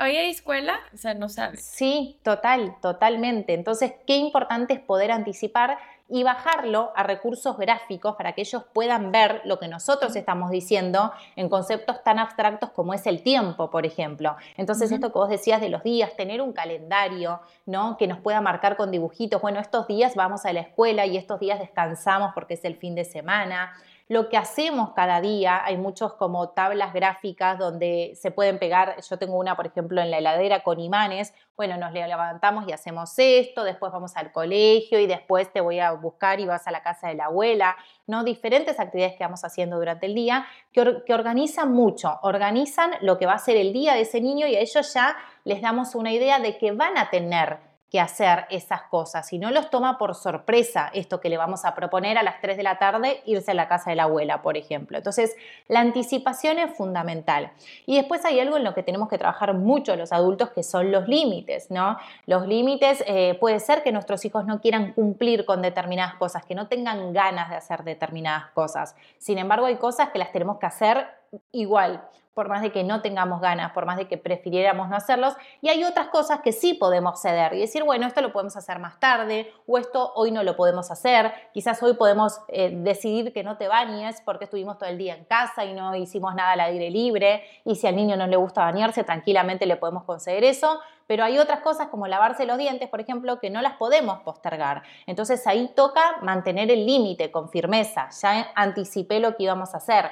¿Hoy, 0.00 0.16
hay 0.16 0.30
escuela? 0.30 0.78
O 0.92 0.96
sea, 0.96 1.14
no 1.14 1.28
sabes. 1.28 1.64
Sí, 1.64 2.18
total, 2.22 2.76
totalmente. 2.80 3.54
Entonces, 3.54 3.92
qué 4.06 4.16
importante 4.16 4.74
es 4.74 4.80
poder 4.80 5.10
anticipar 5.10 5.78
y 6.08 6.22
bajarlo 6.22 6.92
a 6.96 7.02
recursos 7.02 7.56
gráficos 7.56 8.16
para 8.16 8.32
que 8.32 8.42
ellos 8.42 8.62
puedan 8.72 9.10
ver 9.10 9.40
lo 9.44 9.58
que 9.58 9.68
nosotros 9.68 10.14
estamos 10.16 10.50
diciendo 10.50 11.12
en 11.34 11.48
conceptos 11.48 12.02
tan 12.04 12.18
abstractos 12.18 12.70
como 12.70 12.92
es 12.92 13.06
el 13.06 13.22
tiempo, 13.22 13.70
por 13.70 13.86
ejemplo. 13.86 14.36
Entonces, 14.56 14.92
esto 14.92 15.12
que 15.12 15.18
vos 15.18 15.30
decías 15.30 15.60
de 15.60 15.70
los 15.70 15.82
días, 15.82 16.14
tener 16.16 16.42
un 16.42 16.52
calendario, 16.52 17.40
¿no? 17.64 17.96
Que 17.96 18.06
nos 18.06 18.20
pueda 18.20 18.40
marcar 18.40 18.76
con 18.76 18.90
dibujitos, 18.90 19.40
bueno, 19.40 19.60
estos 19.60 19.86
días 19.86 20.14
vamos 20.14 20.44
a 20.44 20.52
la 20.52 20.60
escuela 20.60 21.06
y 21.06 21.16
estos 21.16 21.40
días 21.40 21.58
descansamos 21.58 22.32
porque 22.34 22.54
es 22.54 22.64
el 22.64 22.76
fin 22.76 22.94
de 22.94 23.04
semana 23.04 23.72
lo 24.08 24.28
que 24.28 24.36
hacemos 24.36 24.90
cada 24.92 25.20
día. 25.20 25.64
Hay 25.64 25.76
muchos 25.76 26.14
como 26.14 26.50
tablas 26.50 26.92
gráficas 26.92 27.58
donde 27.58 28.12
se 28.16 28.30
pueden 28.30 28.58
pegar, 28.58 28.96
yo 29.00 29.18
tengo 29.18 29.38
una 29.38 29.56
por 29.56 29.66
ejemplo 29.66 30.00
en 30.00 30.10
la 30.10 30.18
heladera 30.18 30.62
con 30.62 30.80
imanes, 30.80 31.32
bueno, 31.56 31.76
nos 31.76 31.92
levantamos 31.92 32.66
y 32.68 32.72
hacemos 32.72 33.14
esto, 33.16 33.64
después 33.64 33.92
vamos 33.92 34.16
al 34.16 34.32
colegio 34.32 34.98
y 34.98 35.06
después 35.06 35.52
te 35.52 35.60
voy 35.60 35.78
a 35.78 35.92
buscar 35.92 36.40
y 36.40 36.46
vas 36.46 36.66
a 36.66 36.70
la 36.70 36.82
casa 36.82 37.08
de 37.08 37.14
la 37.14 37.26
abuela, 37.26 37.76
¿no? 38.06 38.24
Diferentes 38.24 38.78
actividades 38.80 39.16
que 39.16 39.24
vamos 39.24 39.44
haciendo 39.44 39.76
durante 39.76 40.06
el 40.06 40.14
día 40.14 40.46
que, 40.72 41.02
que 41.06 41.14
organizan 41.14 41.72
mucho, 41.72 42.18
organizan 42.22 42.92
lo 43.00 43.18
que 43.18 43.26
va 43.26 43.34
a 43.34 43.38
ser 43.38 43.56
el 43.56 43.72
día 43.72 43.94
de 43.94 44.02
ese 44.02 44.20
niño 44.20 44.46
y 44.46 44.56
a 44.56 44.60
ellos 44.60 44.92
ya 44.92 45.16
les 45.44 45.62
damos 45.62 45.94
una 45.94 46.12
idea 46.12 46.40
de 46.40 46.58
que 46.58 46.72
van 46.72 46.98
a 46.98 47.10
tener 47.10 47.73
hacer 48.00 48.46
esas 48.50 48.82
cosas 48.82 49.32
y 49.32 49.38
no 49.38 49.50
los 49.50 49.70
toma 49.70 49.98
por 49.98 50.14
sorpresa 50.14 50.90
esto 50.92 51.20
que 51.20 51.28
le 51.28 51.36
vamos 51.36 51.64
a 51.64 51.74
proponer 51.74 52.18
a 52.18 52.22
las 52.22 52.40
3 52.40 52.56
de 52.56 52.62
la 52.62 52.78
tarde, 52.78 53.22
irse 53.26 53.50
a 53.50 53.54
la 53.54 53.68
casa 53.68 53.90
de 53.90 53.96
la 53.96 54.04
abuela, 54.04 54.42
por 54.42 54.56
ejemplo. 54.56 54.96
Entonces, 54.96 55.36
la 55.68 55.80
anticipación 55.80 56.58
es 56.58 56.74
fundamental. 56.76 57.52
Y 57.86 57.96
después 57.96 58.24
hay 58.24 58.40
algo 58.40 58.56
en 58.56 58.64
lo 58.64 58.74
que 58.74 58.82
tenemos 58.82 59.08
que 59.08 59.18
trabajar 59.18 59.54
mucho 59.54 59.96
los 59.96 60.12
adultos, 60.12 60.50
que 60.50 60.62
son 60.62 60.90
los 60.90 61.08
límites, 61.08 61.70
¿no? 61.70 61.96
Los 62.26 62.46
límites, 62.46 63.02
eh, 63.06 63.36
puede 63.40 63.60
ser 63.60 63.82
que 63.82 63.92
nuestros 63.92 64.24
hijos 64.24 64.44
no 64.46 64.60
quieran 64.60 64.92
cumplir 64.92 65.44
con 65.44 65.62
determinadas 65.62 66.14
cosas, 66.14 66.44
que 66.44 66.54
no 66.54 66.68
tengan 66.68 67.12
ganas 67.12 67.50
de 67.50 67.56
hacer 67.56 67.84
determinadas 67.84 68.50
cosas. 68.52 68.96
Sin 69.18 69.38
embargo, 69.38 69.66
hay 69.66 69.76
cosas 69.76 70.10
que 70.10 70.18
las 70.18 70.32
tenemos 70.32 70.58
que 70.58 70.66
hacer 70.66 71.06
igual 71.52 72.08
por 72.34 72.48
más 72.48 72.62
de 72.62 72.72
que 72.72 72.82
no 72.82 73.00
tengamos 73.00 73.40
ganas, 73.40 73.72
por 73.72 73.86
más 73.86 73.96
de 73.96 74.08
que 74.08 74.18
prefiriéramos 74.18 74.88
no 74.88 74.96
hacerlos. 74.96 75.34
Y 75.62 75.68
hay 75.68 75.84
otras 75.84 76.08
cosas 76.08 76.40
que 76.40 76.52
sí 76.52 76.74
podemos 76.74 77.22
ceder 77.22 77.54
y 77.54 77.60
decir, 77.60 77.84
bueno, 77.84 78.06
esto 78.06 78.20
lo 78.20 78.32
podemos 78.32 78.56
hacer 78.56 78.80
más 78.80 78.98
tarde 78.98 79.52
o 79.66 79.78
esto 79.78 80.12
hoy 80.16 80.32
no 80.32 80.42
lo 80.42 80.56
podemos 80.56 80.90
hacer. 80.90 81.32
Quizás 81.52 81.82
hoy 81.82 81.94
podemos 81.94 82.40
eh, 82.48 82.70
decidir 82.74 83.32
que 83.32 83.44
no 83.44 83.56
te 83.56 83.68
bañes 83.68 84.20
porque 84.24 84.44
estuvimos 84.44 84.78
todo 84.78 84.90
el 84.90 84.98
día 84.98 85.14
en 85.14 85.24
casa 85.24 85.64
y 85.64 85.74
no 85.74 85.94
hicimos 85.94 86.34
nada 86.34 86.52
al 86.52 86.60
aire 86.60 86.90
libre. 86.90 87.44
Y 87.64 87.76
si 87.76 87.86
al 87.86 87.94
niño 87.94 88.16
no 88.16 88.26
le 88.26 88.36
gusta 88.36 88.64
bañarse, 88.64 89.04
tranquilamente 89.04 89.64
le 89.64 89.76
podemos 89.76 90.02
conceder 90.02 90.42
eso. 90.42 90.80
Pero 91.06 91.22
hay 91.22 91.38
otras 91.38 91.60
cosas 91.60 91.88
como 91.88 92.08
lavarse 92.08 92.46
los 92.46 92.58
dientes, 92.58 92.88
por 92.88 93.00
ejemplo, 93.00 93.38
que 93.38 93.50
no 93.50 93.60
las 93.60 93.74
podemos 93.74 94.20
postergar. 94.20 94.82
Entonces 95.06 95.46
ahí 95.46 95.70
toca 95.76 96.16
mantener 96.22 96.70
el 96.70 96.84
límite 96.84 97.30
con 97.30 97.50
firmeza. 97.50 98.08
Ya 98.22 98.50
anticipé 98.56 99.20
lo 99.20 99.36
que 99.36 99.44
íbamos 99.44 99.74
a 99.74 99.76
hacer 99.76 100.10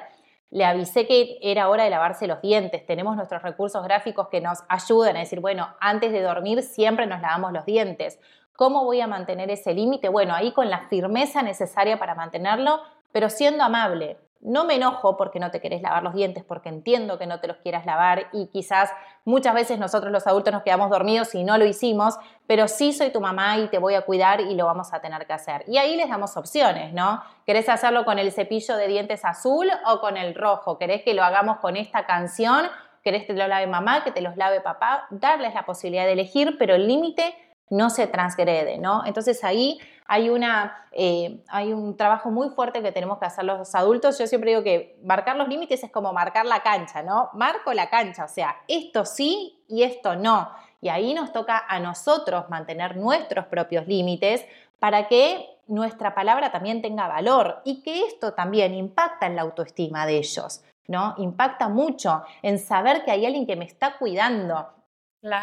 le 0.53 0.66
avisé 0.66 1.07
que 1.07 1.38
era 1.40 1.70
hora 1.70 1.84
de 1.84 1.90
lavarse 1.90 2.26
los 2.26 2.42
dientes. 2.42 2.84
Tenemos 2.84 3.16
nuestros 3.16 3.42
recursos 3.42 3.82
gráficos 3.82 4.28
que 4.28 4.42
nos 4.42 4.59
ayudan 4.68 5.16
a 5.16 5.20
decir, 5.20 5.40
bueno, 5.40 5.74
antes 5.80 6.12
de 6.12 6.20
dormir 6.20 6.62
siempre 6.62 7.07
nos 7.07 7.22
lavamos 7.22 7.53
los 7.53 7.64
dientes. 7.64 8.20
¿Cómo 8.55 8.84
voy 8.84 9.00
a 9.00 9.07
mantener 9.07 9.50
ese 9.50 9.72
límite? 9.72 10.11
Bueno, 10.11 10.34
ahí 10.34 10.53
con 10.53 10.68
la 10.68 10.88
firmeza 10.88 11.42
necesaria 11.42 11.98
para 11.98 12.14
mantenerlo, 12.14 12.82
pero 13.12 13.30
siendo 13.30 13.64
amable. 13.64 14.18
No 14.43 14.64
me 14.64 14.74
enojo 14.74 15.16
porque 15.16 15.38
no 15.38 15.53
te 15.53 15.61
querés 15.61 15.82
lavar 15.82 16.03
los 16.03 16.14
dientes, 16.14 16.43
porque 16.43 16.68
entiendo 16.68 17.16
que 17.16 17.26
no 17.26 17.38
te 17.38 17.47
los 17.47 17.59
quieras 17.59 17.86
lavar 17.86 18.26
y 18.32 18.49
quizás 18.49 18.90
muchas 19.24 19.55
veces 19.55 19.78
nosotros 19.78 20.11
los 20.11 20.26
adultos 20.26 20.53
nos 20.53 20.64
quedamos 20.64 20.90
dormidos 20.90 21.32
y 21.36 21.45
no 21.45 21.59
lo 21.59 21.64
hicimos, 21.64 22.16
pero 22.49 22.66
sí 22.66 22.93
soy 22.93 23.11
tu 23.11 23.20
mamá 23.20 23.59
y 23.59 23.68
te 23.68 23.78
voy 23.78 23.95
a 23.95 24.03
cuidar 24.03 24.40
y 24.40 24.55
lo 24.57 24.66
vamos 24.66 24.93
a 24.93 25.01
tener 25.01 25.26
que 25.26 25.32
hacer. 25.32 25.62
Y 25.68 25.78
ahí 25.78 25.97
les 25.97 26.09
damos 26.09 26.36
opciones, 26.36 26.93
¿no? 26.93 27.22
¿Querés 27.47 27.68
hacerlo 27.68 28.05
con 28.05 28.18
el 28.18 28.32
cepillo 28.32 28.76
de 28.76 28.88
dientes 28.88 29.24
azul 29.24 29.68
o 29.86 30.01
con 30.01 30.16
el 30.16 30.34
rojo? 30.34 30.76
¿Querés 30.76 31.03
que 31.03 31.14
lo 31.14 31.22
hagamos 31.22 31.59
con 31.59 31.76
esta 31.76 32.05
canción? 32.05 32.66
¿Querés 33.05 33.22
que 33.22 33.34
te 33.34 33.38
lo 33.38 33.47
lave 33.47 33.68
mamá, 33.68 34.03
que 34.03 34.11
te 34.11 34.22
los 34.22 34.36
lave 34.36 34.61
papá? 34.61 35.07
Darles 35.11 35.55
la 35.55 35.64
posibilidad 35.64 36.05
de 36.05 36.12
elegir, 36.12 36.57
pero 36.59 36.74
el 36.74 36.88
límite 36.88 37.34
no 37.72 37.88
se 37.88 38.06
transgrede, 38.06 38.76
¿no? 38.76 39.02
Entonces 39.06 39.42
ahí 39.44 39.80
hay, 40.06 40.28
una, 40.28 40.86
eh, 40.92 41.42
hay 41.48 41.72
un 41.72 41.96
trabajo 41.96 42.30
muy 42.30 42.50
fuerte 42.50 42.82
que 42.82 42.92
tenemos 42.92 43.18
que 43.18 43.24
hacer 43.24 43.44
los 43.44 43.74
adultos. 43.74 44.18
Yo 44.18 44.26
siempre 44.26 44.50
digo 44.50 44.62
que 44.62 44.98
marcar 45.02 45.36
los 45.36 45.48
límites 45.48 45.82
es 45.82 45.90
como 45.90 46.12
marcar 46.12 46.44
la 46.44 46.62
cancha, 46.62 47.02
¿no? 47.02 47.30
Marco 47.32 47.72
la 47.72 47.88
cancha, 47.88 48.26
o 48.26 48.28
sea, 48.28 48.58
esto 48.68 49.06
sí 49.06 49.64
y 49.68 49.84
esto 49.84 50.16
no. 50.16 50.50
Y 50.82 50.90
ahí 50.90 51.14
nos 51.14 51.32
toca 51.32 51.64
a 51.66 51.80
nosotros 51.80 52.50
mantener 52.50 52.98
nuestros 52.98 53.46
propios 53.46 53.86
límites 53.86 54.44
para 54.78 55.08
que 55.08 55.48
nuestra 55.66 56.14
palabra 56.14 56.52
también 56.52 56.82
tenga 56.82 57.08
valor 57.08 57.62
y 57.64 57.82
que 57.82 58.04
esto 58.04 58.34
también 58.34 58.74
impacta 58.74 59.24
en 59.24 59.34
la 59.36 59.42
autoestima 59.42 60.04
de 60.04 60.18
ellos, 60.18 60.62
¿no? 60.88 61.14
Impacta 61.16 61.70
mucho 61.70 62.22
en 62.42 62.58
saber 62.58 63.02
que 63.06 63.12
hay 63.12 63.24
alguien 63.24 63.46
que 63.46 63.56
me 63.56 63.64
está 63.64 63.96
cuidando, 63.96 64.68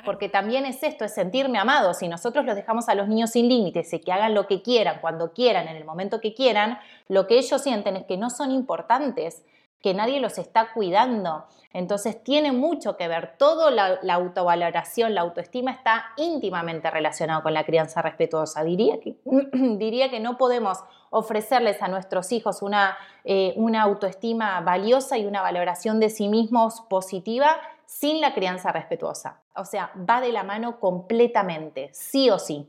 porque 0.04 0.28
también 0.28 0.66
es 0.66 0.84
esto, 0.84 1.06
es 1.06 1.14
sentirme 1.14 1.58
amado. 1.58 1.94
Si 1.94 2.08
nosotros 2.08 2.46
los 2.46 2.56
dejamos 2.56 2.90
a 2.90 2.96
los 2.96 3.08
niños 3.08 3.32
sin 3.32 3.48
límites 3.48 3.94
y 3.94 4.00
que 4.00 4.12
hagan 4.12 4.34
lo 4.34 4.46
que 4.46 4.62
quieran, 4.62 5.00
cuando 5.00 5.32
quieran, 5.32 5.68
en 5.68 5.78
el 5.78 5.86
momento 5.86 6.20
que 6.20 6.34
quieran, 6.34 6.80
lo 7.08 7.28
que 7.28 7.38
ellos 7.38 7.62
sienten 7.62 7.96
es 7.96 8.06
que 8.06 8.18
no 8.18 8.30
son 8.30 8.52
importantes. 8.52 9.44
que 9.82 9.94
nadie 9.94 10.20
los 10.20 10.38
está 10.38 10.74
cuidando. 10.74 11.46
Entonces 11.72 12.22
tiene 12.22 12.52
mucho 12.52 12.98
que 12.98 13.08
ver, 13.08 13.38
toda 13.38 13.72
la, 13.72 14.14
autovaloración, 14.14 15.16
la 15.16 15.22
autoestima 15.22 15.72
está 15.72 16.08
íntimamente 16.18 16.92
relacionado 16.92 17.44
con 17.44 17.54
la 17.54 17.64
crianza 17.64 18.02
respetuosa. 18.02 18.62
Diría 18.66 19.00
que, 19.00 19.16
diría 19.78 20.10
que 20.10 20.20
no 20.20 20.38
podemos 20.38 20.80
ofrecerles 21.12 21.82
a 21.82 21.88
nuestros 21.88 22.34
hijos 22.34 22.62
una, 22.62 22.98
eh, 23.24 23.54
una 23.56 23.84
autoestima 23.84 24.60
valiosa 24.60 25.18
y 25.18 25.26
una 25.26 25.42
valoración 25.42 26.02
de 26.02 26.10
sí 26.10 26.28
mismos 26.28 26.82
positiva 26.90 27.56
sin 27.90 28.22
la 28.22 28.36
crianza 28.36 28.72
respetuosa. 28.72 29.42
O 29.56 29.66
sea, 29.66 29.92
va 30.08 30.22
de 30.22 30.32
la 30.32 30.44
mano 30.44 30.80
completamente, 30.80 31.90
sí 31.92 32.30
o 32.30 32.38
sí. 32.38 32.68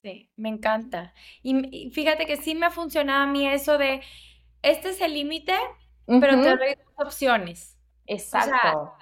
Sí, 0.00 0.30
me 0.36 0.48
encanta. 0.48 1.12
Y 1.42 1.90
fíjate 1.90 2.24
que 2.24 2.36
sí 2.36 2.54
me 2.54 2.66
ha 2.66 2.70
funcionado 2.70 3.24
a 3.24 3.26
mí 3.26 3.48
eso 3.48 3.78
de, 3.78 4.00
este 4.62 4.90
es 4.90 5.00
el 5.00 5.14
límite, 5.14 5.54
pero 6.06 6.40
te 6.40 6.56
doy 6.56 6.74
dos 6.76 7.06
opciones. 7.06 7.76
Exacto. 8.06 8.94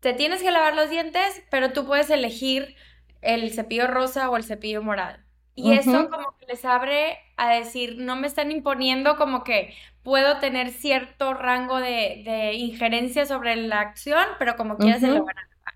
te 0.00 0.14
tienes 0.14 0.42
que 0.42 0.50
lavar 0.50 0.74
los 0.74 0.88
dientes, 0.88 1.44
pero 1.50 1.74
tú 1.74 1.84
puedes 1.86 2.08
elegir 2.08 2.74
el 3.20 3.52
cepillo 3.52 3.86
rosa 3.86 4.30
o 4.30 4.36
el 4.38 4.44
cepillo 4.44 4.82
morado. 4.82 5.18
Y 5.60 5.72
eso 5.72 6.08
como 6.08 6.36
que 6.38 6.46
les 6.46 6.64
abre 6.64 7.18
a 7.36 7.50
decir, 7.50 7.96
no 7.98 8.14
me 8.14 8.28
están 8.28 8.52
imponiendo 8.52 9.16
como 9.16 9.42
que 9.42 9.74
puedo 10.04 10.38
tener 10.38 10.70
cierto 10.70 11.34
rango 11.34 11.80
de, 11.80 12.52
injerencia 12.54 13.26
sobre 13.26 13.56
la 13.56 13.80
acción, 13.80 14.24
pero 14.38 14.56
como 14.56 14.76
quieras 14.76 15.00
se 15.00 15.08
lo 15.08 15.24
van 15.24 15.36
a 15.36 15.42
lavar. 15.42 15.74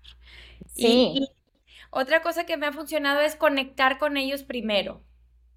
Sí. 0.73 1.11
Y, 1.15 1.29
otra 1.89 2.21
cosa 2.21 2.45
que 2.45 2.55
me 2.57 2.65
ha 2.65 2.71
funcionado 2.71 3.19
es 3.19 3.35
conectar 3.35 3.99
con 3.99 4.15
ellos 4.15 4.43
primero, 4.43 5.03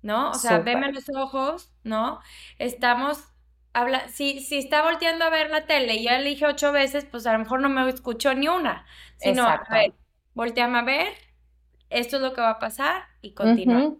¿no? 0.03 0.31
O 0.31 0.35
sea, 0.35 0.59
veme 0.59 0.93
los 0.93 1.09
ojos, 1.09 1.73
¿no? 1.85 2.21
Estamos 2.59 3.29
habla, 3.73 4.09
si, 4.09 4.41
si 4.41 4.59
está 4.59 4.83
volteando 4.83 5.25
a 5.25 5.31
ver 5.31 5.51
la 5.51 5.67
tele 5.67 5.95
y 5.95 6.05
ya 6.05 6.19
le 6.19 6.31
dije 6.31 6.47
ocho 6.47 6.73
veces, 6.73 7.05
pues 7.05 7.27
a 7.27 7.33
lo 7.33 7.39
mejor 7.39 7.61
no 7.61 7.69
me 7.69 7.89
escuchó 7.89 8.35
ni 8.35 8.49
una. 8.49 8.87
Sino, 9.19 9.43
Exacto. 9.43 9.73
a 9.73 9.77
ver, 9.77 9.95
volteame 10.35 10.79
a 10.79 10.83
ver, 10.83 11.09
esto 11.91 12.17
es 12.17 12.23
lo 12.23 12.33
que 12.33 12.41
va 12.41 12.51
a 12.51 12.59
pasar 12.59 13.05
y 13.23 13.33
continúa. 13.35 13.95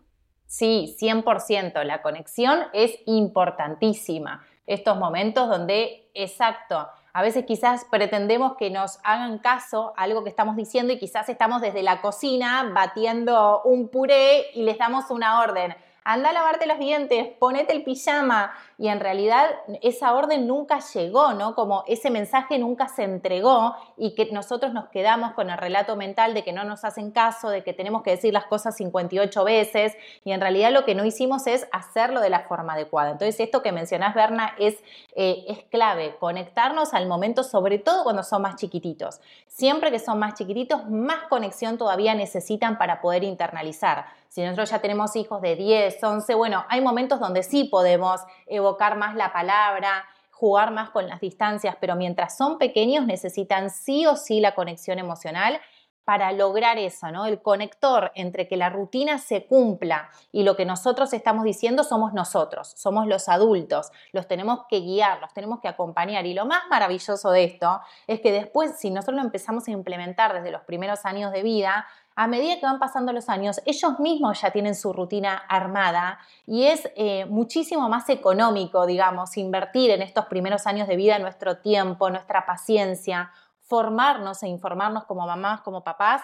Sí, 0.47 0.97
100%. 1.01 1.83
La 1.85 2.03
conexión 2.03 2.61
es 2.73 2.99
importantísima. 3.07 4.45
Estos 4.67 4.97
momentos 4.97 5.49
donde, 5.49 6.11
exacto, 6.15 6.89
a 7.13 7.23
veces 7.23 7.45
quizás 7.47 7.85
pretendemos 7.91 8.57
que 8.57 8.71
nos 8.71 8.99
hagan 9.03 9.39
caso 9.39 9.95
a 9.97 10.03
algo 10.03 10.23
que 10.23 10.29
estamos 10.29 10.57
diciendo 10.57 10.93
y 10.93 10.99
quizás 10.99 11.29
estamos 11.29 11.63
desde 11.63 11.83
la 11.83 12.01
cocina 12.01 12.71
batiendo 12.75 13.63
un 13.65 13.89
puré 13.89 14.51
y 14.55 14.63
les 14.63 14.79
damos 14.79 15.11
una 15.11 15.41
orden 15.41 15.75
anda 16.07 16.31
a 16.31 16.33
lavarte 16.33 16.67
los 16.67 16.79
dientes, 16.79 17.27
ponete 17.41 17.73
el 17.73 17.83
pijama. 17.83 18.53
Y 18.79 18.89
en 18.89 19.01
realidad 19.01 19.51
esa 19.83 20.15
orden 20.15 20.47
nunca 20.47 20.79
llegó, 20.79 21.33
¿no? 21.33 21.57
Como 21.57 21.83
ese 21.89 22.11
mensaje 22.11 22.59
nunca 22.61 22.87
se 22.87 23.03
entregó 23.03 23.75
y 23.97 24.15
que 24.15 24.31
nosotros 24.31 24.73
nos 24.73 24.89
quedamos 24.89 25.33
con 25.33 25.51
el 25.51 25.59
relato 25.59 25.97
mental 25.97 26.33
de 26.33 26.45
que 26.45 26.53
no 26.53 26.63
nos 26.63 26.85
hacen 26.85 27.11
caso, 27.11 27.49
de 27.49 27.65
que 27.65 27.73
tenemos 27.73 28.03
que 28.03 28.11
decir 28.11 28.33
las 28.33 28.45
cosas 28.45 28.77
58 28.77 29.45
veces 29.45 29.95
y 30.25 30.31
en 30.31 30.41
realidad 30.41 30.71
lo 30.71 30.85
que 30.85 30.95
no 30.95 31.05
hicimos 31.05 31.49
es 31.49 31.67
hacerlo 31.73 32.21
de 32.21 32.31
la 32.31 32.41
forma 32.41 32.75
adecuada. 32.75 33.11
Entonces 33.11 33.41
esto 33.41 33.63
que 33.63 33.73
mencionás, 33.73 34.15
Berna, 34.15 34.55
es, 34.61 34.77
eh, 35.17 35.45
es 35.49 35.65
clave, 35.65 36.17
conectarnos 36.21 36.95
al 36.95 37.09
momento, 37.09 37.43
sobre 37.43 37.79
todo 37.81 38.05
cuando 38.05 38.23
son 38.23 38.43
más 38.43 38.55
chiquititos. 38.57 39.21
Siempre 39.49 39.91
que 39.91 39.99
son 39.99 40.21
más 40.21 40.35
chiquititos, 40.35 40.89
más 40.89 41.25
conexión 41.29 41.79
todavía 41.79 42.15
necesitan 42.15 42.79
para 42.79 43.01
poder 43.01 43.25
internalizar 43.25 44.07
si 44.29 44.43
nosotros 44.43 44.71
ya 44.71 44.81
tenemos 44.81 45.17
hijos 45.17 45.41
de 45.41 45.57
10, 45.57 46.03
11, 46.03 46.35
bueno, 46.35 46.65
hay 46.69 46.81
momentos 46.81 47.21
donde 47.21 47.43
sí 47.43 47.65
podemos 47.65 48.21
evocar 48.47 48.97
más 48.97 49.15
la 49.15 49.33
palabra, 49.33 50.05
jugar 50.31 50.71
más 50.71 50.91
con 50.91 51.09
las 51.09 51.21
distancias, 51.21 51.77
pero 51.81 51.97
mientras 51.97 52.37
son 52.37 52.59
pequeños 52.59 53.07
necesitan 53.07 53.71
sí 53.71 54.07
o 54.07 54.17
sí 54.17 54.41
la 54.41 54.55
conexión 54.55 54.99
emocional 54.99 55.61
para 56.07 56.31
lograr 56.31 56.79
eso, 56.79 57.11
¿no? 57.11 57.27
El 57.27 57.43
conector 57.43 58.13
entre 58.15 58.47
que 58.47 58.57
la 58.57 58.71
rutina 58.71 59.19
se 59.19 59.45
cumpla 59.45 60.09
y 60.31 60.45
lo 60.45 60.55
que 60.55 60.65
nosotros 60.65 61.13
estamos 61.13 61.43
diciendo 61.43 61.83
somos 61.83 62.13
nosotros, 62.13 62.73
somos 62.77 63.09
los 63.09 63.29
adultos, 63.29 63.91
los 64.13 64.29
tenemos 64.29 64.67
que 64.71 64.83
guiar, 64.83 65.21
los 65.21 65.35
tenemos 65.35 65.59
que 65.59 65.67
acompañar. 65.67 66.25
Y 66.25 66.33
lo 66.33 66.47
más 66.47 66.63
maravilloso 66.71 67.33
de 67.33 67.43
esto 67.43 67.81
es 68.07 68.21
que 68.21 68.31
después, 68.31 68.79
si 68.79 68.91
nosotros 68.91 69.17
lo 69.17 69.23
empezamos 69.23 69.67
a 69.67 69.73
implementar 69.73 70.33
desde 70.33 70.53
los 70.53 70.63
primeros 70.63 71.05
años 71.05 71.33
de 71.33 71.43
vida, 71.43 71.87
a 72.19 72.27
medida 72.29 72.59
que 72.59 72.65
van 72.65 72.79
pasando 72.79 73.13
los 73.13 73.29
años, 73.29 73.61
ellos 73.67 74.01
mismos 74.01 74.41
ya 74.41 74.51
tienen 74.51 74.75
su 74.75 74.95
rutina 74.95 75.37
armada 75.37 76.19
y 76.47 76.65
es 76.65 76.91
eh, 76.97 77.27
muchísimo 77.27 77.91
más 77.91 78.09
económico, 78.09 78.87
digamos, 78.87 79.37
invertir 79.37 79.91
en 79.91 80.01
estos 80.01 80.25
primeros 80.25 80.67
años 80.67 80.89
de 80.89 80.97
vida 80.97 81.19
nuestro 81.19 81.59
tiempo, 81.59 82.09
nuestra 82.09 82.47
paciencia, 82.47 83.33
formarnos 83.61 84.43
e 84.43 84.49
informarnos 84.49 85.05
como 85.05 85.27
mamás, 85.27 85.61
como 85.61 85.85
papás, 85.85 86.23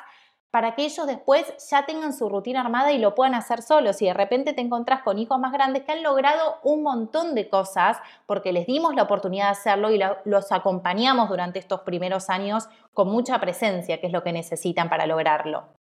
para 0.51 0.75
que 0.75 0.85
ellos 0.85 1.07
después 1.07 1.45
ya 1.71 1.85
tengan 1.85 2.15
su 2.15 2.29
rutina 2.31 2.63
armada 2.63 2.93
y 2.93 2.99
lo 2.99 3.15
puedan 3.15 3.35
hacer 3.35 3.61
solos. 3.61 4.01
Y 4.01 4.07
de 4.07 4.15
repente 4.15 4.55
te 4.55 4.61
encontrás 4.63 5.03
con 5.03 5.19
hijos 5.19 5.39
más 5.39 5.53
grandes 5.53 5.83
que 5.83 5.93
han 5.93 6.03
logrado 6.03 6.59
un 6.63 6.83
montón 6.83 7.35
de 7.35 7.51
cosas 7.51 7.99
porque 8.27 8.53
les 8.53 8.67
dimos 8.67 8.95
la 8.95 9.03
oportunidad 9.03 9.47
de 9.47 9.53
hacerlo 9.53 9.91
y 9.91 10.01
los 10.25 10.53
acompañamos 10.53 11.29
durante 11.29 11.59
estos 11.59 11.81
primeros 11.81 12.31
años 12.31 12.69
con 12.95 13.09
mucha 13.09 13.39
presencia, 13.41 14.01
que 14.01 14.07
es 14.07 14.13
lo 14.13 14.23
que 14.23 14.33
necesitan 14.33 14.89
para 14.89 15.07
lograrlo 15.07 15.82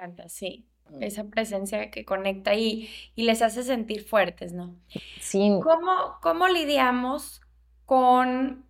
encanta, 0.00 0.28
sí. 0.28 0.66
Mm. 0.88 1.02
Esa 1.02 1.24
presencia 1.24 1.90
que 1.90 2.04
conecta 2.04 2.54
y, 2.54 2.90
y 3.14 3.24
les 3.24 3.42
hace 3.42 3.62
sentir 3.62 4.04
fuertes, 4.04 4.52
¿no? 4.52 4.76
Sí. 5.20 5.58
¿Cómo, 5.62 6.16
¿Cómo 6.22 6.48
lidiamos 6.48 7.42
con 7.84 8.64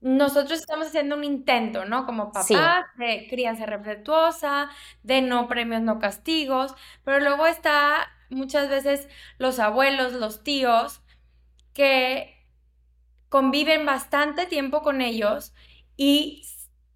nosotros 0.00 0.60
estamos 0.60 0.88
haciendo 0.88 1.16
un 1.16 1.24
intento, 1.24 1.86
¿no? 1.86 2.04
Como 2.04 2.32
papás, 2.32 2.84
de 2.98 3.26
crianza 3.30 3.64
respetuosa, 3.64 4.68
de 5.02 5.22
no 5.22 5.48
premios, 5.48 5.80
no 5.80 5.98
castigos, 5.98 6.74
pero 7.02 7.18
luego 7.20 7.46
está 7.46 8.10
muchas 8.28 8.68
veces 8.68 9.08
los 9.38 9.58
abuelos, 9.58 10.12
los 10.12 10.42
tíos, 10.44 11.00
que 11.72 12.46
conviven 13.30 13.86
bastante 13.86 14.44
tiempo 14.44 14.82
con 14.82 15.00
ellos 15.00 15.54
y 15.96 16.42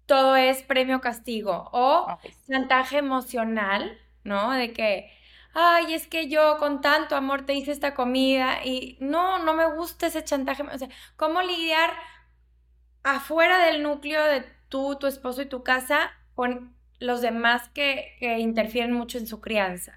todo 0.05 0.35
es 0.35 0.63
premio 0.63 1.01
castigo 1.01 1.69
o 1.71 2.07
chantaje 2.47 2.97
emocional, 2.97 3.97
¿no? 4.23 4.51
De 4.51 4.71
que, 4.73 5.11
ay, 5.53 5.93
es 5.93 6.07
que 6.07 6.27
yo 6.29 6.57
con 6.57 6.81
tanto 6.81 7.15
amor 7.15 7.45
te 7.45 7.53
hice 7.53 7.71
esta 7.71 7.93
comida 7.93 8.63
y 8.63 8.97
no, 8.99 9.39
no 9.39 9.53
me 9.53 9.65
gusta 9.73 10.07
ese 10.07 10.23
chantaje. 10.23 10.63
O 10.63 10.77
sea, 10.77 10.89
¿cómo 11.15 11.41
lidiar 11.41 11.91
afuera 13.03 13.65
del 13.65 13.83
núcleo 13.83 14.23
de 14.23 14.45
tú, 14.69 14.97
tu 14.99 15.07
esposo 15.07 15.41
y 15.41 15.47
tu 15.47 15.63
casa 15.63 16.11
con 16.35 16.75
los 16.99 17.21
demás 17.21 17.69
que, 17.69 18.15
que 18.19 18.39
interfieren 18.39 18.93
mucho 18.93 19.17
en 19.17 19.27
su 19.27 19.41
crianza? 19.41 19.93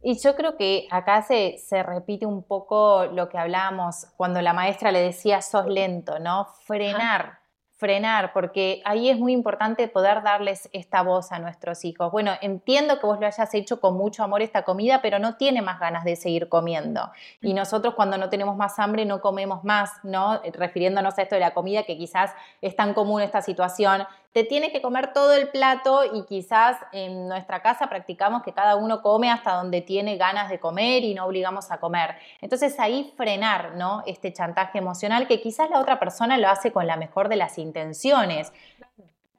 Y 0.00 0.20
yo 0.20 0.36
creo 0.36 0.56
que 0.56 0.86
acá 0.90 1.22
se, 1.22 1.58
se, 1.58 1.82
repite 1.82 2.24
un 2.24 2.44
poco 2.44 3.06
lo 3.06 3.28
que 3.28 3.36
hablábamos 3.36 4.06
cuando 4.16 4.40
la 4.40 4.52
maestra 4.52 4.92
le 4.92 5.00
decía, 5.00 5.42
sos 5.42 5.66
lento, 5.66 6.20
¿no? 6.20 6.46
Frenar 6.66 7.40
frenar, 7.78 8.32
porque 8.32 8.82
ahí 8.84 9.08
es 9.08 9.18
muy 9.18 9.32
importante 9.32 9.86
poder 9.86 10.24
darles 10.24 10.68
esta 10.72 11.02
voz 11.02 11.30
a 11.30 11.38
nuestros 11.38 11.84
hijos. 11.84 12.10
Bueno, 12.10 12.32
entiendo 12.40 12.98
que 12.98 13.06
vos 13.06 13.20
lo 13.20 13.26
hayas 13.26 13.54
hecho 13.54 13.80
con 13.80 13.96
mucho 13.96 14.24
amor 14.24 14.42
esta 14.42 14.64
comida, 14.64 15.00
pero 15.00 15.20
no 15.20 15.36
tiene 15.36 15.62
más 15.62 15.78
ganas 15.78 16.02
de 16.02 16.16
seguir 16.16 16.48
comiendo. 16.48 17.12
Y 17.40 17.54
nosotros 17.54 17.94
cuando 17.94 18.18
no 18.18 18.28
tenemos 18.30 18.56
más 18.56 18.80
hambre 18.80 19.04
no 19.04 19.20
comemos 19.20 19.62
más, 19.62 19.92
¿no? 20.02 20.40
Refiriéndonos 20.54 21.16
a 21.18 21.22
esto 21.22 21.36
de 21.36 21.40
la 21.40 21.54
comida, 21.54 21.84
que 21.84 21.96
quizás 21.96 22.34
es 22.60 22.74
tan 22.74 22.94
común 22.94 23.22
esta 23.22 23.42
situación, 23.42 24.04
te 24.32 24.44
tiene 24.44 24.70
que 24.70 24.82
comer 24.82 25.12
todo 25.12 25.32
el 25.32 25.48
plato 25.48 26.02
y 26.14 26.24
quizás 26.24 26.76
en 26.92 27.28
nuestra 27.28 27.62
casa 27.62 27.88
practicamos 27.88 28.42
que 28.42 28.52
cada 28.52 28.76
uno 28.76 29.02
come 29.02 29.30
hasta 29.30 29.54
donde 29.54 29.80
tiene 29.80 30.16
ganas 30.16 30.50
de 30.50 30.60
comer 30.60 31.02
y 31.02 31.14
no 31.14 31.24
obligamos 31.24 31.70
a 31.70 31.78
comer. 31.80 32.16
Entonces 32.40 32.78
ahí 32.78 33.12
frenar, 33.16 33.74
¿no? 33.76 34.02
Este 34.06 34.32
chantaje 34.32 34.78
emocional 34.78 35.26
que 35.26 35.40
quizás 35.40 35.70
la 35.70 35.80
otra 35.80 35.98
persona 35.98 36.36
lo 36.36 36.48
hace 36.48 36.72
con 36.72 36.86
la 36.86 36.96
mejor 36.96 37.28
de 37.28 37.36
las 37.36 37.58
intenciones. 37.58 38.52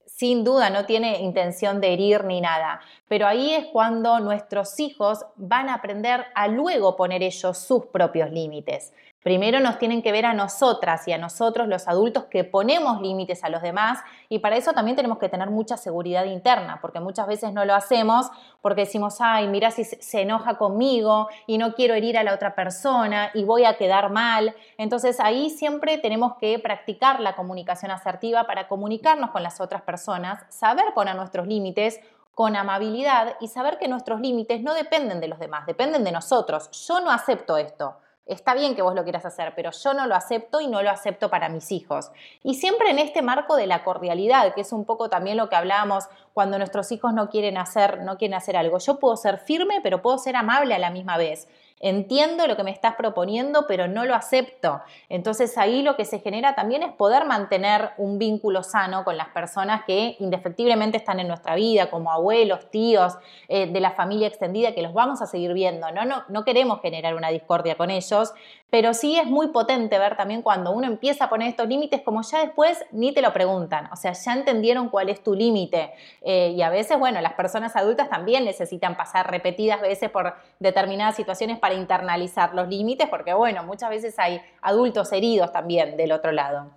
Sin 0.06 0.44
duda 0.44 0.70
no 0.70 0.86
tiene 0.86 1.20
intención 1.20 1.80
de 1.80 1.94
herir 1.94 2.26
ni 2.26 2.42
nada, 2.42 2.82
pero 3.08 3.26
ahí 3.26 3.54
es 3.54 3.68
cuando 3.68 4.20
nuestros 4.20 4.78
hijos 4.82 5.26
van 5.38 5.70
a 5.70 5.76
aprender 5.76 6.26
a 6.36 6.50
luego 6.50 6.98
poner 6.98 7.24
ellos 7.24 7.58
sus 7.58 7.86
propios 7.86 8.30
límites. 8.30 8.92
Primero 9.30 9.60
nos 9.60 9.78
tienen 9.78 10.02
que 10.02 10.12
ver 10.12 10.26
a 10.26 10.34
nosotras 10.34 11.08
y 11.08 11.14
a 11.14 11.20
nosotros 11.20 11.68
los 11.68 11.88
adultos 11.88 12.24
que 12.32 12.44
ponemos 12.44 13.00
límites 13.00 13.44
a 13.44 13.50
los 13.50 13.62
demás 13.62 14.00
y 14.28 14.40
para 14.40 14.58
eso 14.58 14.74
también 14.74 14.96
tenemos 14.96 15.20
que 15.20 15.30
tener 15.30 15.52
mucha 15.52 15.78
seguridad 15.78 16.26
interna, 16.26 16.80
porque 16.82 17.00
muchas 17.00 17.28
veces 17.28 17.54
no 17.54 17.64
lo 17.64 17.76
hacemos 17.76 18.32
porque 18.64 18.86
decimos, 18.86 19.18
ay, 19.20 19.48
mira 19.48 19.70
si 19.70 19.84
se 19.84 20.22
enoja 20.22 20.58
conmigo 20.58 21.28
y 21.46 21.60
no 21.60 21.76
quiero 21.76 21.94
herir 21.94 22.18
a 22.18 22.24
la 22.24 22.34
otra 22.34 22.56
persona 22.56 23.30
y 23.36 23.44
voy 23.44 23.66
a 23.66 23.78
quedar 23.78 24.10
mal. 24.10 24.56
Entonces 24.80 25.20
ahí 25.20 25.52
siempre 25.52 26.00
tenemos 26.00 26.38
que 26.38 26.58
practicar 26.58 27.20
la 27.20 27.36
comunicación 27.36 27.92
asertiva 27.92 28.48
para 28.48 28.68
comunicarnos 28.68 29.30
con 29.30 29.44
las 29.44 29.62
otras 29.62 29.84
personas, 29.84 30.44
saber 30.50 30.86
poner 30.96 31.16
nuestros 31.16 31.46
límites 31.46 32.00
con 32.34 32.56
amabilidad 32.56 33.36
y 33.40 33.48
saber 33.48 33.78
que 33.78 33.88
nuestros 33.88 34.22
límites 34.22 34.64
no 34.64 34.74
dependen 34.74 35.20
de 35.20 35.28
los 35.28 35.38
demás, 35.38 35.68
dependen 35.68 36.04
de 36.04 36.12
nosotros. 36.12 36.72
Yo 36.88 37.00
no 37.02 37.12
acepto 37.12 37.58
esto 37.58 37.98
Está 38.30 38.54
bien 38.54 38.76
que 38.76 38.84
vos 38.84 38.94
lo 38.94 39.04
quieras 39.04 39.26
hacer, 39.26 39.54
pero 39.56 39.72
yo 39.72 39.94
no 39.96 40.06
lo 40.06 40.14
acepto 40.14 40.62
y 40.62 40.68
no 40.68 40.84
lo 40.84 40.92
acepto 40.92 41.32
para 41.32 41.50
mis 41.50 41.72
hijos. 41.72 42.12
Y 42.44 42.54
siempre 42.54 42.92
en 42.92 43.00
este 43.00 43.24
marco 43.24 43.56
de 43.56 43.66
la 43.66 43.84
cordialidad, 43.84 44.54
que 44.54 44.62
es 44.62 44.72
un 44.72 44.86
poco 44.86 45.10
también 45.10 45.36
lo 45.36 45.50
que 45.50 45.56
hablábamos 45.56 46.06
cuando 46.36 46.60
nuestros 46.60 46.92
hijos 46.92 47.12
no 47.12 47.30
quieren 47.30 47.58
hacer, 47.58 48.04
no 48.04 48.18
quieren 48.18 48.36
hacer 48.36 48.56
algo. 48.56 48.78
Yo 48.78 49.00
puedo 49.00 49.18
ser 49.18 49.40
firme, 49.40 49.80
pero 49.82 50.04
puedo 50.04 50.20
ser 50.20 50.36
amable 50.36 50.76
a 50.76 50.80
la 50.80 50.92
misma 50.92 51.18
vez. 51.18 51.48
Entiendo 51.80 52.46
lo 52.46 52.58
que 52.58 52.64
me 52.64 52.72
estás 52.72 52.96
proponiendo, 52.96 53.66
pero 53.68 53.88
no 53.88 54.06
lo 54.06 54.14
acepto. 54.14 54.82
Entonces 55.08 55.58
ahí 55.58 55.82
lo 55.82 55.96
que 55.96 56.04
se 56.04 56.20
genera 56.20 56.54
también 56.54 56.84
es 56.84 56.92
poder 56.94 57.26
mantener 57.26 57.92
un 57.98 58.20
vínculo 58.20 58.64
sano 58.64 59.04
con 59.06 59.16
las 59.16 59.30
personas 59.30 59.84
que 59.86 60.18
indefectiblemente 60.20 60.98
están 60.98 61.20
en 61.20 61.28
nuestra 61.28 61.56
vida, 61.56 61.90
como 61.90 62.12
abuelos, 62.12 62.70
tíos, 62.70 63.14
eh, 63.48 63.68
de 63.68 63.80
la 63.80 63.92
familia 63.92 64.28
extendida, 64.28 64.74
que 64.74 64.82
los 64.82 64.94
vamos 64.94 65.22
a 65.22 65.26
seguir 65.26 65.54
viendo. 65.54 65.90
¿no? 65.92 66.04
No, 66.04 66.24
no 66.28 66.44
queremos 66.44 66.82
generar 66.82 67.16
una 67.16 67.30
discordia 67.30 67.76
con 67.76 67.90
ellos, 67.90 68.34
pero 68.70 68.94
sí 68.94 69.18
es 69.18 69.26
muy 69.26 69.48
potente 69.48 69.98
ver 69.98 70.16
también 70.16 70.42
cuando 70.42 70.72
uno 70.72 70.86
empieza 70.86 71.26
a 71.26 71.30
poner 71.30 71.50
estos 71.50 71.68
límites, 71.68 72.02
como 72.02 72.22
ya 72.22 72.40
después 72.46 72.84
ni 72.92 73.14
te 73.14 73.22
lo 73.22 73.34
preguntan, 73.34 73.90
o 73.92 73.96
sea, 73.96 74.14
ya 74.14 74.34
entendieron 74.34 74.90
cuál 74.90 75.10
es 75.10 75.24
tu 75.24 75.34
límite. 75.34 75.92
Eh, 76.22 76.54
y 76.56 76.62
a 76.62 76.70
veces, 76.70 77.00
bueno, 77.00 77.20
las 77.22 77.34
personas 77.34 77.76
adultas 77.76 78.10
también 78.10 78.46
necesitan 78.46 78.96
pasar 78.96 79.30
repetidas 79.32 79.82
veces 79.82 80.10
por 80.12 80.36
determinadas 80.60 81.16
situaciones 81.16 81.58
para 81.58 81.76
internalizar 81.76 82.54
los 82.54 82.68
límites, 82.68 83.10
porque 83.10 83.34
bueno, 83.34 83.64
muchas 83.64 83.90
veces 83.90 84.20
hay 84.20 84.42
adultos 84.62 85.12
heridos 85.12 85.52
también 85.52 85.98
del 85.98 86.12
otro 86.12 86.32
lado. 86.32 86.72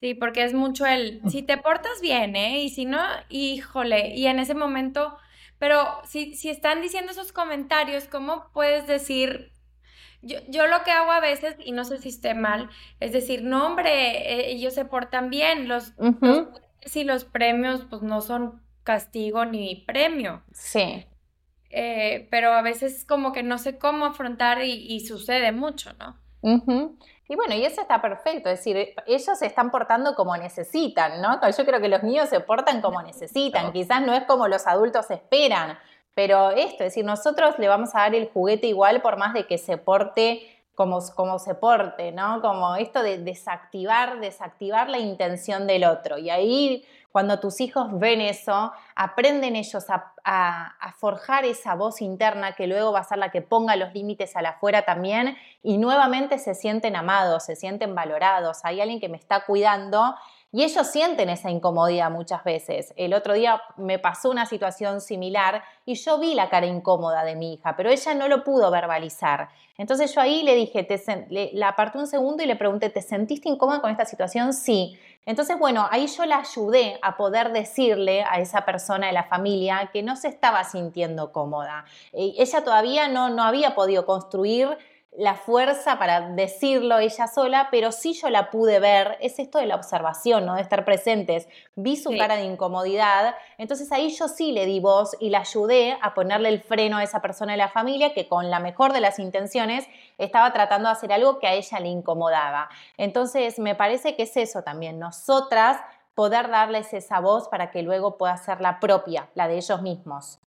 Sí, 0.00 0.14
porque 0.14 0.44
es 0.44 0.52
mucho 0.52 0.84
el, 0.86 1.22
si 1.28 1.42
te 1.42 1.56
portas 1.56 2.00
bien, 2.02 2.36
¿eh? 2.36 2.60
Y 2.60 2.68
si 2.68 2.84
no, 2.84 3.00
híjole, 3.30 4.08
y 4.14 4.26
en 4.26 4.38
ese 4.38 4.54
momento, 4.54 5.16
pero 5.58 5.78
si, 6.04 6.34
si 6.34 6.50
están 6.50 6.82
diciendo 6.82 7.12
esos 7.12 7.32
comentarios, 7.32 8.06
¿cómo 8.08 8.50
puedes 8.52 8.86
decir, 8.86 9.53
yo, 10.24 10.38
yo, 10.48 10.66
lo 10.66 10.82
que 10.82 10.90
hago 10.90 11.10
a 11.12 11.20
veces, 11.20 11.56
y 11.58 11.72
no 11.72 11.84
sé 11.84 11.98
si 11.98 12.08
esté 12.08 12.34
mal, 12.34 12.70
es 13.00 13.12
decir, 13.12 13.42
no, 13.42 13.66
hombre, 13.66 13.90
eh, 13.90 14.50
ellos 14.50 14.74
se 14.74 14.84
portan 14.84 15.30
bien, 15.30 15.68
los, 15.68 15.92
los, 15.98 16.48
los 16.94 17.24
premios 17.24 17.86
pues 17.88 18.02
no 18.02 18.20
son 18.20 18.62
castigo 18.82 19.44
ni 19.44 19.84
premio. 19.86 20.42
Sí. 20.52 21.06
Eh, 21.70 22.28
pero 22.30 22.52
a 22.52 22.62
veces 22.62 23.04
como 23.04 23.32
que 23.32 23.42
no 23.42 23.58
sé 23.58 23.78
cómo 23.78 24.04
afrontar 24.04 24.62
y, 24.62 25.00
sucede 25.00 25.50
mucho, 25.50 25.90
¿no? 25.98 26.16
Y 27.26 27.36
bueno, 27.36 27.54
y 27.54 27.64
eso 27.64 27.80
está 27.80 28.02
perfecto, 28.02 28.50
es 28.50 28.58
decir, 28.58 28.94
ellos 29.06 29.38
se 29.38 29.46
están 29.46 29.70
portando 29.70 30.14
como 30.14 30.36
necesitan, 30.36 31.22
¿no? 31.22 31.40
Yo 31.50 31.64
creo 31.64 31.80
que 31.80 31.88
los 31.88 32.02
niños 32.02 32.28
se 32.28 32.40
portan 32.40 32.82
como 32.82 33.02
necesitan, 33.02 33.72
quizás 33.72 34.02
no 34.02 34.12
es 34.14 34.24
como 34.24 34.46
los 34.46 34.66
adultos 34.66 35.10
esperan, 35.10 35.78
pero 36.14 36.50
esto, 36.50 36.84
es 36.84 36.90
decir, 36.90 37.04
nosotros 37.04 37.58
le 37.58 37.68
vamos 37.68 37.94
a 37.94 38.00
dar 38.00 38.14
el 38.14 38.28
juguete 38.28 38.66
igual 38.66 39.02
por 39.02 39.16
más 39.16 39.34
de 39.34 39.46
que 39.46 39.58
se 39.58 39.76
porte 39.76 40.42
como, 40.74 41.00
como 41.14 41.38
se 41.38 41.54
porte, 41.54 42.12
¿no? 42.12 42.40
Como 42.40 42.76
esto 42.76 43.02
de 43.02 43.18
desactivar, 43.18 44.20
desactivar 44.20 44.88
la 44.88 44.98
intención 44.98 45.66
del 45.66 45.84
otro. 45.84 46.18
Y 46.18 46.30
ahí 46.30 46.84
cuando 47.14 47.38
tus 47.38 47.60
hijos 47.60 47.96
ven 48.00 48.20
eso, 48.20 48.72
aprenden 48.96 49.54
ellos 49.54 49.86
a, 49.88 50.74
forjar 50.98 51.44
esa 51.44 51.76
voz 51.76 52.02
interna 52.02 52.56
que 52.56 52.66
luego 52.66 52.90
va 52.90 53.00
a 53.00 53.04
ser 53.04 53.18
la 53.18 53.30
que 53.30 53.40
ponga 53.40 53.76
los 53.76 53.94
límites 53.94 54.34
a 54.34 54.42
la 54.42 54.48
afuera 54.50 54.84
también 54.84 55.36
y 55.62 55.78
nuevamente 55.78 56.38
se 56.38 56.54
sienten 56.54 56.96
amados, 56.96 57.44
se 57.44 57.54
sienten 57.54 57.94
valorados. 57.94 58.64
Hay 58.64 58.80
alguien 58.80 58.98
que 58.98 59.08
me 59.08 59.16
está 59.16 59.44
cuidando 59.44 60.16
y 60.54 60.62
ellos 60.62 60.86
sienten 60.86 61.30
esa 61.30 61.50
incomodidad 61.50 62.12
muchas 62.12 62.44
veces. 62.44 62.94
El 62.96 63.12
otro 63.12 63.34
día 63.34 63.60
me 63.76 63.98
pasó 63.98 64.30
una 64.30 64.46
situación 64.46 65.00
similar 65.00 65.64
y 65.84 65.96
yo 65.96 66.20
vi 66.20 66.32
la 66.34 66.48
cara 66.48 66.66
incómoda 66.66 67.24
de 67.24 67.34
mi 67.34 67.54
hija, 67.54 67.74
pero 67.74 67.90
ella 67.90 68.14
no 68.14 68.28
lo 68.28 68.44
pudo 68.44 68.70
verbalizar. 68.70 69.48
Entonces 69.76 70.14
yo 70.14 70.20
ahí 70.20 70.44
le 70.44 70.54
dije, 70.54 70.84
te, 70.84 71.02
la 71.54 71.70
aparté 71.70 71.98
un 71.98 72.06
segundo 72.06 72.44
y 72.44 72.46
le 72.46 72.54
pregunté, 72.54 72.88
¿te 72.88 73.02
sentiste 73.02 73.48
incómoda 73.48 73.80
con 73.80 73.90
esta 73.90 74.04
situación? 74.04 74.52
Sí. 74.52 74.96
Entonces, 75.26 75.58
bueno, 75.58 75.88
ahí 75.90 76.06
yo 76.06 76.24
la 76.24 76.38
ayudé 76.38 77.00
a 77.02 77.16
poder 77.16 77.50
decirle 77.50 78.22
a 78.22 78.38
esa 78.38 78.64
persona 78.64 79.08
de 79.08 79.12
la 79.12 79.24
familia 79.24 79.90
que 79.92 80.04
no 80.04 80.14
se 80.14 80.28
estaba 80.28 80.62
sintiendo 80.62 81.32
cómoda. 81.32 81.84
Eh, 82.12 82.34
ella 82.38 82.62
todavía 82.62 83.08
no, 83.08 83.28
no 83.28 83.42
había 83.42 83.74
podido 83.74 84.06
construir 84.06 84.78
la 85.16 85.34
fuerza 85.34 85.98
para 85.98 86.30
decirlo 86.30 86.98
ella 86.98 87.28
sola, 87.28 87.68
pero 87.70 87.92
sí 87.92 88.14
yo 88.14 88.30
la 88.30 88.50
pude 88.50 88.80
ver, 88.80 89.16
es 89.20 89.38
esto 89.38 89.58
de 89.58 89.66
la 89.66 89.76
observación, 89.76 90.44
¿no? 90.44 90.54
De 90.54 90.62
estar 90.62 90.84
presentes. 90.84 91.48
Vi 91.76 91.96
su 91.96 92.10
cara 92.16 92.36
de 92.36 92.44
incomodidad, 92.44 93.36
entonces 93.56 93.92
ahí 93.92 94.10
yo 94.10 94.28
sí 94.28 94.52
le 94.52 94.66
di 94.66 94.80
voz 94.80 95.16
y 95.20 95.30
la 95.30 95.40
ayudé 95.40 95.96
a 96.02 96.14
ponerle 96.14 96.48
el 96.48 96.60
freno 96.60 96.96
a 96.96 97.04
esa 97.04 97.22
persona 97.22 97.52
de 97.52 97.58
la 97.58 97.68
familia 97.68 98.12
que 98.12 98.28
con 98.28 98.50
la 98.50 98.58
mejor 98.58 98.92
de 98.92 99.00
las 99.00 99.18
intenciones 99.18 99.86
estaba 100.18 100.52
tratando 100.52 100.88
de 100.88 100.92
hacer 100.92 101.12
algo 101.12 101.38
que 101.38 101.46
a 101.46 101.54
ella 101.54 101.78
le 101.78 101.88
incomodaba. 101.88 102.68
Entonces 102.96 103.58
me 103.58 103.76
parece 103.76 104.16
que 104.16 104.24
es 104.24 104.36
eso 104.36 104.62
también, 104.62 104.98
nosotras 104.98 105.80
poder 106.14 106.48
darles 106.48 106.92
esa 106.92 107.20
voz 107.20 107.48
para 107.48 107.70
que 107.70 107.82
luego 107.82 108.16
pueda 108.16 108.36
ser 108.36 108.60
la 108.60 108.80
propia, 108.80 109.28
la 109.34 109.48
de 109.48 109.56
ellos 109.56 109.82
mismos. 109.82 110.40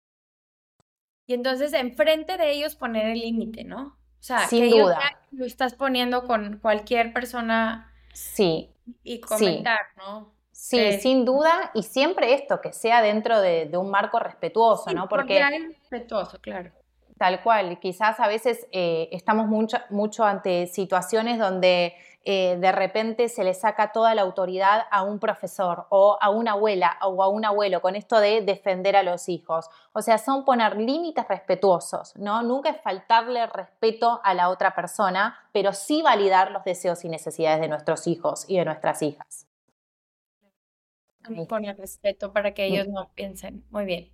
Y 1.26 1.34
entonces 1.34 1.74
enfrente 1.74 2.38
de 2.38 2.52
ellos 2.52 2.76
poner 2.76 3.08
el 3.08 3.20
límite, 3.20 3.64
¿no? 3.64 3.98
Sea, 4.28 4.46
Sin 4.50 4.70
que 4.70 4.82
duda. 4.82 5.00
lo 5.32 5.46
estás 5.46 5.74
poniendo 5.74 6.28
con 6.28 6.58
cualquier 6.58 7.14
persona. 7.14 7.94
Sí. 8.12 8.70
Y 9.06 9.22
comentar, 9.22 9.80
¿no? 9.96 10.34
Sí, 10.52 10.78
eh, 10.78 11.00
sin 11.00 11.24
duda, 11.24 11.72
y 11.74 11.84
siempre 11.84 12.34
esto, 12.34 12.60
que 12.60 12.74
sea 12.74 13.02
dentro 13.02 13.40
de, 13.40 13.70
un 13.78 13.90
marco 13.90 14.20
respetuoso, 14.20 14.92
¿no? 14.92 15.08
Porque 15.08 15.42
respetuoso, 15.80 16.40
claro. 16.42 16.72
Tal 17.18 17.42
cual, 17.42 17.80
quizás 17.80 18.20
a 18.20 18.28
veces 18.28 18.68
eh, 18.74 19.08
estamos 19.14 19.48
mucho, 19.48 19.78
mucho 19.92 20.26
ante 20.26 20.68
situaciones 20.68 21.40
donde 21.40 21.96
eh, 22.30 22.58
de 22.60 22.74
repente 22.74 23.30
se 23.30 23.46
le 23.46 23.54
saca 23.54 23.94
toda 23.94 24.14
la 24.14 24.24
autoridad 24.24 24.84
a 24.92 25.02
un 25.02 25.18
profesor 25.18 25.88
o 25.92 26.18
a 26.20 26.30
una 26.30 26.52
abuela 26.52 26.98
o 27.02 27.24
a 27.24 27.30
un 27.30 27.46
abuelo 27.46 27.82
con 27.82 27.96
esto 27.96 28.20
de 28.20 28.42
defender 28.42 28.98
a 28.98 29.04
los 29.04 29.30
hijos. 29.30 29.70
O 29.94 30.02
sea, 30.02 30.18
son 30.18 30.44
poner 30.44 30.76
límites 30.76 31.26
respetuosos, 31.30 32.18
¿no? 32.18 32.44
Nunca 32.44 32.72
es 32.72 32.82
faltarle 32.82 33.48
respeto 33.48 34.20
a 34.26 34.34
la 34.34 34.50
otra 34.50 34.76
persona, 34.76 35.40
pero 35.54 35.72
sí 35.72 36.02
validar 36.02 36.52
los 36.52 36.66
deseos 36.66 37.06
y 37.06 37.08
necesidades 37.08 37.62
de 37.62 37.70
nuestros 37.70 38.08
hijos 38.08 38.44
y 38.50 38.58
de 38.58 38.66
nuestras 38.66 39.02
hijas. 39.04 39.48
Poner 41.48 41.78
respeto 41.78 42.34
para 42.34 42.54
que 42.54 42.66
ellos 42.66 42.90
no 42.90 43.10
piensen. 43.16 43.64
Muy 43.70 43.86
bien. 43.86 44.12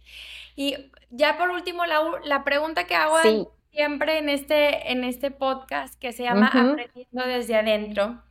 Y 0.55 0.91
ya 1.09 1.35
por 1.39 1.49
último, 1.49 1.87
la, 1.87 1.99
la 2.25 2.43
pregunta 2.43 2.83
que 2.83 2.93
hago 2.93 3.17
sí 3.23 3.47
siempre 3.73 4.19
en 4.19 4.29
este, 4.29 4.91
en 4.91 5.03
este 5.03 5.31
podcast 5.31 5.99
que 5.99 6.13
se 6.13 6.23
llama 6.23 6.47
Aprendiendo 6.47 7.25
desde 7.25 7.55
adentro. 7.55 8.21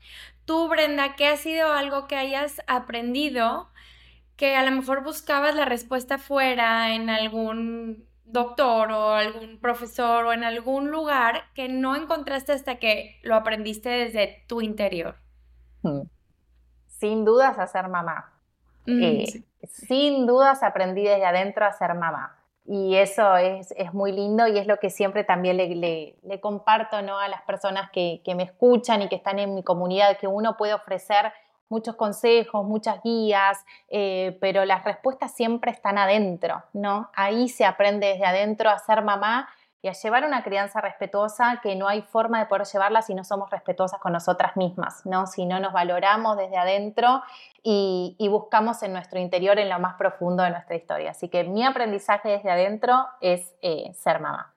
Tú, 0.45 0.68
Brenda, 0.68 1.16
¿qué 1.16 1.26
ha 1.26 1.36
sido 1.36 1.72
algo 1.72 2.07
que 2.07 2.16
hayas 2.16 2.62
aprendido 2.68 3.68
que 4.36 4.55
a 4.55 4.64
lo 4.64 4.70
mejor 4.70 5.03
buscabas 5.03 5.55
la 5.55 5.64
respuesta 5.64 6.18
fuera 6.18 6.95
en 6.95 7.11
algún 7.11 8.07
doctor 8.24 8.93
o 8.93 9.14
algún 9.14 9.59
profesor 9.59 10.26
o 10.26 10.32
en 10.32 10.45
algún 10.45 10.90
lugar 10.90 11.43
que 11.55 11.68
no 11.68 11.97
encontraste 11.97 12.53
hasta 12.53 12.76
que 12.76 13.18
lo 13.22 13.34
aprendiste 13.34 13.88
desde 13.88 14.45
tu 14.47 14.61
interior? 14.61 15.16
Hmm. 15.82 16.03
Sin 16.86 17.24
dudas 17.24 17.59
a 17.59 17.66
ser 17.66 17.88
mamá. 17.88 18.32
Mm, 18.86 19.03
eh, 19.03 19.45
sin 19.64 20.26
dudas 20.26 20.62
aprendí 20.62 21.03
desde 21.03 21.24
adentro 21.24 21.66
a 21.66 21.72
ser 21.72 21.95
mamá. 21.95 22.41
Y 22.65 22.95
eso 22.95 23.37
es, 23.37 23.75
muy 23.93 24.13
lindo 24.13 24.47
y 24.47 24.57
es 24.57 24.67
lo 24.67 24.79
que 24.79 24.89
siempre 24.89 25.25
también 25.25 25.57
le, 25.57 26.41
comparto 26.41 27.03
¿no? 27.03 27.19
a 27.19 27.29
las 27.29 27.43
personas 27.43 27.91
que, 27.91 28.23
me 28.37 28.45
escuchan 28.45 29.03
y 29.03 29.09
que 29.09 29.17
están 29.17 29.39
en 29.39 29.55
mi 29.55 29.63
comunidad, 29.63 30.17
que 30.19 30.29
uno 30.29 30.57
puede 30.57 30.75
ofrecer 30.75 31.33
muchos 31.69 31.97
consejos, 31.97 32.65
muchas 32.65 33.03
guías, 33.03 33.65
eh, 33.89 34.37
pero 34.41 34.65
las 34.65 34.85
respuestas 34.85 35.35
siempre 35.35 35.71
están 35.71 35.97
adentro, 35.97 36.63
¿no? 36.75 37.11
Ahí 37.15 37.49
se 37.49 37.65
aprende 37.65 38.09
desde 38.09 38.27
adentro 38.27 38.69
a 38.69 38.79
ser 38.79 39.03
mamá 39.03 39.49
y 39.83 39.89
a 39.89 39.93
llevar 39.93 40.24
una 40.24 40.45
crianza 40.45 40.80
respetuosa 40.80 41.59
que 41.61 41.74
no 41.74 41.89
hay 41.89 42.03
forma 42.03 42.39
de 42.39 42.47
poder 42.47 42.66
llevarla 42.68 43.03
si 43.03 43.14
no 43.14 43.24
somos 43.24 43.51
respetuosas 43.51 43.99
con 43.99 44.12
nosotras 44.12 44.57
mismas, 44.57 45.05
¿no? 45.05 45.26
Si 45.26 45.45
no 45.45 45.59
nos 45.59 45.72
valoramos 45.72 46.37
desde 46.37 46.57
adentro 46.57 47.20
y, 47.64 48.16
buscamos 48.30 48.83
en 48.85 48.93
nuestro 48.93 49.18
interior, 49.18 49.59
en 49.59 49.68
lo 49.68 49.78
más 49.80 49.95
profundo 49.95 50.45
de 50.45 50.51
nuestra 50.51 50.76
historia. 50.76 51.11
Así 51.11 51.28
que 51.28 51.43
mi 51.43 51.64
aprendizaje 51.64 52.28
desde 52.28 52.51
adentro 52.51 53.07
es 53.20 53.55
eh, 53.61 53.93
ser 53.95 54.20
mamá. 54.20 54.55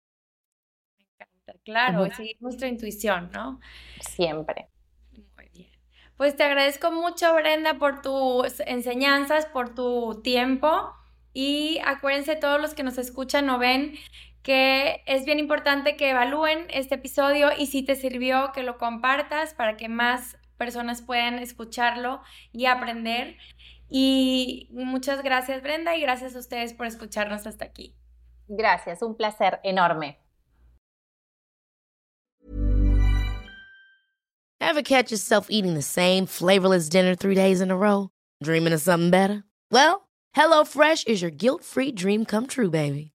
Me 0.98 1.04
encanta, 1.04 1.54
claro, 1.66 2.06
seguir 2.12 2.38
nuestra 2.40 2.68
intuición, 2.68 3.32
¿no? 3.34 3.60
Siempre. 4.02 4.70
Muy 5.36 5.50
bien. 5.52 5.72
Pues 6.18 6.36
te 6.36 6.44
agradezco 6.44 6.92
mucho, 6.92 7.34
Brenda, 7.34 7.74
por 7.80 8.04
tus 8.04 8.60
enseñanzas, 8.60 9.48
por 9.48 9.74
tu 9.74 10.22
tiempo. 10.22 10.94
Y 11.34 11.82
acuérdense 11.84 12.36
todos 12.36 12.62
los 12.62 12.76
que 12.76 12.84
nos 12.84 12.98
escuchan 12.98 13.50
o 13.50 13.58
ven 13.58 13.96
que 14.46 15.02
es 15.08 15.26
bien 15.26 15.40
importante 15.40 15.98
que 15.98 16.12
evalúen 16.12 16.68
este 16.70 16.96
episodio 16.96 17.50
y 17.58 17.66
si 17.66 17.82
te 17.82 17.96
sirvió 17.96 18.52
que 18.54 18.62
lo 18.62 18.78
compartas 18.78 19.56
para 19.56 19.76
que 19.76 19.90
más 19.90 20.38
personas 20.56 21.02
puedan 21.02 21.40
escucharlo 21.40 22.22
y 22.52 22.68
aprender. 22.68 23.38
Y 23.90 24.70
muchas 24.72 25.24
gracias 25.24 25.64
Brenda 25.64 25.96
y 25.96 26.02
gracias 26.02 26.36
a 26.36 26.40
ustedes 26.40 26.76
por 26.76 26.86
escucharnos 26.86 27.48
hasta 27.48 27.66
aquí. 27.66 27.96
Gracias, 28.48 29.02
un 29.02 29.18
placer 29.18 29.60
enorme. 29.64 30.20
Ever 34.62 34.84
catch 34.84 35.10
yourself 35.10 35.48
eating 35.50 35.74
the 35.74 35.82
same 35.82 36.28
flavorless 36.28 36.88
dinner 36.88 37.16
three 37.16 37.36
days 37.36 37.62
in 37.62 37.72
a 37.72 37.76
row? 37.76 38.10
Dreaming 38.44 38.74
of 38.74 38.82
something 38.82 39.10
better? 39.10 39.44
Well, 39.72 40.08
HelloFresh 40.36 41.08
is 41.08 41.24
your 41.24 41.32
guilt-free 41.32 41.94
dream 41.94 42.26
come 42.26 42.46
true, 42.46 42.70
baby. 42.70 43.15